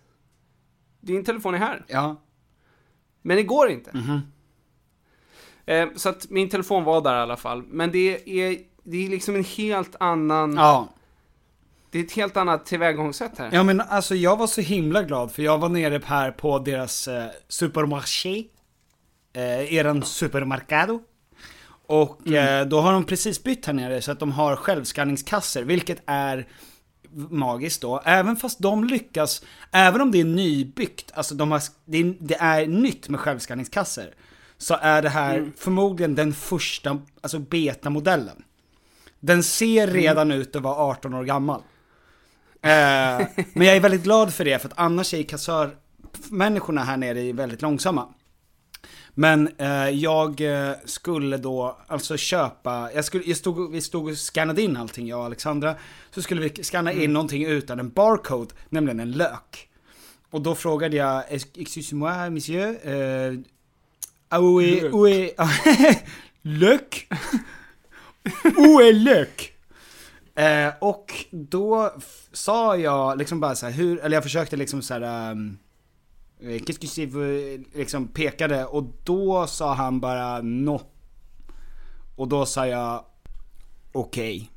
Din 1.08 1.24
telefon 1.24 1.54
är 1.54 1.58
här. 1.58 1.84
Ja. 1.88 2.16
Men 3.22 3.36
det 3.36 3.42
går 3.42 3.70
inte. 3.70 3.90
Mhm. 3.96 4.20
Eh, 5.66 5.88
så 5.96 6.08
att 6.08 6.30
min 6.30 6.48
telefon 6.48 6.84
var 6.84 7.00
där 7.00 7.14
i 7.18 7.20
alla 7.20 7.36
fall. 7.36 7.62
Men 7.62 7.90
det 7.92 8.30
är, 8.40 8.58
det 8.82 9.06
är 9.06 9.08
liksom 9.10 9.34
en 9.34 9.44
helt 9.44 9.96
annan, 10.00 10.56
Ja. 10.56 10.88
det 11.90 11.98
är 11.98 12.04
ett 12.04 12.12
helt 12.12 12.36
annat 12.36 12.66
tillvägagångssätt 12.66 13.38
här. 13.38 13.50
Ja 13.52 13.62
men 13.62 13.80
alltså 13.80 14.14
jag 14.14 14.36
var 14.36 14.46
så 14.46 14.60
himla 14.60 15.02
glad 15.02 15.32
för 15.32 15.42
jag 15.42 15.58
var 15.58 15.68
nere 15.68 16.00
här 16.04 16.30
på 16.30 16.58
deras 16.58 17.08
eh, 17.08 17.26
supermarché. 17.48 18.44
Eh, 19.32 19.74
eran 19.74 20.02
supermercado. 20.02 21.00
Och 21.86 22.26
Mm. 22.26 22.60
eh, 22.62 22.68
då 22.68 22.80
har 22.80 22.92
de 22.92 23.04
precis 23.04 23.42
bytt 23.44 23.66
här 23.66 23.72
nere 23.72 24.02
så 24.02 24.12
att 24.12 24.20
de 24.20 24.32
har 24.32 24.56
självskanningskasser, 24.56 25.62
vilket 25.64 26.02
är 26.06 26.48
magiskt 27.14 27.80
då. 27.80 28.00
Även 28.04 28.36
fast 28.36 28.58
de 28.58 28.84
lyckas, 28.84 29.42
även 29.72 30.00
om 30.00 30.10
det 30.10 30.20
är 30.20 30.24
nybyggt, 30.24 31.12
alltså 31.14 31.34
de 31.34 31.50
har, 31.50 31.62
det, 31.84 31.98
är, 31.98 32.14
det 32.20 32.34
är 32.34 32.66
nytt 32.66 33.08
med 33.08 33.20
självskanningskasser. 33.20 34.14
Så 34.58 34.76
är 34.80 35.02
det 35.02 35.08
här 35.08 35.38
Mm. 35.38 35.52
förmodligen 35.56 36.14
den 36.14 36.32
första, 36.34 36.98
alltså 37.20 37.38
betamodellen. 37.38 38.42
Den 39.20 39.42
ser 39.42 39.82
Mm. 39.88 39.94
redan 39.96 40.30
ut 40.32 40.56
att 40.56 40.62
vara 40.62 40.74
18 40.76 41.14
år 41.14 41.24
gammal. 41.24 41.60
Eh, 42.62 43.26
men 43.52 43.66
jag 43.66 43.76
är 43.76 43.80
väldigt 43.80 44.02
glad 44.02 44.34
för 44.34 44.44
det, 44.44 44.58
för 44.58 44.68
att 44.68 44.78
annars 44.78 45.14
är 45.14 45.22
kassörmänniskorna 45.22 46.84
här 46.84 46.96
nere 46.96 47.32
väldigt 47.32 47.62
långsamma. 47.62 48.08
Men 49.20 49.48
eh, 49.58 49.88
jag 49.88 50.40
eh, 50.40 50.72
skulle 50.84 51.36
då 51.36 51.78
alltså 51.86 52.16
köpa, 52.16 52.90
jag 52.94 53.04
skulle, 53.04 53.24
jag 53.26 53.36
stod, 53.36 53.72
vi 53.72 53.80
stod 53.80 54.08
och 54.08 54.16
scannade 54.16 54.62
in 54.62 54.76
allting 54.76 55.06
jag 55.06 55.18
och 55.18 55.24
Alexandra. 55.24 55.74
Så 56.10 56.22
skulle 56.22 56.40
vi 56.40 56.64
scanna 56.64 56.92
in 56.92 57.12
någonting 57.12 57.44
utan 57.44 57.80
en 57.80 57.90
barcode, 57.90 58.54
nämligen 58.68 59.00
en 59.00 59.12
lök. 59.12 59.68
Och 60.30 60.42
då 60.42 60.54
frågade 60.54 60.96
jag, 60.96 61.24
excusez-moi 61.30 62.30
monsieur, 62.30 62.68
eh, 62.88 64.40
où 64.40 64.62
est, 64.62 64.82
Lök. 64.82 64.94
où 64.94 65.08
est, 65.08 65.34
lök? 66.42 67.08
Où 68.56 68.80
est 68.80 68.94
lök? 68.94 69.52
Eh, 70.34 70.72
och 70.80 71.12
då 71.30 71.92
sa 72.32 72.76
jag 72.76 73.18
liksom 73.18 73.40
bara 73.40 73.54
så 73.54 73.66
här, 73.66 73.72
hur, 73.72 74.00
eller 74.00 74.16
jag 74.16 74.22
försökte 74.22 74.56
liksom 74.56 74.82
så 74.82 74.94
här, 74.94 75.32
um, 75.32 75.58
que 76.80 76.86
c'est 76.86 77.06
vous- 77.06 77.64
liksom 77.74 78.08
pekade 78.08 78.64
och 78.64 78.84
då 79.04 79.46
sa 79.46 79.74
han 79.74 80.00
bara 80.00 80.42
no. 80.42 80.80
Och 82.16 82.28
då 82.28 82.46
sa 82.46 82.66
jag 82.66 83.04
okej. 83.92 84.50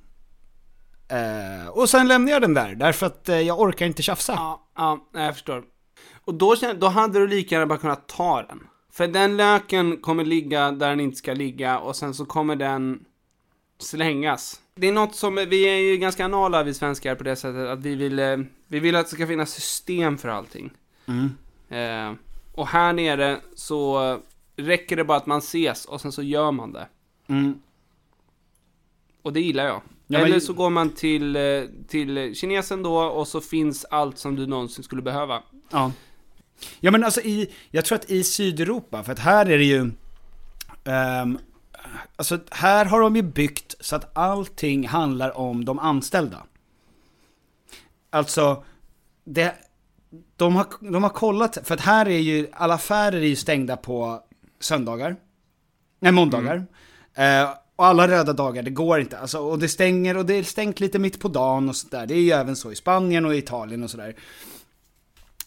Eh, 1.07 1.67
och 1.67 1.89
sen 1.89 2.07
lämnade 2.07 2.31
jag 2.31 2.41
den 2.41 2.53
där, 2.53 2.75
därför 2.75 3.05
att 3.05 3.29
eh, 3.29 3.39
jag 3.39 3.59
orkar 3.59 3.85
inte 3.85 4.01
tjafsa. 4.01 4.33
Ja, 4.33 4.67
ja, 4.75 5.09
jag 5.13 5.33
förstår. 5.33 5.63
Och 6.25 6.33
då, 6.33 6.55
då 6.79 6.87
hade 6.87 7.19
du 7.19 7.27
lika 7.27 7.55
gärna 7.55 7.67
bara 7.67 7.79
kunnat 7.79 8.07
ta 8.07 8.43
den. 8.43 8.59
För 8.91 9.07
den 9.07 9.37
löken 9.37 9.97
kommer 9.97 10.25
ligga 10.25 10.71
där 10.71 10.89
den 10.89 10.99
inte 10.99 11.17
ska 11.17 11.33
ligga 11.33 11.79
och 11.79 11.95
sen 11.95 12.13
så 12.13 12.25
kommer 12.25 12.55
den 12.55 13.05
slängas. 13.79 14.61
Det 14.75 14.87
är 14.87 14.91
något 14.91 15.15
som, 15.15 15.35
vi 15.35 15.63
är 15.63 15.77
ju 15.77 15.97
ganska 15.97 16.25
anala 16.25 16.63
vi 16.63 16.73
svenskar 16.73 17.15
på 17.15 17.23
det 17.23 17.35
sättet 17.35 17.67
att 17.67 17.79
vi 17.79 17.95
vill, 17.95 18.19
eh, 18.19 18.37
vi 18.67 18.79
vill 18.79 18.95
att 18.95 19.05
det 19.09 19.15
ska 19.15 19.27
finnas 19.27 19.51
system 19.51 20.17
för 20.17 20.29
allting. 20.29 20.71
Mm. 21.07 21.29
Eh, 21.71 22.13
och 22.51 22.67
här 22.67 22.93
nere 22.93 23.39
så 23.55 24.19
räcker 24.55 24.95
det 24.95 25.03
bara 25.03 25.17
att 25.17 25.25
man 25.25 25.37
ses 25.39 25.85
och 25.85 26.01
sen 26.01 26.11
så 26.11 26.21
gör 26.23 26.51
man 26.51 26.73
det. 26.73 26.87
Mm. 27.27 27.59
Och 29.21 29.33
det 29.33 29.41
gillar 29.41 29.65
jag. 29.65 29.81
Ja, 30.07 30.17
men- 30.19 30.21
Eller 30.27 30.39
så 30.39 30.53
går 30.53 30.69
man 30.69 30.89
till, 30.89 31.35
eh, 31.35 31.41
till 31.87 32.35
kinesen 32.35 32.83
då 32.83 32.97
och 33.01 33.27
så 33.27 33.41
finns 33.41 33.85
allt 33.85 34.17
som 34.17 34.35
du 34.35 34.47
någonsin 34.47 34.83
skulle 34.83 35.01
behöva. 35.01 35.43
Ja. 35.69 35.91
Ja 36.79 36.91
men 36.91 37.03
alltså 37.03 37.21
i, 37.21 37.53
jag 37.71 37.85
tror 37.85 37.95
att 37.97 38.11
i 38.11 38.23
Sydeuropa, 38.23 39.03
för 39.03 39.11
att 39.11 39.19
här 39.19 39.45
är 39.45 39.57
det 39.57 39.63
ju, 39.63 39.91
ehm, 40.83 41.37
alltså 42.15 42.39
här 42.51 42.85
har 42.85 43.01
de 43.01 43.15
ju 43.15 43.21
byggt 43.21 43.75
så 43.79 43.95
att 43.95 44.17
allting 44.17 44.87
handlar 44.87 45.37
om 45.37 45.65
de 45.65 45.79
anställda. 45.79 46.43
Alltså, 48.09 48.63
det, 49.23 49.55
de 50.45 50.55
har, 50.55 50.91
de 50.91 51.03
har 51.03 51.09
kollat, 51.09 51.57
för 51.63 51.73
att 51.73 51.81
här 51.81 52.07
är 52.07 52.19
ju, 52.19 52.47
alla 52.53 52.73
affärer 52.73 53.17
är 53.17 53.27
ju 53.27 53.35
stängda 53.35 53.77
på 53.77 54.19
söndagar. 54.59 55.15
Nej, 55.99 56.11
måndagar. 56.11 56.65
Eh, 57.13 57.49
och 57.75 57.85
alla 57.85 58.07
röda 58.07 58.33
dagar, 58.33 58.63
det 58.63 58.69
går 58.69 58.99
inte. 58.99 59.17
Alltså, 59.17 59.39
och 59.39 59.59
det 59.59 59.69
stänger, 59.69 60.17
och 60.17 60.25
det 60.25 60.33
är 60.33 60.43
stängt 60.43 60.79
lite 60.79 60.99
mitt 60.99 61.19
på 61.19 61.27
dagen 61.27 61.69
och 61.69 61.75
sådär. 61.75 62.05
Det 62.05 62.13
är 62.13 62.21
ju 62.21 62.31
även 62.31 62.55
så 62.55 62.71
i 62.71 62.75
Spanien 62.75 63.25
och 63.25 63.35
Italien 63.35 63.83
och 63.83 63.89
sådär. 63.89 64.15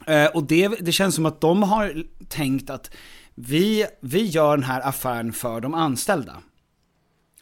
Eh, 0.07 0.27
och 0.27 0.45
det, 0.45 0.69
det 0.69 0.93
känns 0.93 1.15
som 1.15 1.27
att 1.27 1.41
de 1.41 1.63
har 1.63 2.05
tänkt 2.29 2.71
att 2.71 2.91
vi, 3.35 3.87
vi 4.01 4.25
gör 4.25 4.57
den 4.57 4.65
här 4.65 4.89
affären 4.89 5.33
för 5.33 5.61
de 5.61 5.75
anställda. 5.75 6.37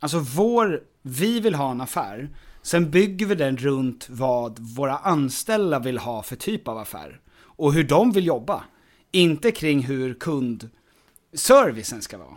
Alltså 0.00 0.18
vår, 0.18 0.80
vi 1.02 1.40
vill 1.40 1.54
ha 1.54 1.70
en 1.70 1.80
affär, 1.80 2.30
sen 2.62 2.90
bygger 2.90 3.26
vi 3.26 3.34
den 3.34 3.56
runt 3.56 4.06
vad 4.10 4.58
våra 4.58 4.98
anställda 4.98 5.78
vill 5.78 5.98
ha 5.98 6.22
för 6.22 6.36
typ 6.36 6.68
av 6.68 6.78
affär. 6.78 7.20
Och 7.62 7.72
hur 7.72 7.84
de 7.84 8.12
vill 8.12 8.26
jobba. 8.26 8.64
Inte 9.10 9.50
kring 9.50 9.82
hur 9.82 10.14
kundservicen 10.14 12.02
ska 12.02 12.18
vara. 12.18 12.36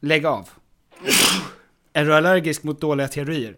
Lägg 0.00 0.26
av. 0.26 0.48
Är 1.92 2.04
du 2.04 2.14
allergisk 2.14 2.62
mot 2.62 2.80
dåliga 2.80 3.08
teorier? 3.08 3.56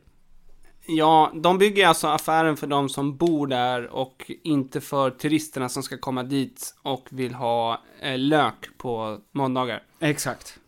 Ja, 0.87 1.33
de 1.35 1.59
bygger 1.59 1.87
alltså 1.87 2.09
affären 2.09 2.57
för 2.57 2.67
de 2.67 2.89
som 2.89 3.17
bor 3.17 3.47
där 3.47 3.87
och 3.87 4.31
inte 4.43 4.81
för 4.81 5.11
turisterna 5.11 5.69
som 5.69 5.83
ska 5.83 5.99
komma 5.99 6.23
dit 6.23 6.75
och 6.83 7.09
vill 7.11 7.35
ha 7.35 7.83
eh, 8.01 8.19
lök 8.19 8.79
på 8.79 9.21
måndagar. 9.33 9.83
Exakt. 10.01 10.59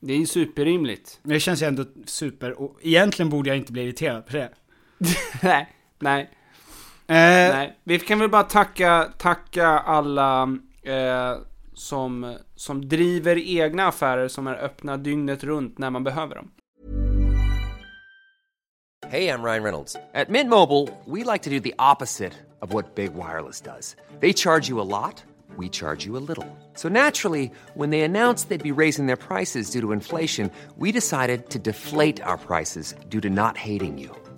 Det 0.00 0.12
är 0.12 0.18
ju 0.18 0.26
superrimligt. 0.26 1.20
Det 1.22 1.40
känns 1.40 1.62
ju 1.62 1.66
ändå 1.66 1.84
super, 2.04 2.60
och 2.60 2.78
egentligen 2.82 3.30
borde 3.30 3.48
jag 3.48 3.56
inte 3.56 3.72
bli 3.72 3.82
irriterad 3.82 4.26
på 4.26 4.32
det. 4.32 4.50
nej, 5.42 5.72
nej, 5.98 6.30
nej. 7.08 7.78
Vi 7.84 7.98
kan 7.98 8.18
väl 8.18 8.30
bara 8.30 8.42
tacka, 8.42 9.12
tacka 9.18 9.66
alla 9.66 10.42
eh, 10.82 11.36
som, 11.74 12.36
som 12.56 12.88
driver 12.88 13.38
egna 13.38 13.86
affärer 13.86 14.28
som 14.28 14.46
är 14.46 14.54
öppna 14.54 14.96
dygnet 14.96 15.44
runt 15.44 15.78
när 15.78 15.90
man 15.90 16.04
behöver 16.04 16.34
dem. 16.34 16.50
Hey, 19.10 19.28
I'm 19.28 19.42
Ryan 19.42 19.62
Reynolds. 19.62 19.96
At 20.12 20.28
Mint 20.28 20.50
Mobile, 20.50 20.88
we 21.06 21.24
like 21.24 21.44
to 21.44 21.50
do 21.50 21.60
the 21.60 21.74
opposite 21.78 22.34
of 22.60 22.74
what 22.74 22.94
Big 22.94 23.14
Wireless 23.14 23.60
does. 23.60 23.96
They 24.20 24.32
charge 24.34 24.68
you 24.68 24.80
a 24.80 24.84
lot, 24.84 25.24
we 25.56 25.68
charge 25.70 26.04
you 26.04 26.16
a 26.18 26.20
little. 26.28 26.44
So 26.74 26.88
naturally, 26.88 27.50
when 27.74 27.90
they 27.90 28.02
announced 28.02 28.48
they'd 28.48 28.62
be 28.62 28.82
raising 28.82 29.06
their 29.06 29.16
prices 29.16 29.70
due 29.70 29.80
to 29.80 29.92
inflation, 29.92 30.50
we 30.76 30.92
decided 30.92 31.48
to 31.50 31.58
deflate 31.58 32.20
our 32.22 32.36
prices 32.36 32.94
due 33.08 33.20
to 33.20 33.30
not 33.30 33.56
hating 33.56 33.96
you. 33.98 34.10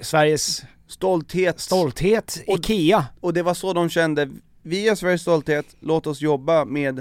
Sveriges 0.00 0.62
Stolthet. 0.86 1.60
stolthet, 1.60 2.44
Och- 2.46 2.58
IKEA. 2.58 3.06
Och 3.20 3.32
det 3.34 3.42
var 3.42 3.54
så 3.54 3.72
de 3.72 3.88
kände, 3.88 4.28
vi 4.62 4.88
är 4.88 4.94
Sveriges 4.94 5.20
stolthet, 5.22 5.66
låt 5.80 6.06
oss 6.06 6.20
jobba 6.20 6.64
med 6.64 6.98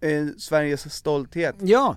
eh, 0.00 0.26
Sveriges 0.38 0.94
stolthet. 0.94 1.54
Ja, 1.60 1.96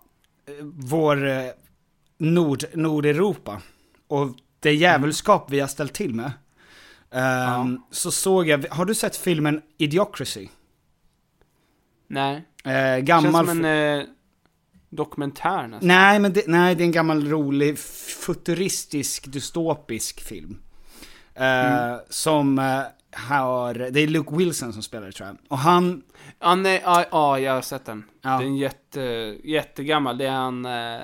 vår 0.61 1.27
eh, 1.27 1.45
Nord, 2.17 2.63
Nordeuropa 2.73 3.61
och 4.07 4.35
det 4.59 4.73
djävulskap 4.73 5.51
vi 5.51 5.59
har 5.59 5.67
ställt 5.67 5.93
till 5.93 6.13
med. 6.13 6.31
ehm, 7.11 7.81
Så 7.91 8.11
såg 8.11 8.47
jag, 8.47 8.65
har 8.69 8.85
du 8.85 8.95
sett 8.95 9.15
filmen 9.15 9.61
Idiocracy? 9.77 10.47
Nej. 12.07 12.45
Eh, 12.63 12.71
Känns 12.73 13.05
gammal... 13.07 13.47
som 13.47 13.65
en 13.65 13.99
eh, 13.99 14.05
dokumentär 14.89 15.67
nästan. 15.67 15.87
Nej, 15.87 16.19
men 16.19 16.33
det, 16.33 16.47
nej, 16.47 16.75
det 16.75 16.83
är 16.83 16.85
en 16.85 16.91
gammal 16.91 17.27
rolig 17.27 17.79
futuristisk 17.79 19.27
dystopisk 19.31 20.21
film. 20.21 20.57
Eh, 21.35 21.95
Som 22.09 22.59
eh, 22.59 22.81
har, 23.13 23.73
det 23.73 23.99
är 23.99 24.07
Luke 24.07 24.35
Wilson 24.35 24.73
som 24.73 24.83
spelar 24.83 25.11
tror 25.11 25.27
jag. 25.27 25.37
Och 25.47 25.57
han, 25.57 26.03
Ja, 26.39 26.55
nej, 26.55 26.81
ja, 26.85 27.05
ja, 27.11 27.39
jag 27.39 27.53
har 27.53 27.61
sett 27.61 27.85
den. 27.85 28.03
Ja. 28.21 28.29
Den 28.29 28.55
är 28.55 28.59
jätte, 28.59 29.01
jättegammal. 29.43 30.17
Det 30.17 30.25
är 30.25 30.31
han... 30.31 30.65
Eh... 30.65 31.01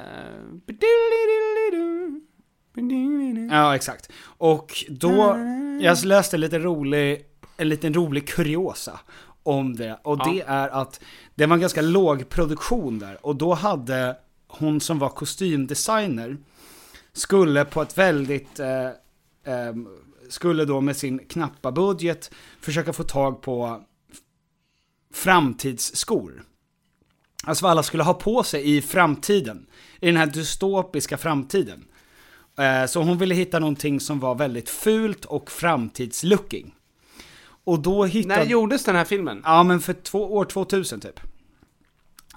ja 3.51 3.75
exakt. 3.75 4.09
Och 4.23 4.85
då, 4.89 5.37
jag 5.81 6.05
läste 6.05 6.37
lite 6.37 6.59
rolig, 6.59 7.25
en 7.57 7.69
liten 7.69 7.93
rolig 7.93 8.27
kuriosa 8.27 8.99
om 9.43 9.75
det. 9.75 9.99
Och 10.03 10.17
det 10.17 10.41
är 10.47 10.69
att 10.69 10.99
det 11.35 11.45
var 11.45 11.53
en 11.53 11.61
ganska 11.61 11.81
låg 11.81 12.29
produktion 12.29 12.99
där. 12.99 13.25
Och 13.25 13.35
då 13.35 13.53
hade 13.53 14.17
hon 14.47 14.81
som 14.81 14.99
var 14.99 15.09
kostymdesigner, 15.09 16.37
skulle 17.13 17.65
på 17.65 17.81
ett 17.81 17.97
väldigt, 17.97 18.59
eh, 18.59 18.89
ehm, 19.45 19.87
skulle 20.29 20.65
då 20.65 20.81
med 20.81 20.97
sin 20.97 21.19
knappa 21.19 21.71
budget 21.71 22.31
försöka 22.61 22.93
få 22.93 23.03
tag 23.03 23.41
på 23.41 23.83
framtidsskor. 25.13 26.43
Alltså 27.43 27.63
vad 27.63 27.71
alla 27.71 27.83
skulle 27.83 28.03
ha 28.03 28.13
på 28.13 28.43
sig 28.43 28.77
i 28.77 28.81
framtiden. 28.81 29.67
I 30.01 30.05
den 30.07 30.17
här 30.17 30.25
dystopiska 30.25 31.17
framtiden. 31.17 31.85
Eh, 32.59 32.85
Så 32.85 33.01
hon 33.01 33.17
ville 33.17 33.35
hitta 33.35 33.59
någonting 33.59 33.99
som 33.99 34.19
var 34.19 34.35
väldigt 34.35 34.69
fult 34.69 35.25
och 35.25 35.51
framtidslooking. 35.51 36.75
Och 37.63 37.79
då 37.79 38.05
hittade... 38.05 38.35
När 38.35 38.45
gjordes 38.45 38.83
den 38.83 38.95
här 38.95 39.05
filmen? 39.05 39.41
Ja 39.45 39.63
men 39.63 39.79
för 39.79 39.93
två, 39.93 40.35
år 40.35 40.45
2000 40.45 40.99
typ. 40.99 41.19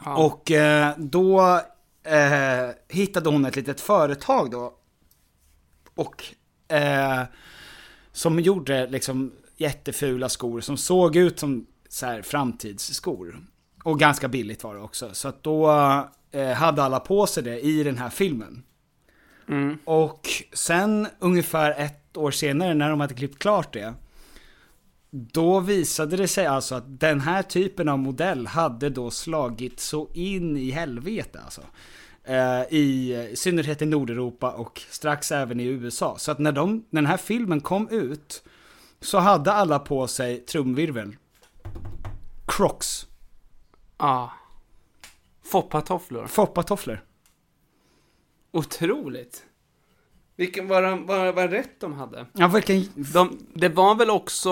Ja. 0.04 0.16
Och 0.16 0.50
eh, 0.50 0.94
då 0.98 1.60
eh, 2.02 2.70
hittade 2.88 3.30
hon 3.30 3.44
ett 3.44 3.56
litet 3.56 3.80
företag 3.80 4.50
då. 4.50 4.74
Och 5.94 6.24
eh, 6.74 7.22
som 8.12 8.40
gjorde 8.40 8.86
liksom 8.86 9.32
jättefula 9.56 10.28
skor 10.28 10.60
som 10.60 10.76
såg 10.76 11.16
ut 11.16 11.38
som 11.38 11.66
så 11.88 12.06
här 12.06 12.22
framtidsskor. 12.22 13.40
Och 13.84 13.98
ganska 13.98 14.28
billigt 14.28 14.64
var 14.64 14.74
det 14.74 14.80
också. 14.80 15.10
Så 15.12 15.28
att 15.28 15.42
då 15.42 15.70
eh, 16.30 16.50
hade 16.52 16.82
alla 16.82 17.00
på 17.00 17.26
sig 17.26 17.42
det 17.42 17.60
i 17.60 17.82
den 17.82 17.98
här 17.98 18.10
filmen. 18.10 18.62
Mm. 19.48 19.78
Och 19.84 20.28
sen 20.52 21.06
ungefär 21.18 21.74
ett 21.78 22.16
år 22.16 22.30
senare 22.30 22.74
när 22.74 22.90
de 22.90 23.00
hade 23.00 23.14
klippt 23.14 23.38
klart 23.38 23.72
det. 23.72 23.94
Då 25.10 25.60
visade 25.60 26.16
det 26.16 26.28
sig 26.28 26.46
alltså 26.46 26.74
att 26.74 27.00
den 27.00 27.20
här 27.20 27.42
typen 27.42 27.88
av 27.88 27.98
modell 27.98 28.46
hade 28.46 28.90
då 28.90 29.10
slagit 29.10 29.80
så 29.80 30.08
in 30.14 30.56
i 30.56 30.70
helvete 30.70 31.40
alltså. 31.44 31.62
Eh, 32.24 32.62
I 32.70 33.14
i 33.32 33.36
synnerhet 33.36 33.82
i 33.82 33.86
Nordeuropa 33.86 34.52
och 34.52 34.82
strax 34.90 35.32
även 35.32 35.60
i 35.60 35.64
USA. 35.64 36.18
Så 36.18 36.30
att 36.32 36.38
när, 36.38 36.52
de, 36.52 36.84
när 36.90 37.02
den 37.02 37.10
här 37.10 37.16
filmen 37.16 37.60
kom 37.60 37.88
ut 37.88 38.42
så 39.00 39.18
hade 39.18 39.52
alla 39.52 39.78
på 39.78 40.06
sig 40.06 40.38
trumvirvel. 40.38 41.16
Crocs. 42.46 43.06
Ja. 43.98 44.32
Foppatofflor. 45.42 46.26
Foppatofflor. 46.26 47.04
Otroligt. 48.52 49.44
Vilken 50.36 50.68
var, 50.68 51.06
var, 51.06 51.32
var 51.32 51.48
rätt 51.48 51.80
de 51.80 51.92
hade? 51.92 52.26
Ja, 52.32 52.48
vilken... 52.48 52.84
De, 53.12 53.38
det 53.54 53.68
var 53.68 53.94
väl 53.94 54.10
också 54.10 54.50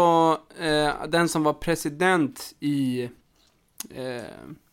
eh, 0.58 1.06
den 1.08 1.28
som 1.28 1.42
var 1.42 1.52
president 1.52 2.54
i 2.60 3.02
eh, 3.90 4.22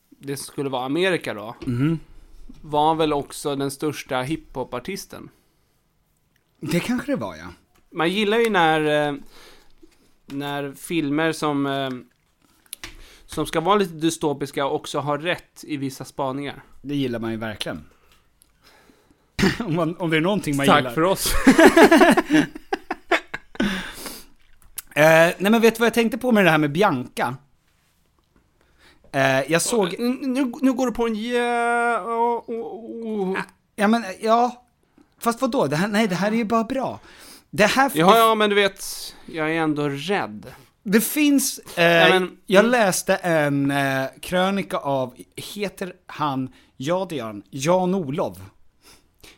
det 0.10 0.38
skulle 0.38 0.70
vara 0.70 0.86
Amerika 0.86 1.34
då. 1.34 1.56
Mhm. 1.66 2.00
Var 2.62 2.96
väl 2.96 3.14
också 3.14 3.56
den 3.56 3.72
största 3.72 4.22
hiphopartisten. 4.22 5.30
Det 6.60 6.80
kanske 6.80 7.12
det 7.12 7.16
var 7.16 7.36
ja. 7.36 7.48
Man 7.92 8.10
gillar 8.10 8.38
ju 8.38 8.50
när, 8.50 9.08
eh, 9.08 9.16
när 10.26 10.74
filmer 10.74 11.32
som, 11.32 11.66
eh, 11.66 11.90
som 13.26 13.46
ska 13.46 13.60
vara 13.62 13.76
lite 13.76 13.94
dystopiska 13.94 14.66
också 14.66 15.00
har 15.00 15.18
rätt 15.18 15.64
i 15.64 15.78
vissa 15.78 16.06
spaningar. 16.06 16.64
Det 16.82 16.96
gillar 16.96 17.20
man 17.20 17.32
ju 17.32 17.38
verkligen. 17.38 17.86
om, 19.60 19.76
man, 19.76 19.98
om 19.98 20.10
det 20.10 20.18
är 20.18 20.22
någonting 20.22 20.56
man 20.56 20.66
Tack 20.66 20.78
gillar. 20.78 20.92
för 20.92 21.02
oss. 21.02 21.34
Eh, 24.98 25.34
nej 25.38 25.52
men 25.52 25.62
vet 25.62 25.76
du 25.76 25.80
vad 25.80 25.86
jag 25.86 25.94
tänkte 25.94 26.18
på 26.18 26.32
med 26.32 26.46
det 26.46 26.52
här 26.52 26.58
med 26.58 26.72
Bianca? 26.72 27.36
Eh, 29.16 29.52
jag 29.52 29.62
såg... 29.62 29.96
Nu, 30.00 30.52
nu 30.62 30.74
går 30.74 30.86
du 30.86 30.92
på 30.92 31.08
en 31.08 31.16
ja... 31.30 32.00
Oh, 32.06 32.44
oh, 32.48 33.32
oh. 33.32 33.38
Ja 33.76 33.88
men, 33.88 34.04
ja. 34.22 34.66
Fast 35.20 35.42
vad 35.42 35.52
då? 35.52 35.68
Det 35.68 35.76
här, 35.76 35.88
nej, 35.88 36.08
det 36.08 36.16
här 36.16 36.32
är 36.32 36.36
ju 36.36 36.46
bara 36.46 36.64
bra. 36.64 37.00
Det 37.50 37.66
här... 37.66 37.92
Ja, 37.94 38.18
ja, 38.18 38.36
men 38.36 38.50
du 38.50 38.56
vet, 38.56 38.86
jag 39.26 39.50
är 39.52 39.54
ändå 39.62 39.90
rädd. 39.90 40.46
Det 40.84 41.02
finns, 41.02 41.60
eh, 41.78 41.84
Ja, 41.84 42.10
men- 42.20 42.38
jag 42.46 42.66
läste 42.66 43.16
en 43.16 43.72
eh, 43.72 44.06
krönika 44.22 44.78
av, 44.78 45.14
heter 45.36 45.94
han, 46.08 46.50
ja 46.78 47.06
det 47.10 47.16
gör 47.16 47.26
han, 47.26 47.44
Jan-Olov. 47.50 48.42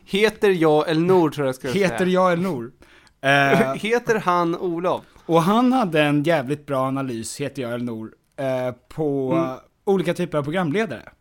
Heter 0.04 0.50
jag 0.50 0.88
Elnor 0.88 1.30
tror 1.30 1.46
jag 1.46 1.54
ska 1.54 1.68
Heter 1.70 1.98
säga. 1.98 2.08
jag 2.10 2.32
Elnor. 2.32 2.72
Eh, 3.20 3.74
Heter 3.74 4.14
han 4.14 4.56
Olof? 4.56 5.02
och 5.26 5.42
han 5.42 5.72
hade 5.72 6.02
en 6.02 6.22
jävligt 6.22 6.66
bra 6.66 6.86
analys, 6.86 7.40
heter 7.40 7.62
jag 7.62 7.74
Elnor, 7.74 8.12
eh, 8.38 8.74
på 8.88 9.32
Mm. 9.32 9.58
Olika 9.88 10.14
typer 10.14 10.38
av 10.38 10.42
programledare. 10.42 11.12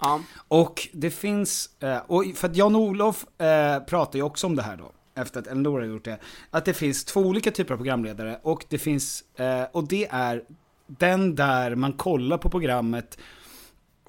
Ja. 0.00 0.20
Och 0.48 0.88
det 0.92 1.10
finns, 1.10 1.82
eh, 1.82 1.98
och 2.06 2.24
för 2.34 2.48
att 2.48 2.56
Jan-Olof 2.56 3.40
eh, 3.40 3.80
pratar 3.80 4.18
ju 4.18 4.22
också 4.22 4.46
om 4.46 4.56
det 4.56 4.62
här 4.62 4.76
då, 4.76 4.92
efter 5.14 5.40
att 5.40 5.46
Elinor 5.46 5.80
har 5.80 5.86
gjort 5.86 6.04
det, 6.04 6.18
att 6.50 6.64
det 6.64 6.74
finns 6.74 7.04
två 7.04 7.20
olika 7.20 7.50
typer 7.50 7.74
av 7.74 7.78
programledare 7.78 8.38
och 8.42 8.64
det 8.68 8.78
finns, 8.78 9.24
eh, 9.36 9.64
och 9.72 9.88
det 9.88 10.08
är 10.10 10.42
den 10.86 11.34
där 11.34 11.74
man 11.74 11.92
kollar 11.92 12.38
på 12.38 12.50
programmet 12.50 13.18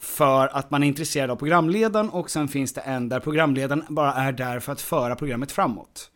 för 0.01 0.47
att 0.47 0.71
man 0.71 0.83
är 0.83 0.87
intresserad 0.87 1.31
av 1.31 1.35
programledaren 1.35 2.09
och 2.09 2.29
sen 2.29 2.47
finns 2.47 2.73
det 2.73 2.81
en 2.81 3.09
där 3.09 3.19
programledaren 3.19 3.83
bara 3.89 4.13
är 4.13 4.31
där 4.31 4.59
för 4.59 4.71
att 4.71 4.81
föra 4.81 5.15
programmet 5.15 5.51
framåt. 5.51 6.11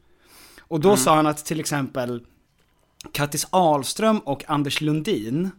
Och 0.59 0.79
då 0.79 0.97
sa 0.97 1.15
han 1.15 1.27
att 1.27 1.45
till 1.45 1.59
exempel 1.59 2.25
Kattis 3.11 3.47
Ahlström 3.49 4.19
och 4.19 4.43
Anders 4.47 4.81
Lundin 4.81 5.49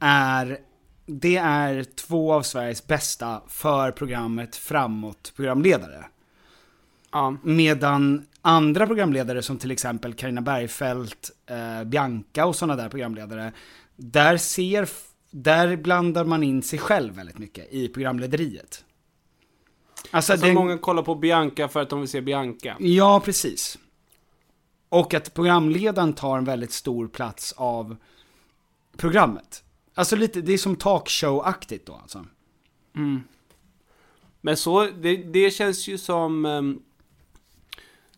är, 0.00 0.58
det 1.10 1.36
är 1.36 1.84
två 1.84 2.32
av 2.32 2.42
Sveriges 2.42 2.86
bästa 2.86 3.42
för 3.48 3.90
programmet 3.90 4.56
framåt 4.56 5.32
programledare. 5.36 6.04
Ja. 7.12 7.36
Medan 7.42 8.26
andra 8.42 8.86
programledare 8.86 9.42
som 9.42 9.58
till 9.58 9.70
exempel 9.70 10.14
Karina 10.14 10.40
Bergfeldt, 10.40 11.30
eh, 11.46 11.84
Bianca 11.84 12.46
och 12.46 12.56
sådana 12.56 12.82
där 12.82 12.88
programledare, 12.88 13.52
där 13.96 14.36
ser, 14.36 14.88
där 15.30 15.76
blandar 15.76 16.24
man 16.24 16.42
in 16.42 16.62
sig 16.62 16.78
själv 16.78 17.14
väldigt 17.14 17.38
mycket 17.38 17.72
i 17.72 17.88
programlederiet. 17.88 18.84
Alltså, 20.10 20.32
Alltså 20.32 20.46
det, 20.46 20.52
många 20.52 20.78
kollar 20.78 21.02
på 21.02 21.14
Bianca 21.14 21.68
för 21.68 21.80
att 21.80 21.90
de 21.90 22.00
vill 22.00 22.08
se 22.08 22.20
Bianca. 22.20 22.76
Ja, 22.80 23.20
precis. 23.24 23.78
Och 24.88 25.14
att 25.14 25.34
programledaren 25.34 26.12
tar 26.12 26.38
en 26.38 26.44
väldigt 26.44 26.72
stor 26.72 27.08
plats 27.08 27.54
av 27.56 27.96
programmet. 28.96 29.64
Alltså 30.00 30.16
lite, 30.16 30.40
det 30.40 30.52
är 30.52 30.58
som 30.58 30.76
talkshow-aktigt 30.76 31.86
då 31.86 31.94
alltså. 31.94 32.26
Men 34.40 34.56
så, 34.56 34.86
det, 34.86 35.16
det 35.16 35.50
känns 35.50 35.88
ju 35.88 35.98
som... 35.98 36.44
ehm, 36.44 36.82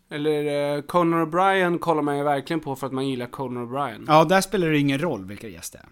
eller 0.09 0.75
eh, 0.75 0.81
Conan 0.81 1.27
O'Brien 1.27 1.79
kollar 1.79 2.01
man 2.01 2.17
ju 2.17 2.23
verkligen 2.23 2.59
på 2.59 2.75
för 2.75 2.87
att 2.87 2.93
man 2.93 3.07
gillar 3.07 3.27
Conan 3.27 3.67
O'Brien. 3.67 4.05
Ja, 4.07 4.23
där 4.23 4.41
spelar 4.41 4.69
det 4.69 4.77
ingen 4.79 4.99
roll 4.99 5.25
vilka 5.25 5.47
gäster 5.47 5.79
det 5.79 5.85
är. 5.85 5.91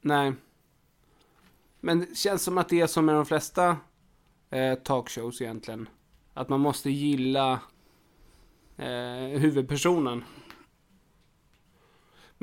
Nej. 0.00 0.32
Men 1.80 2.00
det 2.00 2.16
känns 2.16 2.42
som 2.42 2.58
att 2.58 2.68
det 2.68 2.80
är 2.80 2.86
som 2.86 3.06
med 3.06 3.14
de 3.14 3.26
flesta 3.26 3.76
eh, 4.50 4.74
talkshows 4.74 5.40
egentligen. 5.40 5.88
Att 6.34 6.48
man 6.48 6.60
måste 6.60 6.90
gilla 6.90 7.60
eh, 8.76 9.38
huvudpersonen. 9.40 10.24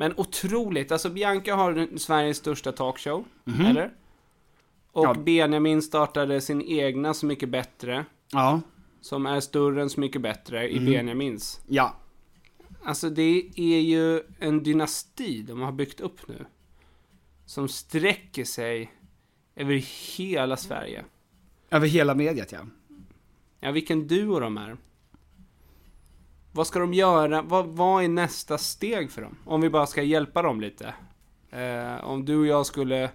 Men 0.00 0.14
otroligt, 0.16 0.92
alltså 0.92 1.10
Bianca 1.10 1.54
har 1.54 1.98
Sveriges 1.98 2.36
största 2.36 2.72
talkshow, 2.72 3.24
eller? 3.66 3.90
Och 4.92 5.04
Ja. 5.04 5.14
Benjamin 5.14 5.82
startade 5.82 6.40
sin 6.40 6.62
egna 6.62 7.14
Så 7.14 7.26
Mycket 7.26 7.48
Bättre, 7.48 8.04
Ja, 8.32 8.60
som 9.00 9.26
är 9.26 9.40
större 9.40 9.82
än 9.82 9.90
Så 9.90 10.00
Mycket 10.00 10.22
Bättre 10.22 10.70
i 10.70 10.80
Benjamins. 10.80 11.60
ja. 11.66 11.96
Alltså 12.82 13.10
det 13.10 13.50
är 13.56 13.80
ju 13.80 14.22
en 14.38 14.62
dynasti 14.62 15.42
de 15.42 15.60
har 15.60 15.72
byggt 15.72 16.00
upp 16.00 16.28
nu. 16.28 16.46
Som 17.46 17.68
sträcker 17.68 18.44
sig 18.44 18.92
över 19.56 19.74
hela 20.16 20.56
Sverige. 20.56 21.04
Över 21.70 21.86
hela 21.86 22.14
mediet 22.14 22.52
ja. 22.52 22.60
Ja, 23.60 23.70
vilken 23.70 24.06
duo 24.06 24.40
de 24.40 24.56
är. 24.56 24.76
Vad 26.52 26.66
ska 26.66 26.78
de 26.78 26.94
göra? 26.94 27.42
Vad, 27.42 27.66
vad 27.66 28.04
är 28.04 28.08
nästa 28.08 28.58
steg 28.58 29.10
för 29.10 29.22
dem? 29.22 29.36
Om 29.44 29.60
vi 29.60 29.70
bara 29.70 29.86
ska 29.86 30.02
hjälpa 30.02 30.42
dem 30.42 30.60
lite. 30.60 30.94
Eh, 31.50 32.04
om 32.04 32.24
du 32.24 32.36
och 32.36 32.46
jag 32.46 32.66
skulle 32.66 33.10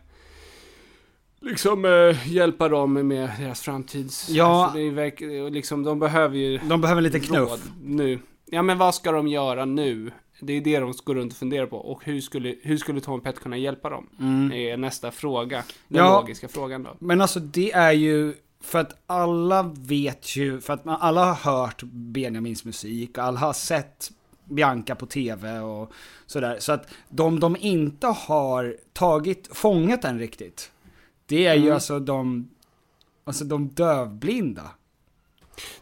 liksom 1.41 1.85
eh, 1.85 2.31
hjälpa 2.33 2.69
dem 2.69 3.07
med 3.07 3.29
deras 3.39 3.61
framtids... 3.61 4.29
Ja. 4.29 4.63
Alltså, 4.63 4.77
verk- 4.79 5.51
liksom, 5.51 5.83
de 5.83 5.99
behöver 5.99 6.37
ju 6.37 6.57
De 6.57 6.81
behöver 6.81 7.01
lite 7.01 7.19
knuff. 7.19 7.69
nu. 7.83 8.19
Ja, 8.45 8.61
men 8.61 8.77
vad 8.77 8.95
ska 8.95 9.11
de 9.11 9.27
göra 9.27 9.65
nu? 9.65 10.11
Det 10.39 10.53
är 10.53 10.61
det 10.61 10.79
de 10.79 10.93
går 11.03 11.15
runt 11.15 11.31
och 11.33 11.37
funderar 11.39 11.65
på. 11.65 11.77
Och 11.77 12.05
hur 12.05 12.21
skulle, 12.21 12.55
hur 12.61 12.77
skulle 12.77 13.01
Tom 13.01 13.21
Pett 13.21 13.39
kunna 13.39 13.57
hjälpa 13.57 13.89
dem? 13.89 14.07
Är 14.53 14.77
nästa 14.77 15.11
fråga. 15.11 15.63
Den 15.87 16.05
Ja. 16.05 16.21
logiska 16.21 16.47
frågan 16.47 16.83
då. 16.83 16.95
Men 16.99 17.21
alltså 17.21 17.39
det 17.39 17.71
är 17.71 17.91
ju, 17.91 18.33
för 18.65 18.79
att 18.79 18.95
alla 19.07 19.73
vet 19.77 20.35
ju, 20.35 20.61
för 20.61 20.73
att 20.73 20.85
man, 20.85 20.97
alla 21.01 21.25
har 21.33 21.51
hört 21.51 21.83
Benjamins 21.83 22.65
musik 22.65 23.17
alla 23.17 23.39
har 23.39 23.53
sett 23.53 24.11
Bianca 24.43 24.95
på 24.95 25.05
tv 25.05 25.59
och 25.59 25.91
sådär. 26.25 26.57
Så 26.59 26.71
att 26.71 26.87
de 27.09 27.39
de 27.39 27.57
inte 27.59 28.07
har 28.07 28.77
tagit, 28.93 29.49
fångat 29.51 30.01
den 30.01 30.19
riktigt, 30.19 30.71
det 31.25 31.45
är 31.45 31.55
ju 31.55 31.71
alltså 31.71 31.99
de, 31.99 32.49
alltså 33.23 33.45
de 33.45 33.67
dövblinda. 33.67 34.71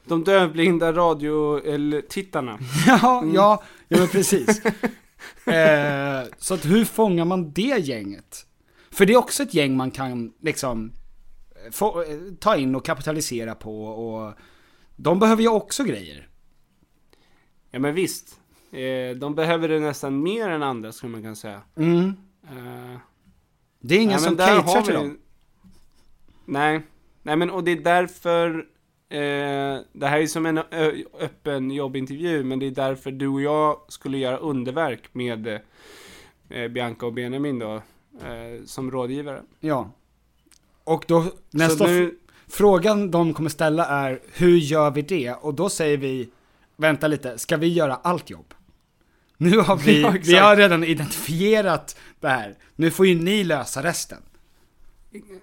De 0.05 0.23
dövblinda 0.23 0.93
radio 0.93 1.65
eller 1.65 2.01
tittarna. 2.01 2.59
Ja, 2.87 3.23
ja, 3.33 3.63
ja 3.87 3.97
men 3.97 4.07
precis. 4.07 4.65
eh, 5.45 6.23
så 6.37 6.53
att 6.53 6.65
hur 6.65 6.85
fångar 6.85 7.25
man 7.25 7.51
det 7.51 7.79
gänget? 7.79 8.45
För 8.91 9.05
det 9.05 9.13
är 9.13 9.17
också 9.17 9.43
ett 9.43 9.53
gäng 9.53 9.77
man 9.77 9.91
kan 9.91 10.33
liksom 10.41 10.91
få, 11.71 12.01
eh, 12.01 12.17
ta 12.39 12.55
in 12.55 12.75
och 12.75 12.85
kapitalisera 12.85 13.55
på 13.55 13.85
och 13.85 14.33
de 14.95 15.19
behöver 15.19 15.41
ju 15.41 15.49
också 15.49 15.83
grejer. 15.83 16.27
Ja 17.71 17.79
men 17.79 17.93
visst. 17.93 18.39
Eh, 18.71 19.15
de 19.17 19.35
behöver 19.35 19.67
det 19.69 19.79
nästan 19.79 20.23
mer 20.23 20.49
än 20.49 20.63
andra 20.63 20.91
skulle 20.91 21.11
man 21.11 21.21
kunna 21.21 21.35
säga. 21.35 21.61
Mm. 21.75 22.07
Eh, 22.43 22.97
Det 23.79 23.95
är 23.95 23.99
ingen 23.99 24.09
nej, 24.09 24.19
som 24.19 24.37
caterar 24.37 24.81
till 24.81 24.93
dem. 24.93 25.17
Nej. 26.45 26.81
Nej 27.23 27.35
men 27.35 27.49
och 27.49 27.63
det 27.63 27.71
är 27.71 27.75
därför 27.81 28.49
eh, 29.09 29.81
det 29.93 30.07
här 30.07 30.19
är 30.19 30.27
som 30.27 30.45
en 30.45 30.57
öppen 31.19 31.71
jobbintervju 31.71 32.43
men 32.43 32.59
det 32.59 32.65
är 32.65 32.71
därför 32.71 33.11
du 33.11 33.27
och 33.27 33.41
jag 33.41 33.77
skulle 33.87 34.17
göra 34.17 34.37
underverk 34.37 35.13
med 35.13 35.59
eh, 36.49 36.67
Bianca 36.67 37.05
och 37.05 37.13
Benjamin 37.13 37.59
då. 37.59 37.73
eh, 38.21 38.63
som 38.65 38.91
rådgivare. 38.91 39.41
Ja. 39.59 39.91
Och 40.83 41.05
då, 41.07 41.25
nästa 41.51 41.87
nu, 41.87 42.17
frågan 42.47 43.11
de 43.11 43.33
kommer 43.33 43.49
ställa 43.49 43.85
är, 43.87 44.19
hur 44.33 44.57
gör 44.57 44.91
vi 44.91 45.01
det? 45.01 45.31
Och 45.33 45.53
då 45.53 45.69
säger 45.69 45.97
vi, 45.97 46.29
vänta 46.77 47.07
lite, 47.07 47.37
ska 47.37 47.57
vi 47.57 47.67
göra 47.67 47.95
allt 47.95 48.29
jobb? 48.29 48.53
Nu 49.37 49.57
har 49.59 49.75
vi, 49.77 50.01
Ja, 50.01 50.11
vi 50.23 50.35
har 50.35 50.55
redan 50.55 50.83
identifierat 50.83 51.97
det 52.19 52.27
här. 52.29 52.55
Nu 52.75 52.91
får 52.91 53.07
ju 53.07 53.15
ni 53.15 53.43
lösa 53.43 53.83
resten. 53.83 54.21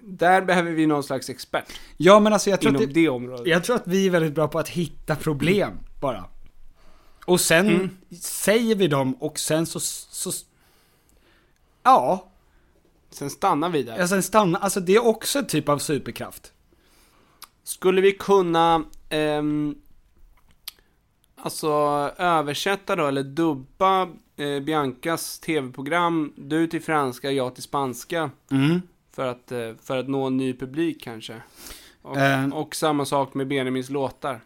där 0.01 0.41
behöver 0.41 0.71
vi 0.71 0.87
någon 0.87 1.03
slags 1.03 1.29
expert 1.29 1.65
Ja 1.97 2.19
men 2.19 2.33
alltså 2.33 2.49
jag 2.49 2.61
tror, 2.61 2.69
inom 2.69 2.81
att 2.81 2.87
det, 2.93 3.01
det 3.01 3.09
området. 3.09 3.47
jag 3.47 3.63
tror 3.63 3.75
att 3.75 3.87
vi 3.87 4.05
är 4.05 4.09
väldigt 4.09 4.33
bra 4.33 4.47
på 4.47 4.59
att 4.59 4.69
hitta 4.69 5.15
problem 5.15 5.71
bara. 6.01 6.25
Och 7.25 7.41
sen 7.41 7.67
Mm. 7.69 7.89
säger 8.21 8.75
vi 8.75 8.87
dem 8.87 9.13
och 9.13 9.39
sen 9.39 9.65
så, 9.65 9.79
så 9.79 10.31
ja, 11.83 12.30
Sen 13.11 13.29
stannar 13.29 13.69
vi 13.69 13.83
där. 13.83 13.97
ja, 13.99 14.07
sen 14.07 14.23
stanna, 14.23 14.57
alltså 14.57 14.79
det 14.79 14.95
är 14.95 15.05
också 15.07 15.39
en 15.39 15.47
typ 15.47 15.69
av 15.69 15.77
superkraft. 15.77 16.53
Skulle 17.63 18.01
vi 18.01 18.11
kunna, 18.11 18.83
ehm, 19.09 19.75
alltså 21.35 21.69
översätta 22.17 22.95
då, 22.95 23.07
eller 23.07 23.23
dubba 23.23 24.01
eh, 24.37 24.59
Biancas 24.59 25.39
tv-program, 25.39 26.33
du 26.35 26.67
till 26.67 26.81
franska, 26.81 27.31
jag 27.31 27.53
till 27.55 27.63
spanska, 27.63 28.29
Mm. 28.51 28.81
för 29.11 29.27
att, 29.27 29.51
eh, 29.51 29.71
för 29.83 29.97
att 29.97 30.07
nå 30.09 30.27
en 30.27 30.37
ny 30.37 30.53
publik 30.53 31.03
kanske? 31.03 31.41
Och, 32.01 32.17
Ehm. 32.17 32.53
och 32.53 32.75
samma 32.75 33.05
sak 33.05 33.33
med 33.33 33.47
Benjamins 33.47 33.89
låtar. 33.89 34.41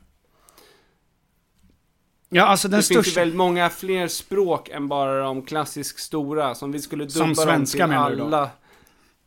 Ja 2.35 2.45
alltså 2.45 2.67
den 2.67 2.79
det 2.79 2.83
finns 2.85 2.97
ju 2.97 3.03
största, 3.03 3.19
väldigt 3.19 3.37
många 3.37 3.69
fler 3.69 4.07
språk 4.07 4.69
än 4.69 4.87
bara 4.87 5.19
de 5.23 5.41
klassiskt 5.41 5.99
stora, 5.99 6.55
som 6.55 6.71
vi 6.71 6.81
skulle 6.81 7.03
dubba 7.03 7.11
Som 7.25 7.35
svenska 7.35 7.77
dem 7.87 7.89
till 7.89 7.97
menar 7.97 8.09
du 8.09 8.15
då? 8.15 8.25
alla, 8.25 8.49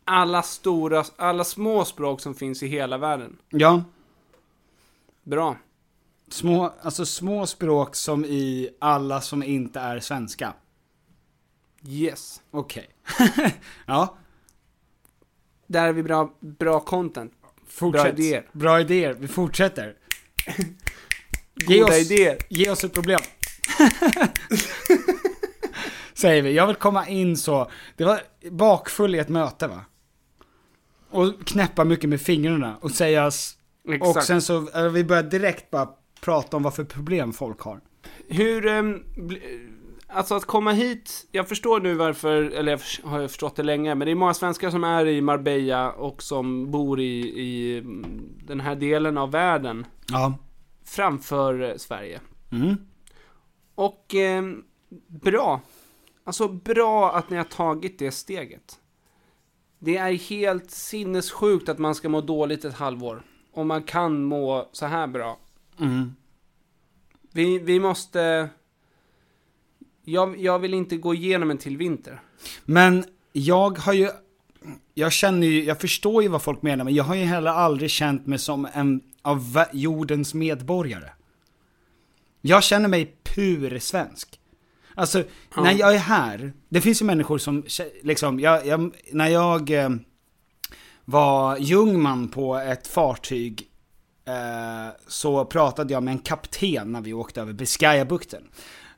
alla 0.04 0.42
stora, 0.42 1.04
alla 1.16 1.44
små 1.44 1.84
språk 1.84 2.20
som 2.20 2.34
finns 2.34 2.62
i 2.62 2.66
hela 2.66 2.98
världen. 2.98 3.36
ja, 3.48 3.82
Bra. 5.22 5.56
små, 6.28 6.72
alltså 6.82 7.06
små 7.06 7.46
språk 7.46 7.94
som 7.96 8.24
i 8.24 8.68
alla 8.78 9.20
som 9.20 9.42
inte 9.42 9.80
är 9.80 10.00
svenska. 10.00 10.52
Yes. 11.86 12.42
Okej. 12.50 12.88
ja, 13.86 14.16
Där 15.66 15.88
är 15.88 15.92
vi 15.92 16.02
bra, 16.02 16.32
bra 16.40 16.80
content. 16.80 17.32
fortsätt. 17.66 18.02
Bra 18.02 18.08
idéer. 18.24 18.46
Bra 18.52 18.80
idéer, 18.80 19.12
vi 19.20 19.28
fortsätter. 19.28 19.94
Ge 21.66 21.78
Goda 21.80 21.92
oss, 21.92 22.10
idéer. 22.10 22.38
Ge 22.48 22.70
oss 22.70 22.84
ett 22.84 22.92
problem. 22.94 23.20
Säger 26.14 26.42
vi. 26.42 26.52
Jag 26.54 26.66
vill 26.66 26.76
komma 26.76 27.08
in 27.08 27.36
så. 27.36 27.70
Det 27.96 28.04
var 28.04 28.20
bakfull 28.50 29.14
i 29.14 29.18
ett 29.18 29.28
möte 29.28 29.66
va? 29.66 29.80
Och 31.10 31.46
knäppa 31.46 31.84
mycket 31.84 32.10
med 32.10 32.20
fingrarna 32.20 32.76
och. 32.80 32.90
Exakt. 33.88 34.16
Och 34.16 34.22
sen 34.22 34.42
så, 34.42 34.68
eh, 34.74 34.88
vi 34.88 35.04
börjar 35.04 35.22
direkt 35.22 35.70
bara 35.70 35.88
prata 36.20 36.56
om 36.56 36.62
vad 36.62 36.74
för 36.74 36.84
problem 36.84 37.32
folk 37.32 37.60
har. 37.60 37.80
Hur, 38.28 38.66
bli- 39.26 39.68
alltså 40.06 40.34
att 40.34 40.44
komma 40.44 40.72
hit, 40.72 41.26
jag 41.32 41.48
förstår 41.48 41.80
nu 41.80 41.94
varför, 41.94 42.42
eller 42.42 42.72
jag 42.72 43.08
har 43.10 43.28
förstått 43.28 43.56
det 43.56 43.62
länge, 43.62 43.94
men 43.94 44.06
det 44.06 44.10
är 44.12 44.14
många 44.14 44.34
svenskar 44.34 44.70
som 44.70 44.84
är 44.84 45.06
i 45.06 45.20
Marbella 45.20 45.92
och 45.92 46.22
som 46.22 46.70
bor 46.70 47.00
i, 47.00 47.20
i 47.40 47.78
mm, 47.78 48.22
den 48.46 48.60
här 48.60 48.74
delen 48.74 49.18
av 49.18 49.30
världen 49.30 49.86
Ja. 50.12 50.34
Framför 50.88 51.62
eh, 51.62 51.76
Sverige. 51.76 52.20
Mm. 52.50 52.76
Och 53.74 54.14
ehm, 54.14 54.64
bra. 55.06 55.60
Alltså 56.24 56.48
bra 56.48 57.12
att 57.16 57.30
ni 57.30 57.36
har 57.36 57.44
tagit 57.44 57.98
det 57.98 58.10
steget. 58.10 58.80
Det 59.78 59.96
är 59.96 60.12
helt 60.12 60.70
sinnessjukt 60.70 61.68
att 61.68 61.78
man 61.78 61.94
ska 61.94 62.08
må 62.08 62.20
dåligt 62.20 62.64
ett 62.64 62.74
halvår. 62.74 63.22
Och 63.52 63.66
man 63.66 63.82
kan 63.82 64.24
må 64.24 64.68
så 64.72 64.86
här 64.86 65.06
bra. 65.06 65.38
Mm. 65.80 66.14
Vi, 67.32 67.58
vi 67.58 67.80
måste... 67.80 68.48
Jag, 70.04 70.40
jag 70.40 70.58
vill 70.58 70.74
inte 70.74 70.96
gå 70.96 71.14
igenom 71.14 71.50
en 71.50 71.58
till 71.58 71.76
vinter. 71.76 72.20
Men 72.64 73.04
jag 73.32 73.78
har 73.78 73.92
ju, 73.92 74.10
jag 74.94 75.12
känner 75.12 75.46
ju, 75.46 75.64
jag 75.64 75.80
förstår 75.80 76.22
ju 76.22 76.28
vad 76.28 76.42
folk 76.42 76.62
menar, 76.62 76.84
men 76.84 76.94
jag 76.94 77.04
har 77.04 77.14
ju 77.14 77.24
heller 77.24 77.50
aldrig 77.50 77.90
känt 77.90 78.26
mig 78.26 78.38
som 78.38 78.68
en 78.72 79.00
av 79.28 79.64
jordens 79.72 80.34
medborgare. 80.34 81.10
Jag 82.40 82.62
känner 82.62 82.88
mig 82.88 83.16
pur 83.34 83.78
svensk. 83.78 84.40
Alltså, 84.94 85.24
Ja. 85.56 85.62
när 85.62 85.72
jag 85.72 85.94
är 85.94 85.98
här, 85.98 86.52
det 86.68 86.80
finns 86.80 87.02
ju 87.02 87.06
människor 87.06 87.38
som, 87.38 87.64
liksom, 88.02 88.40
jag, 88.40 88.66
jag, 88.66 88.90
när 89.12 89.28
jag 89.28 89.70
eh, 89.70 89.90
var 91.04 91.56
jungman 91.56 92.28
på 92.28 92.56
ett 92.56 92.86
fartyg 92.86 93.68
eh, 94.26 94.94
så 95.06 95.44
pratade 95.44 95.92
jag 95.92 96.02
med 96.02 96.12
en 96.12 96.18
kapten 96.18 96.92
när 96.92 97.00
vi 97.00 97.12
åkte 97.12 97.40
över 97.40 97.52
Biscayabukten. 97.52 98.42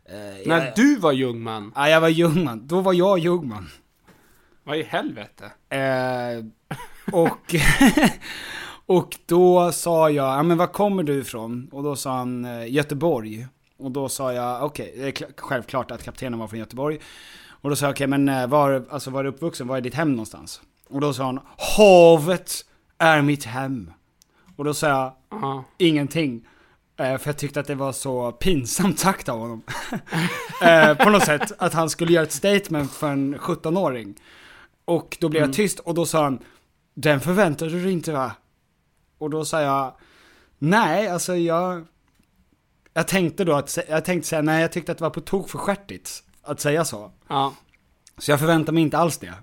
Eh, 0.04 0.46
När 0.48 0.64
jag, 0.66 0.72
du 0.76 0.96
var 0.96 1.12
jungman, 1.12 1.72
Ja, 1.76 1.88
jag 1.88 2.00
var 2.00 2.08
jungman. 2.08 2.66
Då 2.66 2.80
var 2.80 2.92
jag 2.92 3.18
jungman. 3.18 3.68
vad 4.64 4.76
i 4.78 4.82
helvete? 4.82 5.44
Eh, 5.68 6.44
och, 7.14 7.54
och 8.94 9.16
då 9.26 9.72
sa 9.72 10.10
jag, 10.10 10.38
ja 10.38 10.42
men 10.42 10.58
var 10.58 10.66
kommer 10.66 11.02
du 11.02 11.14
ifrån? 11.20 11.68
Och 11.72 11.82
då 11.82 11.96
sa 11.96 12.16
han 12.16 12.44
eh, 12.44 12.72
Göteborg. 12.72 13.46
Och 13.78 13.90
då 13.90 14.08
sa 14.08 14.32
jag, 14.32 14.64
okej, 14.64 14.94
det 14.96 15.06
är 15.06 15.12
kl- 15.12 15.32
självklart 15.36 15.90
att 15.90 16.02
kaptenen 16.02 16.38
var 16.38 16.46
från 16.48 16.58
Göteborg. 16.58 16.98
Och 17.48 17.70
då 17.70 17.76
sa 17.76 17.86
jag, 17.86 17.92
okej 17.92 18.06
men 18.06 18.28
eh, 18.28 18.46
var, 18.46 18.84
alltså, 18.90 19.10
var 19.10 19.20
är 19.20 19.24
du 19.24 19.28
uppvuxen? 19.30 19.66
Var 19.66 19.76
är 19.76 19.80
ditt 19.80 19.94
hem 19.94 20.10
någonstans? 20.12 20.60
Och 20.88 21.00
då 21.00 21.12
sa 21.12 21.24
han, 21.24 21.40
havet 21.76 22.52
är 22.98 23.22
mitt 23.22 23.44
hem. 23.44 23.92
Och 24.56 24.64
då 24.64 24.74
sa 24.74 24.88
jag, 24.88 25.12
Ja. 25.30 25.64
ingenting. 25.78 26.46
Eh, 26.96 27.18
För 27.18 27.28
jag 27.28 27.36
tyckte 27.38 27.60
att 27.60 27.66
det 27.66 27.74
var 27.74 27.92
så 27.92 28.32
pinsamt 28.32 28.98
sagt 28.98 29.28
av 29.28 29.38
honom. 29.38 29.62
På 30.98 31.10
något 31.10 31.24
sätt, 31.24 31.52
att 31.58 31.72
han 31.74 31.90
skulle 31.90 32.12
göra 32.12 32.24
ett 32.24 32.32
statement 32.32 32.92
för 32.92 33.08
en 33.08 33.38
17-åring. 33.38 34.14
Och 34.84 35.16
då 35.20 35.28
blev 35.28 35.42
jag 35.42 35.52
tyst 35.52 35.78
och 35.78 35.94
då 35.94 36.06
sa 36.06 36.22
han, 36.22 36.38
den 36.94 37.20
förväntade 37.20 37.70
du 37.70 37.82
dig 37.82 37.92
inte 37.92 38.12
va? 38.12 38.32
Och 39.20 39.30
då 39.30 39.44
sa 39.44 39.62
jag, 39.62 39.92
nej 40.58 41.08
alltså 41.08 41.36
jag, 41.36 41.86
jag 42.94 43.08
tänkte 43.08 43.44
då 43.44 43.52
att, 43.52 43.78
jag 43.88 44.04
tänkte 44.04 44.28
säga, 44.28 44.42
nej 44.42 44.62
jag 44.62 44.72
tyckte 44.72 44.92
att 44.92 44.98
det 44.98 45.04
var 45.04 45.10
på 45.10 45.20
tok 45.20 45.48
för 45.48 45.58
stjärtigt 45.58 46.22
att 46.42 46.60
säga 46.60 46.84
så. 46.84 47.10
Ja. 47.28 47.54
Så 48.18 48.30
jag 48.30 48.40
förväntar 48.40 48.72
mig 48.72 48.82
inte 48.82 48.98
alls 48.98 49.18
det. 49.18 49.34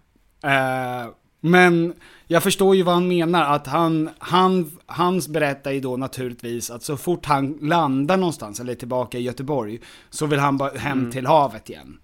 Eh, 0.44 1.08
men 1.40 1.94
jag 2.28 2.44
förstår 2.44 2.76
ju 2.76 2.84
vad 2.84 2.94
han 2.94 3.08
menar, 3.08 3.56
att 3.56 3.68
han, 3.68 4.10
han, 4.20 4.72
hans 4.86 5.28
berättar 5.28 5.72
ju 5.72 5.80
då 5.80 5.98
naturligtvis 5.98 6.72
att 6.72 6.84
så 6.84 6.98
fort 6.98 7.26
han 7.26 7.58
landar 7.62 8.18
någonstans, 8.18 8.60
eller 8.60 8.76
tillbaka 8.76 9.18
i 9.18 9.22
Göteborg, 9.22 9.80
så 10.10 10.26
vill 10.26 10.40
han 10.40 10.58
bara 10.58 10.78
hem 10.78 11.12
till 11.12 11.26
havet 11.26 11.70
igen. 11.70 12.00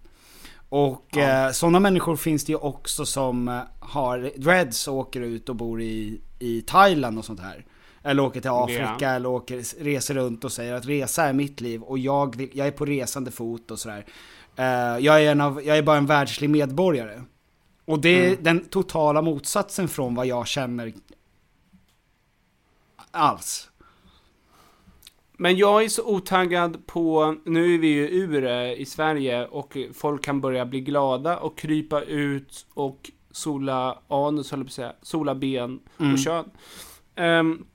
Och 0.76 1.18
eh, 1.18 1.52
sådana 1.52 1.80
människor 1.80 2.16
finns 2.16 2.46
det 2.46 2.52
ju 2.52 2.58
också 2.58 3.06
som 3.06 3.48
eh, 3.48 3.62
har 3.80 4.32
dreads 4.38 4.88
och 4.88 4.96
åker 4.96 5.22
ut 5.22 5.50
och 5.50 5.56
bor 5.56 5.82
i, 5.82 6.22
i 6.40 6.62
Thailand 6.62 7.18
och 7.18 7.26
sånt 7.26 7.40
här. 7.40 7.66
Eller 8.04 8.24
åker 8.24 8.42
till 8.42 8.50
Afrika 8.50 8.96
Ja. 9.00 9.10
eller 9.10 9.30
åker, 9.30 9.84
reser 9.84 10.14
runt 10.14 10.44
och 10.44 10.52
säger 10.52 10.74
att 10.74 10.86
resa 10.86 11.24
är 11.24 11.34
mitt 11.34 11.62
liv 11.62 11.82
och 11.82 12.00
jag, 12.00 12.36
vill, 12.36 12.50
jag 12.54 12.68
är 12.68 12.72
på 12.72 12.86
resande 12.86 13.32
fot 13.32 13.72
och 13.72 13.80
sådär. 13.80 14.06
Eh, 14.56 14.66
jag, 15.06 15.24
är 15.24 15.32
en 15.32 15.42
av, 15.42 15.64
jag 15.64 15.78
är 15.78 15.82
bara 15.82 15.98
en 15.98 16.06
världslig 16.06 16.50
medborgare. 16.50 17.22
Och 17.86 18.00
det 18.00 18.26
är 18.26 18.38
den 18.42 18.66
totala 18.66 19.22
motsatsen 19.22 19.88
från 19.88 20.16
vad 20.16 20.26
jag 20.26 20.48
känner 20.48 20.94
alls. 23.12 23.70
Men 25.44 25.58
jag 25.58 25.84
är 25.84 25.89
så 25.89 26.06
otaggad 26.06 26.86
på, 26.88 27.36
nu 27.46 27.74
är 27.74 27.78
vi 27.78 27.88
ju 27.88 28.08
ur 28.08 28.41
det 28.41 28.76
i 28.76 28.86
Sverige 28.86 29.48
och 29.48 29.78
folk 29.94 30.24
kan 30.24 30.41
börja 30.41 30.66
bli 30.66 30.82
glada 30.82 31.38
och 31.38 31.58
krypa 31.58 32.02
ut 32.02 32.66
och 32.74 33.12
sola 33.32 34.00
anus, 34.08 34.52
höll 34.52 34.60
jag 34.60 34.68
på 34.68 34.70
att 34.70 34.74
säga, 34.74 34.94
sola 35.02 35.36
ben 35.36 35.80
och 35.98 36.20
kön. 36.20 36.52
Ehm, 37.16 37.66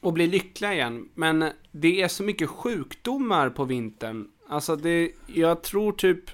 och 0.00 0.12
bli 0.12 0.26
lyckliga 0.26 0.74
igen. 0.74 1.08
Men 1.14 1.50
det 1.72 2.02
är 2.02 2.08
så 2.08 2.22
mycket 2.22 2.48
sjukdomar 2.48 3.50
på 3.50 3.64
vintern. 3.64 4.28
Alltså 4.48 4.76
det, 4.76 5.12
jag 5.26 5.62
tror 5.62 5.92
typ, 5.92 6.24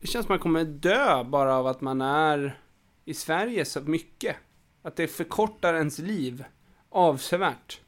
det 0.00 0.06
känns 0.06 0.26
som 0.26 0.32
man 0.32 0.38
kommer 0.38 0.64
dö 0.64 1.24
bara 1.24 1.56
av 1.56 1.66
att 1.66 1.80
man 1.80 2.00
är 2.00 2.60
i 3.04 3.14
Sverige 3.14 3.64
så 3.64 3.80
mycket. 3.80 4.36
Att 4.82 4.96
det 4.96 5.06
förkortar 5.06 5.74
ens 5.74 5.98
liv 5.98 6.44
avsevärt. 6.90 7.80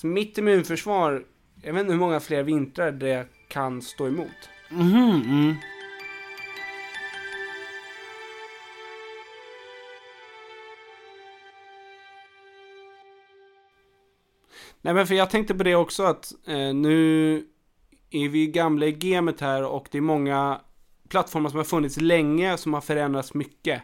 Så 0.00 0.06
mitt 0.06 0.38
immunförsvar, 0.38 1.24
jag 1.62 1.72
vet 1.72 1.80
inte 1.80 1.92
hur 1.92 2.00
många 2.00 2.20
fler 2.20 2.42
vintrar 2.42 2.92
det 2.92 3.26
kan 3.48 3.82
stå 3.82 4.06
emot. 4.06 4.48
Mhm, 4.70 5.22
mm. 5.24 5.54
Nej 14.80 14.94
men 14.94 15.06
för 15.06 15.14
jag 15.14 15.30
tänkte 15.30 15.54
på 15.54 15.62
det 15.62 15.74
också 15.74 16.02
att 16.02 16.32
eh, 16.46 16.74
nu 16.74 17.34
är 18.10 18.28
vi 18.28 18.46
gamla 18.46 18.86
i 18.86 18.92
gamet 18.92 19.40
här 19.40 19.64
och 19.64 19.88
det 19.90 19.98
är 19.98 20.02
många 20.02 20.60
plattformar 21.08 21.50
som 21.50 21.56
har 21.56 21.64
funnits 21.64 22.00
länge, 22.00 22.56
som 22.56 22.74
har 22.74 22.80
förändrats 22.80 23.34
mycket. 23.34 23.82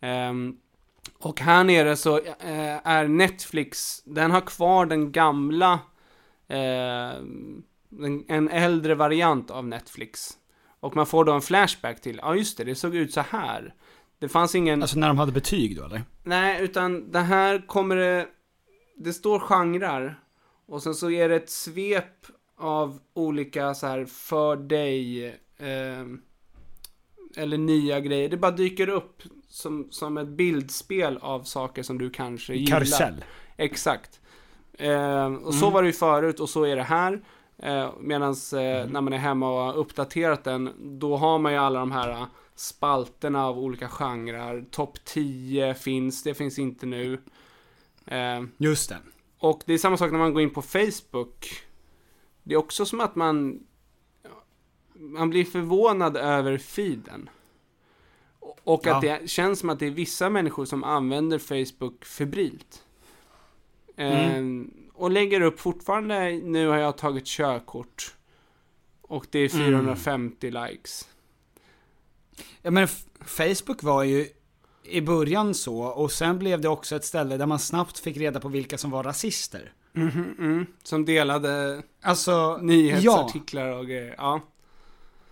Ehm, 0.00 0.56
och 1.22 1.40
här 1.40 1.64
nere 1.64 1.96
så 1.96 2.18
eh, 2.18 2.86
är 2.86 3.08
Netflix, 3.08 4.02
den 4.04 4.30
har 4.30 4.40
kvar 4.40 4.86
den 4.86 5.12
gamla, 5.12 5.72
eh, 6.48 7.10
en, 8.04 8.24
en 8.28 8.48
äldre 8.48 8.94
variant 8.94 9.50
av 9.50 9.66
Netflix. 9.66 10.30
Och 10.80 10.96
man 10.96 11.06
får 11.06 11.24
då 11.24 11.32
en 11.32 11.40
flashback 11.40 12.00
till, 12.00 12.20
ja 12.22 12.34
just 12.34 12.58
det, 12.58 12.64
det 12.64 12.74
såg 12.74 12.94
ut 12.94 13.12
så 13.12 13.20
här. 13.20 13.74
Det 14.18 14.28
fanns 14.28 14.54
ingen... 14.54 14.82
Alltså 14.82 14.98
när 14.98 15.08
de 15.08 15.18
hade 15.18 15.32
betyg 15.32 15.76
då 15.76 15.84
eller? 15.84 16.02
Nej, 16.22 16.62
utan 16.62 17.10
det 17.10 17.20
här 17.20 17.66
kommer 17.66 17.96
det... 17.96 18.26
Det 18.96 19.12
står 19.12 19.38
genrer. 19.38 20.18
Och 20.66 20.82
sen 20.82 20.94
så 20.94 21.10
är 21.10 21.28
det 21.28 21.36
ett 21.36 21.50
svep 21.50 22.26
av 22.58 22.98
olika 23.14 23.74
så 23.74 23.86
här 23.86 24.04
för 24.04 24.56
dig. 24.56 25.26
Eh, 25.56 26.04
eller 27.36 27.58
nya 27.58 28.00
grejer. 28.00 28.28
Det 28.28 28.36
bara 28.36 28.50
dyker 28.52 28.88
upp 28.88 29.22
som, 29.48 29.86
som 29.90 30.18
ett 30.18 30.28
bildspel 30.28 31.18
av 31.20 31.42
saker 31.42 31.82
som 31.82 31.98
du 31.98 32.10
kanske 32.10 32.54
gillar. 32.54 32.76
Karusell. 32.76 33.24
Exakt. 33.56 34.20
Eh, 34.72 35.34
och 35.34 35.54
så 35.54 35.70
var 35.70 35.82
det 35.82 35.86
ju 35.86 35.92
förut 35.92 36.40
och 36.40 36.48
så 36.48 36.64
är 36.64 36.76
det 36.76 36.82
här. 36.82 37.22
Eh, 37.58 37.90
Medan 38.00 38.30
eh, 38.30 38.86
när 38.88 39.00
man 39.00 39.12
är 39.12 39.18
hemma 39.18 39.50
och 39.50 39.64
har 39.64 39.74
uppdaterat 39.76 40.44
den, 40.44 40.70
då 40.98 41.16
har 41.16 41.38
man 41.38 41.52
ju 41.52 41.58
alla 41.58 41.78
de 41.78 41.92
här 41.92 42.10
eh, 42.10 42.26
spalterna 42.54 43.46
av 43.46 43.58
olika 43.58 43.88
genrer. 43.88 44.64
Topp 44.70 45.04
10 45.04 45.74
finns, 45.74 46.22
det 46.22 46.34
finns 46.34 46.58
inte 46.58 46.86
nu. 46.86 47.20
Eh, 48.06 48.42
Just 48.56 48.88
det. 48.88 48.98
och 49.38 49.62
det 49.66 49.72
är 49.74 49.78
samma 49.78 49.96
sak 49.96 50.10
när 50.12 50.18
man 50.18 50.32
går 50.32 50.42
in 50.42 50.50
på 50.50 50.62
Facebook. 50.62 51.46
Det 52.42 52.54
är 52.54 52.58
också 52.58 52.86
som 52.86 53.00
att 53.00 53.14
man 53.14 53.60
man 54.94 55.30
blir 55.30 55.44
förvånad 55.44 56.16
över 56.16 56.58
feeden. 56.58 57.30
Och 58.64 58.86
att 58.86 59.02
Ja. 59.02 59.18
det 59.20 59.30
känns 59.30 59.58
som 59.58 59.70
att 59.70 59.78
det 59.78 59.86
är 59.86 59.90
vissa 59.90 60.30
människor 60.30 60.64
som 60.64 60.84
använder 60.84 61.38
Facebook 61.38 62.04
febrilt. 62.04 62.82
Mm. 63.96 64.60
Eh, 64.62 64.90
och 64.94 65.10
lägger 65.10 65.40
upp 65.40 65.60
fortfarande, 65.60 66.30
nu 66.30 66.68
har 66.68 66.76
jag 66.76 66.98
tagit 66.98 67.26
körkort. 67.26 68.14
Och 69.02 69.26
det 69.30 69.38
är 69.38 69.48
450 69.48 70.50
likes. 70.50 71.08
Ja 72.62 72.70
men 72.70 72.88
Facebook 73.20 73.82
var 73.82 74.02
ju 74.02 74.28
i 74.84 75.00
början 75.00 75.54
så, 75.54 75.78
och 75.82 76.12
sen 76.12 76.38
blev 76.38 76.60
det 76.60 76.68
också 76.68 76.96
ett 76.96 77.04
ställe 77.04 77.36
där 77.36 77.46
man 77.46 77.58
snabbt 77.58 77.98
fick 77.98 78.16
reda 78.16 78.40
på 78.40 78.48
vilka 78.48 78.78
som 78.78 78.90
var 78.90 79.02
rasister. 79.02 79.72
Mhm, 79.92 80.34
mm. 80.38 80.66
Som 80.82 81.04
delade 81.04 81.82
Alltså, 82.02 82.58
nyhetsartiklar 82.62 83.68
och 83.68 83.86
grejer. 83.86 84.14
Ja. 84.18 84.40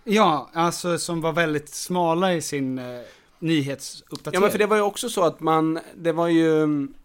Ja, 0.03 0.49
alltså 0.53 0.97
som 0.97 1.21
var 1.21 1.33
väldigt 1.33 1.69
smala 1.69 2.33
i 2.33 2.41
sin 2.41 2.79
eh, 2.79 3.01
nyhetsuppdatering. 3.39 4.33
Ja 4.33 4.39
men 4.39 4.51
för 4.51 4.59
det 4.59 4.65
var 4.65 4.75
ju 4.75 4.81
också 4.81 5.09
så 5.09 5.23
att 5.23 5.39
man, 5.39 5.79
det 5.95 6.11
var 6.11 6.27
ju 6.27 6.63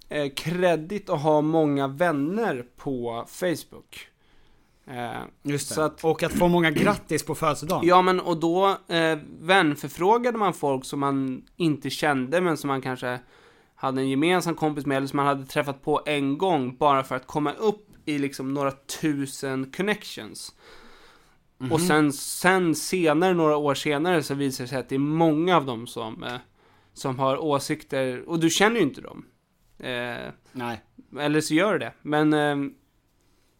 eh, 0.08 0.32
kredit 0.36 1.10
att 1.10 1.20
ha 1.22 1.40
många 1.40 1.88
vänner 1.88 2.64
på 2.76 3.24
Facebook. 3.28 4.08
Eh, 4.86 5.22
Just 5.42 5.74
det. 5.74 5.84
Att, 5.84 6.04
Och 6.04 6.22
att 6.22 6.32
få 6.32 6.48
många 6.48 6.70
grattis 6.70 7.24
på 7.24 7.34
födelsedagen. 7.34 7.88
ja 7.88 8.02
men 8.02 8.20
och 8.20 8.36
då 8.36 8.68
eh, 8.88 9.18
vänförfrågade 9.40 10.38
man 10.38 10.54
folk 10.54 10.84
som 10.84 11.00
man 11.00 11.42
inte 11.56 11.90
kände 11.90 12.40
men 12.40 12.56
som 12.56 12.68
man 12.68 12.82
kanske 12.82 13.18
hade 13.74 14.00
en 14.00 14.08
gemensam 14.08 14.54
kompis 14.54 14.86
med 14.86 14.96
eller 14.96 15.06
som 15.06 15.16
man 15.16 15.26
hade 15.26 15.46
träffat 15.46 15.82
på 15.82 16.02
en 16.06 16.38
gång 16.38 16.76
bara 16.76 17.04
för 17.04 17.14
att 17.14 17.26
komma 17.26 17.52
upp 17.52 17.86
i 18.04 18.18
liksom 18.18 18.54
några 18.54 18.70
tusen 19.00 19.72
connections. 19.76 20.54
Och 21.70 21.80
sen, 21.80 22.12
sen 22.12 22.74
senare, 22.74 23.34
några 23.34 23.56
år 23.56 23.74
senare, 23.74 24.22
så 24.22 24.34
visar 24.34 24.64
det 24.64 24.68
sig 24.68 24.78
att 24.78 24.88
det 24.88 24.94
är 24.94 24.98
många 24.98 25.56
av 25.56 25.66
dem 25.66 25.86
som, 25.86 26.22
eh, 26.22 26.36
som 26.92 27.18
har 27.18 27.38
åsikter, 27.38 28.28
och 28.28 28.40
du 28.40 28.50
känner 28.50 28.76
ju 28.76 28.82
inte 28.82 29.00
dem. 29.00 29.26
Eh, 29.78 30.32
Nej. 30.52 30.82
eller 31.18 31.40
så 31.40 31.54
gör 31.54 31.72
du 31.72 31.78
det. 31.78 31.92
Men 32.02 32.32
eh, 32.32 32.56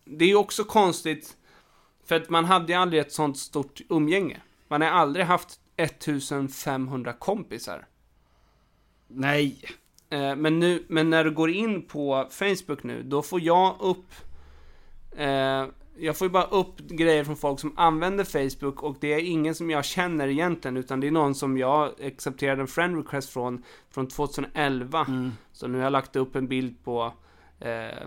det 0.05 0.25
är 0.25 0.29
ju 0.29 0.37
också 0.37 0.65
konstigt, 0.65 1.37
för 2.05 2.15
att 2.15 2.31
man 2.31 2.45
hade 2.45 2.73
ju 2.73 2.79
aldrig 2.79 3.01
ett 3.01 3.13
sånt 3.13 3.39
stort 3.39 3.81
umgänge. 3.89 4.41
Man 4.69 4.83
har 4.83 4.89
aldrig 4.89 5.27
haft 5.27 5.61
1500 5.77 7.13
kompisar. 7.13 7.87
Nej. 9.09 9.63
Eh, 10.11 10.37
men, 10.37 10.59
nu, 10.59 10.85
men 10.89 11.11
när 11.11 11.25
du 11.25 11.31
går 11.31 11.51
in 11.51 11.83
på 11.83 12.29
Facebook 12.31 12.83
nu, 12.83 13.03
då 13.03 13.23
får 13.23 13.41
jag 13.41 13.77
upp... 13.81 14.13
Jag 15.99 16.17
får 16.19 16.27
ju 16.27 16.31
bara 16.33 16.45
upp 16.45 16.79
grejer 16.79 17.25
från 17.25 17.37
folk 17.37 17.61
som 17.61 17.79
använder 17.79 18.25
Facebook 18.25 18.83
och 18.83 18.97
det 19.01 19.15
är 19.15 19.19
ingen 19.19 19.55
som 19.55 19.71
jag 19.71 19.85
känner 19.85 20.29
egentligen, 20.29 20.77
utan 20.77 21.01
det 21.01 21.07
är 21.07 21.11
någon 21.11 21.35
som 21.35 21.59
jag 21.59 21.93
accepterade 22.03 22.61
en 22.61 22.67
friend 22.67 22.97
request 22.97 23.31
från, 23.31 23.63
från 23.91 24.09
2011. 24.09 25.07
Så 25.53 25.67
nu 25.69 25.79
har 25.79 25.85
jag 25.85 25.91
lagt 25.93 26.17
upp 26.17 26.37
en 26.37 26.49
bild 26.49 26.85
på 26.85 27.13
eh, 27.61 28.03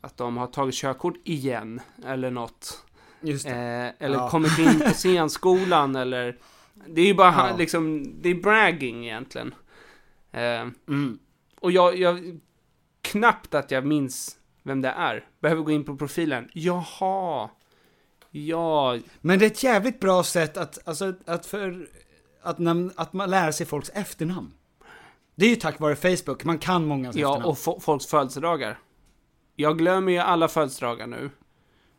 att 0.00 0.16
de 0.16 0.36
har 0.36 0.46
tagit 0.46 0.74
körkort 0.74 1.14
igen, 1.24 1.80
eller 2.06 2.30
något. 2.30 2.82
Eh, 3.22 3.86
eller 3.98 4.16
Ja. 4.18 4.30
kommit 4.30 4.58
in 4.58 4.80
på 4.80 4.90
scenskolan, 4.94 5.96
eller... 5.96 6.38
Det 6.86 7.00
är 7.00 7.06
ju 7.06 7.14
bara 7.14 7.48
Ja. 7.50 7.56
liksom, 7.58 8.12
det 8.22 8.28
är 8.28 8.34
bragging 8.34 9.04
egentligen. 9.04 9.54
Eh, 10.32 10.66
Mm. 10.88 11.18
och 11.60 11.72
jag, 11.72 11.96
jag, 11.98 12.40
knappt 13.02 13.54
att 13.54 13.70
jag 13.70 13.86
minns 13.86 14.36
vem 14.66 14.80
det 14.82 14.88
är. 14.88 15.24
Behöver 15.40 15.62
gå 15.62 15.70
in 15.70 15.84
på 15.84 15.96
profilen. 15.96 16.48
Jaha. 16.52 17.48
Ja. 18.30 18.98
Men 19.20 19.38
det 19.38 19.44
är 19.44 19.50
ett 19.50 19.62
jävligt 19.62 20.00
bra 20.00 20.22
sätt 20.22 20.56
att, 20.56 20.88
alltså, 20.88 21.14
att 21.26 21.46
för, 21.46 21.88
att, 22.42 22.58
nam- 22.58 22.92
att 22.96 23.12
man 23.12 23.30
lär 23.30 23.52
sig 23.52 23.66
folks 23.66 23.90
efternamn. 23.94 24.52
Det 25.34 25.46
är 25.46 25.50
ju 25.50 25.56
tack 25.56 25.80
vare 25.80 25.96
Facebook, 25.96 26.44
man 26.44 26.58
kan 26.58 26.84
många 26.86 27.04
Ja, 27.04 27.10
efternamn. 27.10 27.44
och 27.44 27.56
fo- 27.56 27.80
folks 27.80 28.06
födelsedagar. 28.06 28.78
Jag 29.56 29.78
glömmer 29.78 30.12
ju 30.12 30.18
alla 30.18 30.48
födelsedagar 30.48 31.06
nu. 31.06 31.30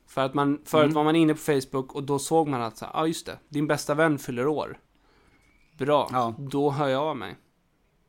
För 0.08 0.22
att 0.26 0.34
man, 0.34 0.62
förut 0.66 0.84
Mm. 0.84 0.94
var 0.96 1.04
man 1.04 1.16
inne 1.16 1.34
på 1.34 1.40
Facebook 1.40 1.96
och 1.96 2.04
då 2.04 2.20
såg 2.20 2.48
man 2.48 2.62
att, 2.62 2.82
ja 2.82 2.90
ah, 2.94 3.06
just 3.06 3.26
det, 3.26 3.38
din 3.50 3.68
bästa 3.68 3.94
vän 3.94 4.18
fyller 4.20 4.48
år. 4.48 4.80
Bra, 5.78 6.10
Ja. 6.12 6.36
då 6.38 6.72
hör 6.72 6.88
jag 6.88 7.04
av 7.04 7.18
mig. 7.18 7.36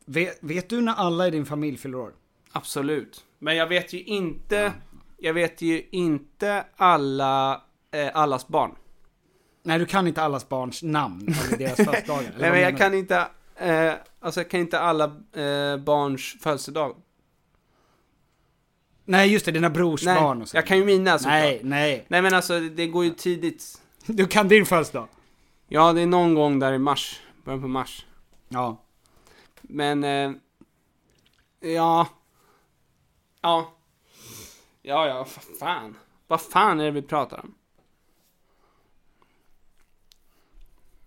Vet, 0.07 0.39
vet 0.41 0.69
du 0.69 0.81
när 0.81 0.95
alla 0.95 1.27
i 1.29 1.31
din 1.31 1.47
familj 1.47 1.77
fyller 1.77 1.99
år? 1.99 2.13
Absolut. 2.53 3.25
Men 3.39 3.57
jag 3.57 3.67
vet 3.67 3.93
ju 3.93 4.03
inte, 4.03 4.73
jag 5.19 5.35
vet 5.35 5.63
ju 5.63 5.89
inte 5.91 6.65
alla, 6.77 7.63
eh, 7.91 8.09
allas 8.17 8.49
barn. 8.49 8.75
Nej, 9.63 9.79
du 9.79 9.87
kan 9.87 10.07
inte 10.07 10.23
allas 10.23 10.49
barns 10.49 10.83
namn 10.83 11.35
eller 11.47 11.59
deras 11.59 11.77
födelsedagar. 11.85 12.35
Nej 12.39 12.51
men 12.51 12.61
jag 12.61 12.79
kan 12.79 12.95
inte, 12.95 13.27
eh, 13.57 13.93
alltså 14.21 14.41
jag 14.41 14.51
kan 14.51 14.61
inte 14.61 14.81
alla 14.81 15.05
eh, 15.33 15.77
barns 15.77 16.37
födelsedag. 16.41 16.97
Nej, 19.05 19.33
just 19.33 19.45
det, 19.47 19.53
dina 19.53 19.71
brors 19.71 20.05
Nej, 20.05 20.21
barn 20.21 20.43
och 20.43 20.49
så. 20.49 20.57
jag 20.57 20.67
kan 20.67 20.79
ju 20.79 20.85
mina 20.85 21.19
såklart. 21.19 21.33
Nej, 21.33 21.61
nej. 21.63 22.05
Nej 22.09 22.23
men 22.23 22.35
alltså 22.35 22.61
det 22.61 22.87
går 22.87 23.05
ju 23.05 23.11
tidigt. 23.11 23.81
Du 24.07 24.27
kan 24.27 24.49
din 24.49 24.67
födelsedag? 24.67 25.09
Ja 25.69 25.93
det 25.93 26.01
är 26.01 26.07
någon 26.07 26.35
gång 26.35 26.59
där 26.59 26.73
i 26.73 26.79
mars, 26.79 27.21
början 27.45 27.63
på 27.63 27.69
mars. 27.69 28.07
Ja. 28.49 28.83
Men, 29.63 30.05
eh, 30.05 30.33
ja. 31.61 32.07
Ja. 33.41 33.75
Ja, 34.83 35.07
ja, 35.09 35.15
vad 35.15 35.59
fan. 35.59 35.97
Vad 36.27 36.41
fan 36.41 36.81
är 36.81 36.85
det 36.85 36.91
vi 36.91 37.03
pratar 37.03 37.41
om? 37.41 37.55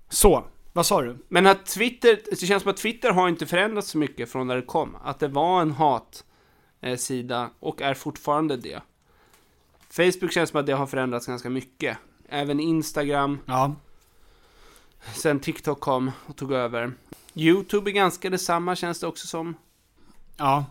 Så, 0.10 0.44
vad 0.74 0.86
sa 0.86 1.02
du? 1.02 1.18
Men 1.28 1.48
att 1.48 1.66
Twitter, 1.66 2.20
det 2.30 2.36
känns 2.46 2.64
som 2.64 2.72
att 2.72 2.78
Twitter 2.78 3.12
har 3.12 3.30
inte 3.30 3.46
förändrats 3.46 3.88
så 3.90 3.98
mycket 3.98 4.32
från 4.32 4.48
när 4.48 4.56
det 4.56 4.62
kom. 4.62 4.96
Att 5.04 5.20
det 5.20 5.28
var 5.28 5.62
en 5.62 5.72
hatsida 5.72 7.50
och 7.60 7.82
är 7.82 7.94
fortfarande 7.94 8.58
det. 8.58 8.82
Facebook 9.90 10.32
känns 10.32 10.50
som 10.50 10.60
att 10.60 10.66
det 10.66 10.74
har 10.74 10.88
förändrats 10.88 11.28
ganska 11.28 11.50
mycket. 11.50 11.98
Även 12.30 12.60
Instagram, 12.60 13.40
Ja. 13.46 13.76
sen 15.16 15.40
TikTok 15.40 15.80
kom 15.80 16.12
och 16.28 16.36
tog 16.38 16.52
över. 16.52 16.94
YouTube 17.36 17.90
är 17.90 17.94
ganska 17.94 18.30
detsamma 18.30 18.76
känns 18.76 19.00
det 19.00 19.08
också 19.08 19.28
som. 19.28 19.56
Ja. 20.38 20.66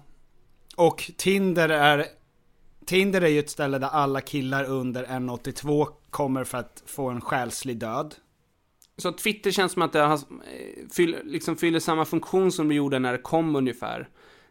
Och 0.76 1.10
Tinder 1.16 1.68
är... 1.68 2.06
Tinder 2.86 3.20
är 3.20 3.28
ju 3.28 3.38
ett 3.38 3.50
ställe 3.50 3.78
där 3.78 3.88
alla 3.88 4.20
killar 4.20 4.64
under 4.64 5.04
1,82 5.04 5.86
kommer 6.10 6.44
för 6.44 6.58
att 6.58 6.82
få 6.86 7.08
en 7.08 7.20
själslig 7.20 7.78
död. 7.78 8.14
Så 8.96 9.12
Twitter 9.12 9.50
känns 9.50 9.72
som 9.72 9.82
att 9.82 9.92
det 9.92 9.98
har, 9.98 10.14
eh, 10.98 11.24
liksom 11.24 11.56
fyller 11.56 11.80
samma 11.80 12.04
funktion 12.04 12.52
som 12.52 12.68
det 12.68 12.74
gjorde 12.74 12.98
när 12.98 13.12
det 13.12 13.18
kom 13.18 13.56
ungefär. 13.56 14.08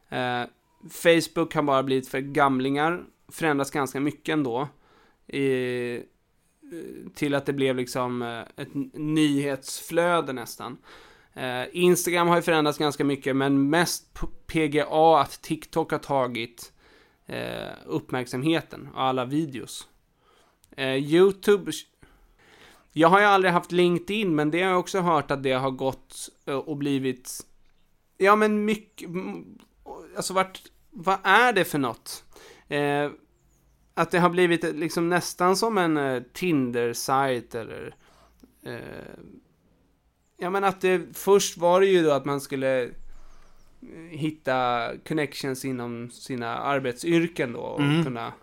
Eh, 0.09 0.43
Facebook 0.89 1.55
har 1.55 1.63
bara 1.63 1.83
blivit 1.83 2.07
för 2.07 2.19
gamlingar, 2.19 3.03
förändras 3.31 3.71
ganska 3.71 3.99
mycket 3.99 4.33
ändå. 4.33 4.67
I, 5.27 5.95
eh, 5.95 6.01
till 7.15 7.35
att 7.35 7.45
det 7.45 7.53
blev 7.53 7.75
liksom 7.75 8.21
eh, 8.21 8.63
ett 8.63 8.73
nyhetsflöde 8.93 10.33
nästan. 10.33 10.77
Eh, 11.33 11.65
Instagram 11.71 12.27
har 12.27 12.35
ju 12.35 12.41
förändrats 12.41 12.77
ganska 12.77 13.03
mycket, 13.03 13.35
men 13.35 13.69
mest 13.69 14.19
PGA 14.47 15.19
att 15.19 15.41
TikTok 15.41 15.91
har 15.91 15.99
tagit 15.99 16.71
eh, 17.25 17.73
uppmärksamheten 17.85 18.89
och 18.93 19.01
alla 19.01 19.25
videos. 19.25 19.87
Eh, 20.71 20.95
YouTube 20.95 21.71
Jag 22.91 23.07
har 23.07 23.19
ju 23.19 23.25
aldrig 23.25 23.53
haft 23.53 23.71
LinkedIn, 23.71 24.35
men 24.35 24.51
det 24.51 24.61
har 24.61 24.69
jag 24.69 24.79
också 24.79 24.99
hört 24.99 25.31
att 25.31 25.43
det 25.43 25.53
har 25.53 25.71
gått 25.71 26.29
eh, 26.45 26.55
och 26.55 26.77
blivit, 26.77 27.45
ja 28.17 28.35
men 28.35 28.65
mycket, 28.65 29.09
alltså 30.17 30.33
vart, 30.33 30.61
vad 30.89 31.17
är 31.23 31.53
det 31.53 31.65
för 31.65 31.79
något? 31.79 32.23
Eh, 32.67 33.09
att 33.93 34.11
det 34.11 34.19
har 34.19 34.29
blivit 34.29 34.63
liksom 34.63 35.09
nästan 35.09 35.55
som 35.55 35.77
en 35.77 35.97
eh, 35.97 36.23
Tinder-sajt 36.33 37.55
eller 37.55 37.95
eh, 38.63 39.19
Ja 40.39 40.49
men 40.49 40.63
att 40.63 40.81
det, 40.81 41.01
först 41.13 41.57
var 41.57 41.81
det 41.81 41.87
ju 41.87 42.03
då 42.03 42.11
att 42.11 42.25
man 42.25 42.41
skulle 42.41 42.83
eh, 42.83 42.89
hitta 44.09 44.89
connections 45.07 45.65
inom 45.65 46.11
sina 46.11 46.57
arbetsyrken 46.57 47.53
då 47.53 47.59
och 47.59 47.79
Mm. 47.81 48.03
kunna 48.03 48.33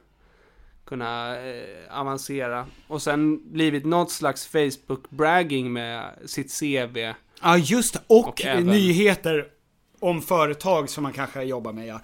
kunna 0.84 1.40
eh, 1.46 1.98
avancera. 2.00 2.66
Och 2.88 3.02
sen 3.02 3.52
blivit 3.52 3.84
något 3.86 4.10
slags 4.10 4.46
Facebook-bragging 4.52 5.72
med 5.72 6.10
sitt 6.26 6.60
CV. 6.60 7.12
Ja 7.42 7.58
just 7.58 7.94
det, 7.94 8.00
och, 8.06 8.28
Och 8.28 8.44
även- 8.44 8.66
nyheter 8.66 9.48
om 10.00 10.22
företag 10.22 10.88
som 10.90 11.02
man 11.02 11.12
kanske 11.12 11.42
jobbar 11.42 11.72
med 11.72 11.86
ja. 11.86 12.00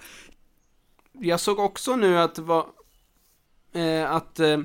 Jag 1.19 1.39
såg 1.39 1.59
också 1.59 1.95
nu 1.95 2.17
att 2.17 2.35
det 2.35 2.41
var 2.41 2.65
eh, 3.73 4.11
att 4.11 4.39
eh, 4.39 4.47
eh, 4.49 4.59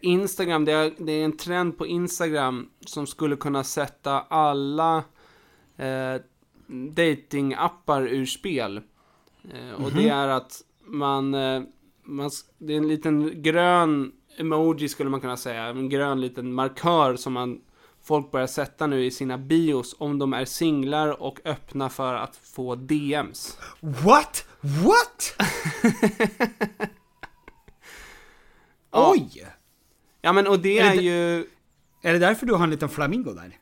Instagram, 0.00 0.64
det 0.64 0.72
är, 0.72 0.92
det 0.98 1.12
är 1.12 1.24
en 1.24 1.36
trend 1.36 1.78
på 1.78 1.86
Instagram 1.86 2.68
som 2.86 3.06
skulle 3.06 3.36
kunna 3.36 3.64
sätta 3.64 4.20
alla 4.20 5.04
eh, 5.76 6.20
datingappar 6.94 8.02
ur 8.02 8.26
spel. 8.26 8.80
Eh, 9.52 9.84
och 9.84 9.92
det 9.92 10.08
är 10.08 10.28
att 10.28 10.62
man, 10.84 11.34
eh, 11.34 11.62
man, 12.02 12.30
det 12.58 12.72
är 12.72 12.76
en 12.76 12.88
liten 12.88 13.42
grön 13.42 14.12
emoji 14.38 14.88
skulle 14.88 15.10
man 15.10 15.20
kunna 15.20 15.36
säga, 15.36 15.64
en 15.64 15.88
grön 15.88 16.20
liten 16.20 16.52
markör 16.52 17.16
som 17.16 17.32
man 17.32 17.60
folk 18.02 18.30
börjar 18.30 18.46
sätta 18.46 18.86
nu 18.86 19.04
i 19.04 19.10
sina 19.10 19.38
bios 19.38 19.96
om 19.98 20.18
de 20.18 20.32
är 20.32 20.44
singlar 20.44 21.22
och 21.22 21.40
öppna 21.44 21.88
för 21.88 22.14
att 22.14 22.36
få 22.36 22.74
DMs. 22.74 23.58
What? 23.80 24.46
What? 24.60 25.34
Ja. 28.94 29.12
Oj! 29.12 29.46
Ja 30.22 30.32
men 30.32 30.46
och 30.46 30.58
det 30.58 30.78
Är 30.78 30.90
är, 30.92 30.96
det- 30.96 31.02
ju... 31.02 31.46
Är 32.04 32.12
det 32.12 32.18
därför 32.18 32.46
du 32.46 32.54
har 32.54 32.64
en 32.64 32.70
liten 32.70 32.88
flamingo 32.88 33.32
där? 33.32 33.58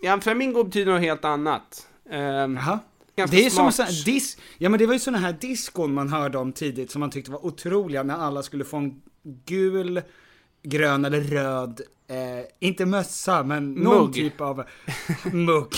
Ja, 0.00 0.20
flamingo 0.20 0.64
betyder 0.64 0.92
något 0.92 1.00
helt 1.00 1.24
annat. 1.24 1.86
Um, 2.10 2.16
Jaha. 2.56 2.78
Det 3.14 3.46
är 3.46 3.50
som 3.50 3.72
smart. 3.72 3.88
en 3.88 3.94
sån 3.94 4.04
dis... 4.04 4.36
Ja 4.58 4.68
men 4.68 4.78
det 4.78 4.86
var 4.86 4.92
ju 4.92 4.98
såna 4.98 5.18
här 5.18 5.32
diskon 5.40 5.94
man 5.94 6.08
hörde 6.08 6.38
om 6.38 6.52
tidigt 6.52 6.90
som 6.90 7.00
man 7.00 7.10
tyckte 7.10 7.30
var 7.30 7.46
otroliga 7.46 8.02
när 8.02 8.14
alla 8.14 8.42
skulle 8.42 8.64
få 8.64 8.76
en 8.76 9.02
gul, 9.44 10.02
grön 10.62 11.04
eller 11.04 11.20
röd, 11.20 11.80
eh, 12.08 12.46
inte 12.60 12.86
mössa 12.86 13.42
men 13.42 13.72
någon 13.72 14.04
Mugg. 14.04 14.14
typ 14.14 14.40
av 14.40 14.64
mugg. 15.32 15.74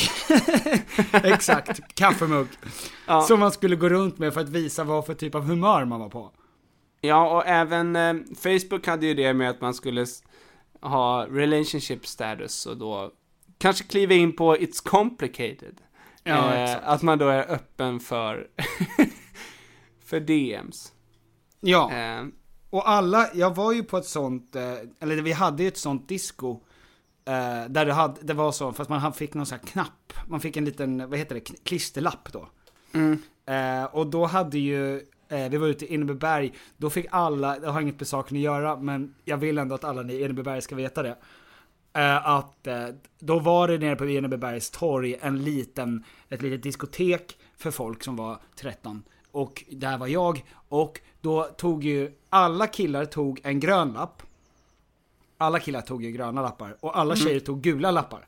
Exakt, 1.12 1.94
kaffemugg. 1.94 2.48
Ja. 3.06 3.22
Som 3.22 3.40
man 3.40 3.52
skulle 3.52 3.76
gå 3.76 3.88
runt 3.88 4.18
med 4.18 4.34
för 4.34 4.40
att 4.40 4.48
visa 4.48 4.84
vad 4.84 5.06
för 5.06 5.14
typ 5.14 5.34
av 5.34 5.42
humör 5.42 5.84
man 5.84 6.00
var 6.00 6.08
på. 6.08 6.30
Ja, 7.00 7.36
och 7.36 7.46
även 7.46 7.96
eh, 7.96 8.14
Facebook 8.36 8.86
hade 8.86 9.06
ju 9.06 9.14
det 9.14 9.34
med 9.34 9.50
att 9.50 9.60
man 9.60 9.74
skulle 9.74 10.06
ha 10.80 11.26
relationship 11.30 12.06
status 12.06 12.66
och 12.66 12.76
då 12.76 13.10
kanske 13.58 13.84
kliva 13.84 14.14
in 14.14 14.36
på 14.36 14.56
It's 14.56 14.88
complicated. 14.88 15.80
Ja, 16.22 16.54
Eh, 16.54 16.76
att 16.88 17.02
man 17.02 17.18
då 17.18 17.28
är 17.28 17.50
öppen 17.52 18.00
för, 18.00 18.46
för 20.04 20.20
DMs. 20.20 20.92
Ja. 21.60 21.92
Eh, 21.92 22.24
Och 22.70 22.88
alla, 22.90 23.28
jag 23.34 23.54
var 23.54 23.72
ju 23.72 23.82
på 23.82 23.96
ett 23.96 24.06
sånt, 24.06 24.56
eh, 24.56 24.74
eller 25.00 25.22
vi 25.22 25.32
hade 25.32 25.62
ju 25.62 25.68
ett 25.68 25.76
sånt 25.78 26.08
disco. 26.08 26.60
Eh, 27.24 27.68
där 27.68 27.86
det, 27.86 27.92
hade, 27.92 28.20
det 28.22 28.34
var 28.34 28.52
så, 28.52 28.72
fast 28.72 28.90
man 28.90 29.12
fick 29.12 29.34
någon 29.34 29.46
sån 29.46 29.58
här 29.58 29.66
knapp. 29.66 30.12
Man 30.26 30.40
fick 30.40 30.56
en 30.56 30.64
liten, 30.64 31.10
vad 31.10 31.18
heter 31.18 31.34
det, 31.34 31.40
klisterlapp 31.40 32.32
då. 32.32 32.48
mm. 32.92 33.22
Eh, 33.46 33.84
och 33.84 34.06
då 34.06 34.26
hade 34.26 34.58
ju, 34.58 35.02
eh, 35.28 35.48
vi 35.48 35.56
var 35.56 35.66
ute 35.66 35.86
i 35.86 35.94
Enebyberg, 35.94 36.52
då 36.76 36.90
fick 36.90 37.06
alla, 37.10 37.58
det 37.58 37.68
har 37.68 37.80
inget 37.80 38.00
med 38.00 38.08
saken 38.08 38.36
att 38.36 38.42
göra, 38.42 38.76
men 38.76 39.14
jag 39.24 39.36
vill 39.36 39.58
ändå 39.58 39.74
att 39.74 39.84
alla 39.84 40.02
ni 40.02 40.14
i 40.14 40.24
Enebyberg 40.24 40.62
ska 40.62 40.74
veta 40.74 41.02
det. 41.02 41.16
Eh, 41.92 42.28
att 42.28 42.66
eh, 42.66 42.88
då 43.18 43.38
var 43.38 43.68
det 43.68 43.78
nere 43.78 43.96
på 43.96 44.04
Enebybergs 44.04 44.70
torg 44.70 45.16
en 45.20 45.44
liten, 45.44 46.04
ett 46.28 46.42
litet 46.42 46.62
diskotek 46.62 47.38
för 47.56 47.70
folk 47.70 48.04
som 48.04 48.16
var 48.16 48.38
13. 48.56 49.02
Och 49.30 49.64
där 49.70 49.98
var 49.98 50.06
jag, 50.06 50.44
och 50.68 51.00
då 51.20 51.44
tog 51.44 51.84
ju, 51.84 52.12
alla 52.28 52.66
killar 52.66 53.04
tog 53.04 53.40
en 53.42 53.60
grön 53.60 53.92
lapp. 53.92 54.22
Alla 55.38 55.60
killar 55.60 55.80
tog 55.80 56.04
ju 56.04 56.10
gröna 56.10 56.42
lappar, 56.42 56.76
och 56.80 56.98
alla 56.98 57.16
tjejer 57.16 57.40
tog 57.40 57.60
gula 57.60 57.90
lappar. 57.90 58.26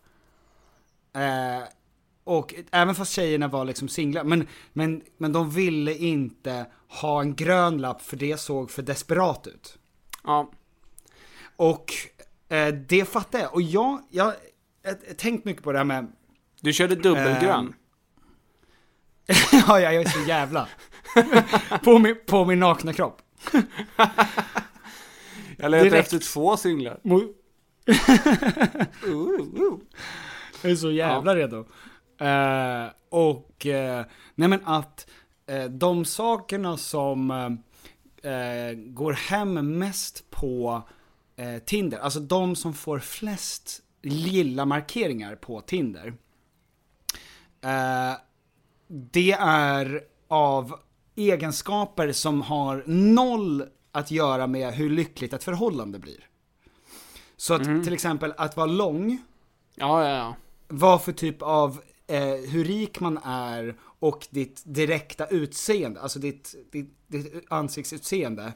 Eh, 2.31 2.37
och 2.37 2.55
även 2.71 2.95
fast 2.95 3.13
tjejerna 3.13 3.49
var 3.49 3.65
liksom 3.65 3.89
singlar, 3.89 4.25
men, 4.25 4.49
men, 4.73 5.03
men 5.19 5.33
de 5.33 5.51
ville 5.51 5.95
inte 5.95 6.67
ha 6.89 7.21
en 7.21 7.35
grön 7.35 7.79
lapp 7.79 8.03
för 8.03 8.17
det 8.17 8.41
såg 8.41 8.71
för 8.71 8.83
desperat 8.83 9.47
ut. 9.47 9.79
Ja. 10.25 10.51
Och 11.57 11.93
eh, 12.49 12.69
det 12.69 13.05
fattar 13.05 13.39
jag. 13.39 13.55
Och 13.55 13.63
jag, 13.63 14.03
jag 14.11 14.33
jag, 14.83 15.19
tänkt 15.19 15.45
mycket 15.45 15.63
på 15.63 15.73
det 15.73 15.79
här 15.79 15.85
med, 15.85 16.13
Du 16.61 16.73
körde 16.73 16.95
dubbelgrön. 16.95 17.67
Ehm, 17.67 17.75
ja 19.67 19.81
jag 19.81 19.95
är 19.95 20.09
så 20.09 20.29
jävla, 20.29 20.69
på, 21.85 21.99
min, 21.99 22.17
på 22.27 22.45
min 22.45 22.61
nakna 22.61 22.93
kropp. 22.93 23.23
jag 25.57 25.71
letar 25.71 25.85
direkt. 25.85 25.95
efter 25.95 26.19
två 26.19 26.57
singlar. 26.57 27.01
Mo- 27.03 27.35
Ooh, 29.07 29.41
ooh. 29.41 29.81
Jag 30.63 30.73
är 30.73 30.77
så 30.77 30.91
jävla 30.91 31.37
redo. 31.37 31.67
Eh, 32.21 32.87
och, 33.09 33.67
eh, 33.67 34.05
nej 34.35 34.49
men 34.49 34.61
att 34.65 35.11
eh, 35.47 35.65
de 35.65 36.05
sakerna 36.05 36.77
som 36.77 37.31
eh, 38.23 38.33
eh, 38.33 38.75
går 38.75 39.13
hem 39.13 39.79
mest 39.79 40.31
på 40.31 40.83
Tinder, 41.65 41.99
alltså 41.99 42.21
de 42.21 42.57
som 42.57 42.75
får 42.75 42.99
flest 42.99 43.83
lilla 44.03 44.65
markeringar 44.65 45.35
på 45.37 45.61
Tinder. 45.61 46.15
Det 48.89 49.33
är 49.41 50.01
av 50.29 50.75
egenskaper 51.17 52.13
som 52.13 52.43
har 52.43 52.85
noll 52.87 53.65
att 53.93 54.11
göra 54.11 54.47
med 54.47 54.75
hur 54.75 54.91
lyckligt 54.91 55.33
ett 55.33 55.45
förhållande 55.45 55.99
blir. 55.99 56.29
Så 57.37 57.55
att 57.55 57.65
till 57.65 57.93
exempel 57.93 58.35
att 58.37 58.57
vara 58.57 58.67
lång, 58.67 59.19
Ja, 59.75 60.09
ja, 60.09 60.17
ja. 60.17 60.35
vad 60.69 61.03
för 61.03 61.13
typ 61.13 61.43
av, 61.43 61.81
eh, 62.11 62.51
hur 62.51 62.65
rik 62.65 63.01
man 63.01 63.19
är 63.25 63.75
och 63.83 64.27
ditt 64.31 64.63
direkta 64.65 65.27
utseende, 65.27 66.01
alltså 66.01 66.19
ditt, 66.19 66.55
ditt, 66.73 66.95
ditt 67.07 67.45
ansiktsutseende. 67.49 68.53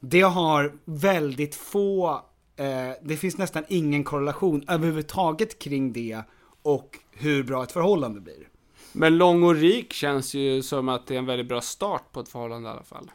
Det 0.00 0.20
har 0.20 0.72
väldigt 0.84 1.54
få, 1.54 2.10
eh, 2.56 2.90
det 3.02 3.16
finns 3.16 3.38
nästan 3.38 3.64
ingen 3.68 4.04
korrelation 4.04 4.64
överhuvudtaget 4.68 5.58
kring 5.58 5.92
det 5.92 6.22
och 6.62 6.98
hur 7.12 7.42
bra 7.42 7.62
ett 7.62 7.72
förhållande 7.72 8.20
blir. 8.20 8.48
Men 8.92 9.18
lång 9.18 9.42
och 9.42 9.54
rik 9.54 9.92
känns 9.92 10.34
ju 10.34 10.62
som 10.62 10.88
att 10.88 11.06
det 11.06 11.14
är 11.14 11.18
en 11.18 11.26
väldigt 11.26 11.48
bra 11.48 11.60
start 11.60 12.12
på 12.12 12.20
ett 12.20 12.28
förhållande 12.28 12.68
i 12.68 12.72
alla 12.72 12.82
fall. 12.82 13.10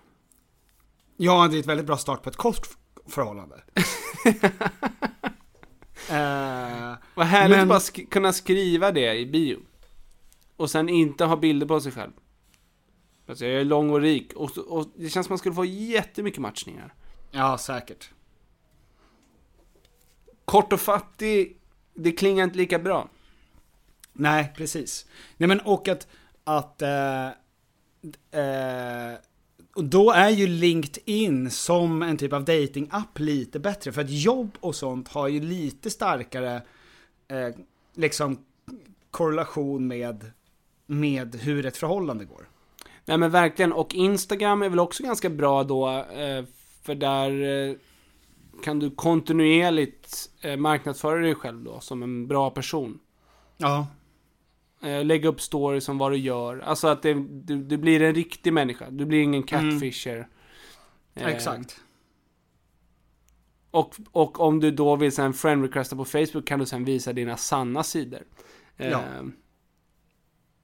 Ja, 1.17 1.47
det 1.47 1.57
är 1.57 1.59
ett 1.59 1.65
väldigt 1.65 1.85
bra 1.85 1.97
start 1.97 2.23
på 2.23 2.29
ett 2.29 2.35
kort 2.35 2.67
förhållande. 3.07 3.55
eh, 6.09 6.97
Vad 7.15 7.25
härligt 7.27 7.57
Men- 7.57 7.61
att 7.61 7.67
bara 7.69 7.79
sk- 7.79 8.09
kunna 8.09 8.33
skriva 8.33 8.91
det 8.91 9.15
i 9.15 9.25
bio. 9.25 9.57
Och 10.60 10.70
sen 10.70 10.89
inte 10.89 11.26
ha 11.26 11.36
bilder 11.36 11.68
på 11.68 11.82
sig 11.82 11.91
själv. 11.91 12.12
Alltså 13.28 13.45
jag 13.45 13.62
är 13.62 13.66
lång 13.66 13.89
och 13.89 14.01
rik 14.01 14.34
och, 14.34 14.57
och 14.57 14.88
det 14.95 15.10
känns 15.10 15.28
som 15.28 15.32
man 15.32 15.38
skulle 15.38 15.55
få 15.55 15.66
jättemycket 15.66 16.41
matchningar. 16.41 16.93
ja, 17.32 17.57
säkert. 17.57 18.10
Kort 20.45 20.74
och 20.74 20.80
fattig, 20.80 21.57
det 21.93 22.12
klingar 22.12 22.43
inte 22.43 22.57
lika 22.57 22.80
bra. 22.80 23.10
Nej, 24.14 24.53
precis. 24.57 25.05
Nej 25.38 25.47
men 25.47 25.60
och 25.60 25.88
att, 25.88 26.07
att 26.43 26.82
eh, 26.82 27.28
eh, 28.32 29.18
och 29.76 29.86
då 29.86 30.12
är 30.12 30.30
ju 30.30 30.47
LinkedIn 30.47 31.51
som 31.51 32.01
en 32.01 32.18
typ 32.18 32.34
av 32.34 32.45
datingapp 32.45 33.20
lite 33.20 33.60
bättre. 33.60 33.91
För 33.91 34.01
att 34.01 34.10
jobb 34.10 34.57
och 34.60 34.76
sånt 34.76 35.07
har 35.07 35.28
ju 35.28 35.41
lite 35.41 35.89
starkare 35.89 36.62
eh, 37.28 37.55
liksom 37.95 38.45
korrelation 39.12 39.88
med, 39.88 40.32
med 40.89 41.35
hur 41.35 41.65
ett 41.65 41.77
förhållande 41.77 42.25
går. 42.25 42.49
Nej 43.05 43.17
men 43.17 43.31
verkligen, 43.31 43.73
och 43.73 43.95
Instagram 43.95 44.61
är 44.61 44.69
väl 44.69 44.79
också 44.79 45.03
ganska 45.03 45.29
bra 45.29 45.63
då, 45.63 45.89
eh, 45.97 46.45
för 46.83 46.95
där 46.95 47.31
eh, 47.69 47.75
kan 48.63 48.79
du 48.79 48.91
kontinuerligt 48.91 50.29
eh, 50.41 50.57
marknadsföra 50.57 51.19
dig 51.19 51.35
själv 51.35 51.63
då 51.63 51.79
som 51.79 52.03
en 52.03 52.27
bra 52.27 52.49
person. 52.49 52.99
Ja. 53.57 53.87
Lägga 55.03 55.29
upp 55.29 55.41
stories 55.41 55.89
om 55.89 55.97
vad 55.97 56.11
du 56.11 56.17
gör. 56.17 56.59
Alltså 56.59 56.87
att 56.87 57.01
det, 57.01 57.13
du, 57.29 57.63
du 57.63 57.77
blir 57.77 58.01
en 58.01 58.15
riktig 58.15 58.53
människa. 58.53 58.89
Du 58.89 59.05
blir 59.05 59.21
ingen 59.21 59.43
catfisher. 59.43 60.27
Eh, 61.15 61.27
Exakt. 61.27 61.81
Och, 63.71 63.95
och 64.11 64.39
om 64.39 64.59
du 64.59 64.71
då 64.71 64.95
vill 64.95 65.11
sen 65.11 65.33
friend 65.33 65.63
requesta 65.63 65.95
på 65.95 66.05
Facebook 66.05 66.47
kan 66.47 66.59
du 66.59 66.65
sen 66.65 66.85
visa 66.85 67.13
dina 67.13 67.37
sanna 67.37 67.83
sidor. 67.83 68.23
Ja. 68.77 69.03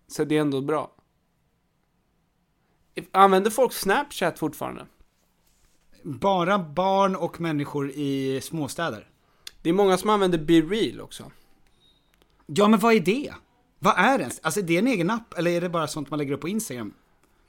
Så 0.08 0.24
det 0.24 0.38
är 0.38 0.42
ändå 0.42 0.62
bra. 0.62 0.92
Använder 3.12 3.52
folk 3.52 3.74
Snapchat 3.74 4.40
fortfarande? 4.40 4.86
Bara 6.04 6.60
barn 6.60 7.16
och 7.16 7.42
människor 7.42 7.90
i 7.92 8.40
småstäder. 8.44 9.10
Det 9.62 9.70
är 9.70 9.74
många 9.74 9.98
som 9.98 10.10
använder 10.10 10.38
BeReal 10.38 11.02
också. 11.02 11.32
Ja 12.46 12.68
men 12.68 12.80
vad 12.80 12.94
är 12.96 13.00
det? 13.00 13.34
Vad 13.80 13.94
är 13.98 14.18
det? 14.18 14.40
Alltså 14.42 14.62
det 14.62 14.76
är 14.76 14.80
en 14.80 14.88
egen 14.88 15.10
app 15.10 15.34
eller 15.38 15.52
är 15.52 15.62
det 15.62 15.70
bara 15.70 15.88
sånt 15.88 16.10
man 16.10 16.20
lägger 16.20 16.34
upp 16.34 16.42
på 16.42 16.50
Instagram? 16.50 16.94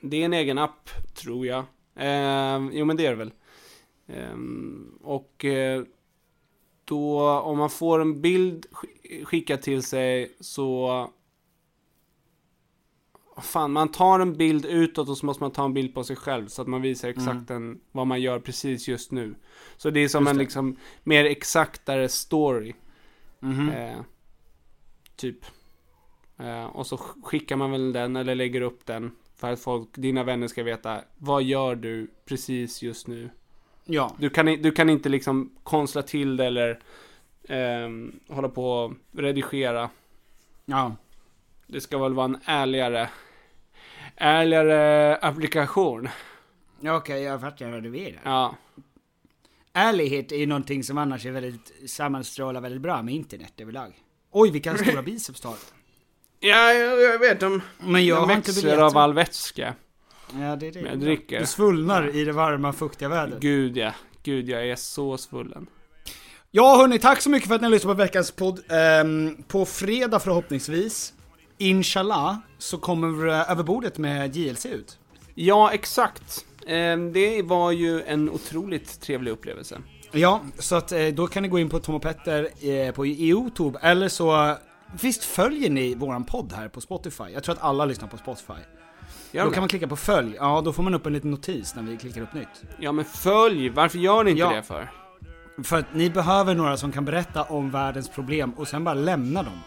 Det 0.01 0.17
är 0.17 0.25
en 0.25 0.33
egen 0.33 0.59
app, 0.59 0.91
tror 1.15 1.47
jag. 1.47 1.65
Ehm, 1.97 2.71
jo, 2.75 2.85
men 2.85 2.97
det 2.97 3.07
är 3.07 3.11
det 3.11 3.17
väl. 3.17 3.33
Ehm, 4.09 4.99
och 5.03 5.45
eh, 5.45 5.83
då, 6.85 7.21
om 7.31 7.59
man 7.59 7.71
får 7.71 8.01
en 8.01 8.21
bild 8.21 8.67
sk- 8.71 9.25
skickad 9.25 9.63
till 9.63 9.83
sig 9.83 10.37
så... 10.41 11.11
Fan, 13.43 13.73
man 13.73 13.89
tar 13.89 14.21
en 14.21 14.37
bild 14.37 14.65
utåt 14.65 15.09
och 15.09 15.19
så 15.19 15.27
måste 15.27 15.43
man 15.43 15.51
ta 15.51 15.65
en 15.65 15.75
bild 15.75 15.95
på 15.95 16.05
sig 16.05 16.17
själv 16.17 16.47
så 16.49 16.63
att 16.63 16.69
man 16.69 16.83
visar 16.83 17.09
exakt 17.09 17.51
en, 17.51 17.81
vad 17.93 18.07
man 18.07 18.21
gör 18.21 18.39
precis 18.39 18.89
just 18.89 19.11
nu. 19.13 19.35
Så 19.77 19.91
det 19.91 20.01
är 20.01 20.09
som 20.09 20.23
Just 20.23 20.31
en 20.31 20.37
det. 20.37 20.43
liksom 20.43 20.77
mer 21.03 21.25
exaktare 21.25 22.09
story. 22.09 22.73
Mhm. 23.41 23.69
Eh, 23.69 23.97
typ. 25.17 25.39
Eh, 26.39 26.65
och 26.65 26.87
så 26.87 26.97
sk- 26.97 27.23
skickar 27.23 27.57
man 27.57 27.71
väl 27.71 27.93
den 27.93 28.17
eller 28.17 28.35
lägger 28.35 28.61
upp 28.61 28.87
den 28.87 29.11
för 29.37 29.53
att 29.53 29.61
folk, 29.61 29.89
dina 29.95 30.25
vänner 30.25 30.49
ska 30.49 30.63
veta 30.63 31.01
vad 31.19 31.43
gör 31.43 31.75
du 31.75 32.11
precis 32.25 32.83
just 32.83 33.07
nu. 33.07 33.31
Ja. 33.85 34.15
Du 34.19 34.31
kan, 34.31 34.47
du 34.47 34.71
kan 34.73 34.91
inte 34.91 35.09
liksom 35.09 35.51
konstla 35.63 36.03
till 36.03 36.37
det 36.37 36.45
eller 36.47 36.81
ehm, 37.49 38.21
hålla 38.29 38.49
på 38.49 38.71
och 38.71 38.93
redigera. 39.13 39.91
Ja. 40.65 40.97
Det 41.67 41.81
ska 41.81 41.99
väl 41.99 42.15
vara 42.15 42.25
en 42.25 42.39
ärligare, 42.45 43.09
ärligare 44.17 45.17
applikation. 45.17 46.09
Ja 46.81 46.97
okej, 46.97 47.23
jag 47.23 47.41
fattar 47.41 47.71
vad 47.71 47.83
du 47.83 47.91
vill. 47.91 48.19
Ja, 48.25 48.57
Ärlighet 49.73 50.33
är 50.33 50.37
ju 50.37 50.47
någonting 50.47 50.85
som 50.85 50.99
annars 50.99 51.27
är 51.27 51.31
väldigt, 51.31 51.91
sammanstrålar 51.91 52.61
väldigt 52.61 52.81
bra 52.81 53.03
med 53.03 53.15
internet 53.15 53.53
överlag. 53.59 53.93
Oj 54.31 54.51
vilka 54.51 54.77
stora 54.79 55.03
biceps 55.03 55.41
du 55.41 55.49
har. 55.49 55.57
ja 56.41 56.73
jag, 56.73 57.03
jag 57.03 57.19
vet 57.19 57.41
de, 57.41 57.63
Men 57.79 58.07
jag 58.07 58.23
de 58.23 58.29
växer 58.29 58.79
av 58.79 58.97
all 58.99 59.13
vätska. 59.15 59.75
Ja 60.33 60.57
det 60.57 60.67
är 60.67 60.73
det. 60.73 60.83
Men 60.83 60.91
jag 60.91 61.01
dricker. 61.01 61.41
Du 61.41 61.47
svullnar 61.47 62.17
i 62.17 62.25
det 62.25 62.33
varma 62.33 62.73
fuktiga 62.73 63.09
vädret. 63.09 63.41
Gud 63.41 63.77
ja, 63.77 63.93
gud 64.23 64.49
jag 64.49 64.69
är 64.69 64.77
så 64.77 65.19
svullen. 65.19 65.67
Ja 66.51 66.77
hörni, 66.77 66.99
tack 66.99 67.21
så 67.21 67.31
mycket 67.31 67.49
för 67.49 67.55
att 67.55 67.61
ni 67.61 67.65
har 67.65 67.73
lyssnat 67.73 67.97
på 67.97 68.03
veckans 68.03 68.31
podd. 68.31 68.61
Ehm, 68.69 69.43
på 69.49 69.65
fredag 69.65 70.21
förhoppningsvis, 70.21 71.15
inshallah, 71.59 72.37
så 72.59 72.79
kommer 72.79 73.29
eh, 73.29 73.51
överbordet 73.51 73.99
med 73.99 74.37
JLC 74.37 74.67
ut. 74.67 74.99
Ja, 75.35 75.73
exakt. 75.73 76.45
Ehm, 76.67 77.13
det 77.13 77.43
var 77.43 77.71
ju 77.73 78.03
en 78.03 78.31
otroligt 78.31 79.01
trevlig 79.01 79.31
upplevelse. 79.31 79.79
Ja, 80.13 80.41
så 80.59 80.77
att 80.77 80.93
eh, 80.93 81.07
då 81.07 81.27
kan 81.27 81.43
ni 81.43 81.49
gå 81.49 81.59
in 81.59 81.69
på 81.71 81.79
Tom 81.79 81.95
och 81.95 82.03
Petter 82.03 82.49
eh, 82.71 82.93
på 82.93 83.07
Youtube, 83.07 83.79
eller 83.83 84.09
så 84.09 84.57
Visst 85.01 85.25
följer 85.25 85.71
ni 85.71 85.95
våran 85.95 86.25
podd 86.25 86.53
här 86.53 86.69
på 86.69 86.81
Spotify? 86.81 87.25
Jag 87.35 87.43
tror 87.45 87.55
att 87.55 87.63
alla 87.63 87.85
lyssnar 87.85 88.09
på 88.09 88.17
Spotify. 88.17 88.53
Gör 89.33 89.45
då 89.45 89.51
kan 89.51 89.61
man 89.61 89.69
klicka 89.69 89.89
på 89.89 89.97
följ, 89.97 90.35
ja 90.37 90.61
då 90.65 90.73
får 90.73 90.83
man 90.83 90.95
upp 90.95 91.07
en 91.07 91.13
liten 91.13 91.31
notis 91.31 91.75
när 91.75 91.83
vi 91.83 91.97
klickar 91.97 92.21
upp 92.23 92.35
nytt. 92.35 92.63
Ja 92.79 92.93
men 92.93 93.05
följ, 93.05 93.69
varför 93.69 93.99
gör 93.99 94.25
ni 94.25 94.31
inte 94.31 94.41
Ja. 94.41 94.53
det 94.53 94.63
för? 94.63 94.91
För 95.65 95.79
att 95.79 95.95
ni 95.95 96.11
behöver 96.11 96.55
några 96.55 96.77
som 96.77 96.93
kan 96.93 97.05
berätta 97.05 97.43
om 97.43 97.71
världens 97.71 98.09
problem 98.09 98.53
och 98.57 98.69
sen 98.69 98.85
bara 98.85 98.95
lämna 98.95 99.43
dem. 99.43 99.61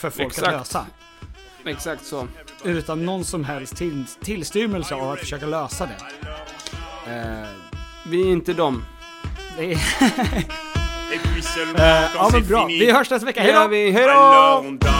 För 0.00 0.10
folk 0.10 0.26
Exakt. 0.26 0.48
att 0.48 0.52
lösa. 0.54 0.86
Exakt 1.64 2.06
så. 2.06 2.26
Utan 2.64 3.04
någon 3.06 3.24
som 3.24 3.44
helst 3.44 3.76
till, 3.76 4.04
tillstymmelse 4.22 4.94
av 4.94 5.10
att 5.10 5.18
försöka 5.18 5.46
lösa 5.46 5.86
det. 5.86 6.26
Eh, 7.12 7.48
Vi 8.06 8.22
är 8.22 8.26
inte 8.32 8.52
dem. 8.52 8.84
det 9.56 9.72
är... 9.72 9.78
Eh, 11.78 12.10
ja 12.14 12.30
men 12.32 12.46
bra, 12.46 12.66
vi 12.66 12.90
hörs 12.92 13.10
nästa 13.10 13.26
vecka, 13.26 13.40
hejdå! 13.42 14.99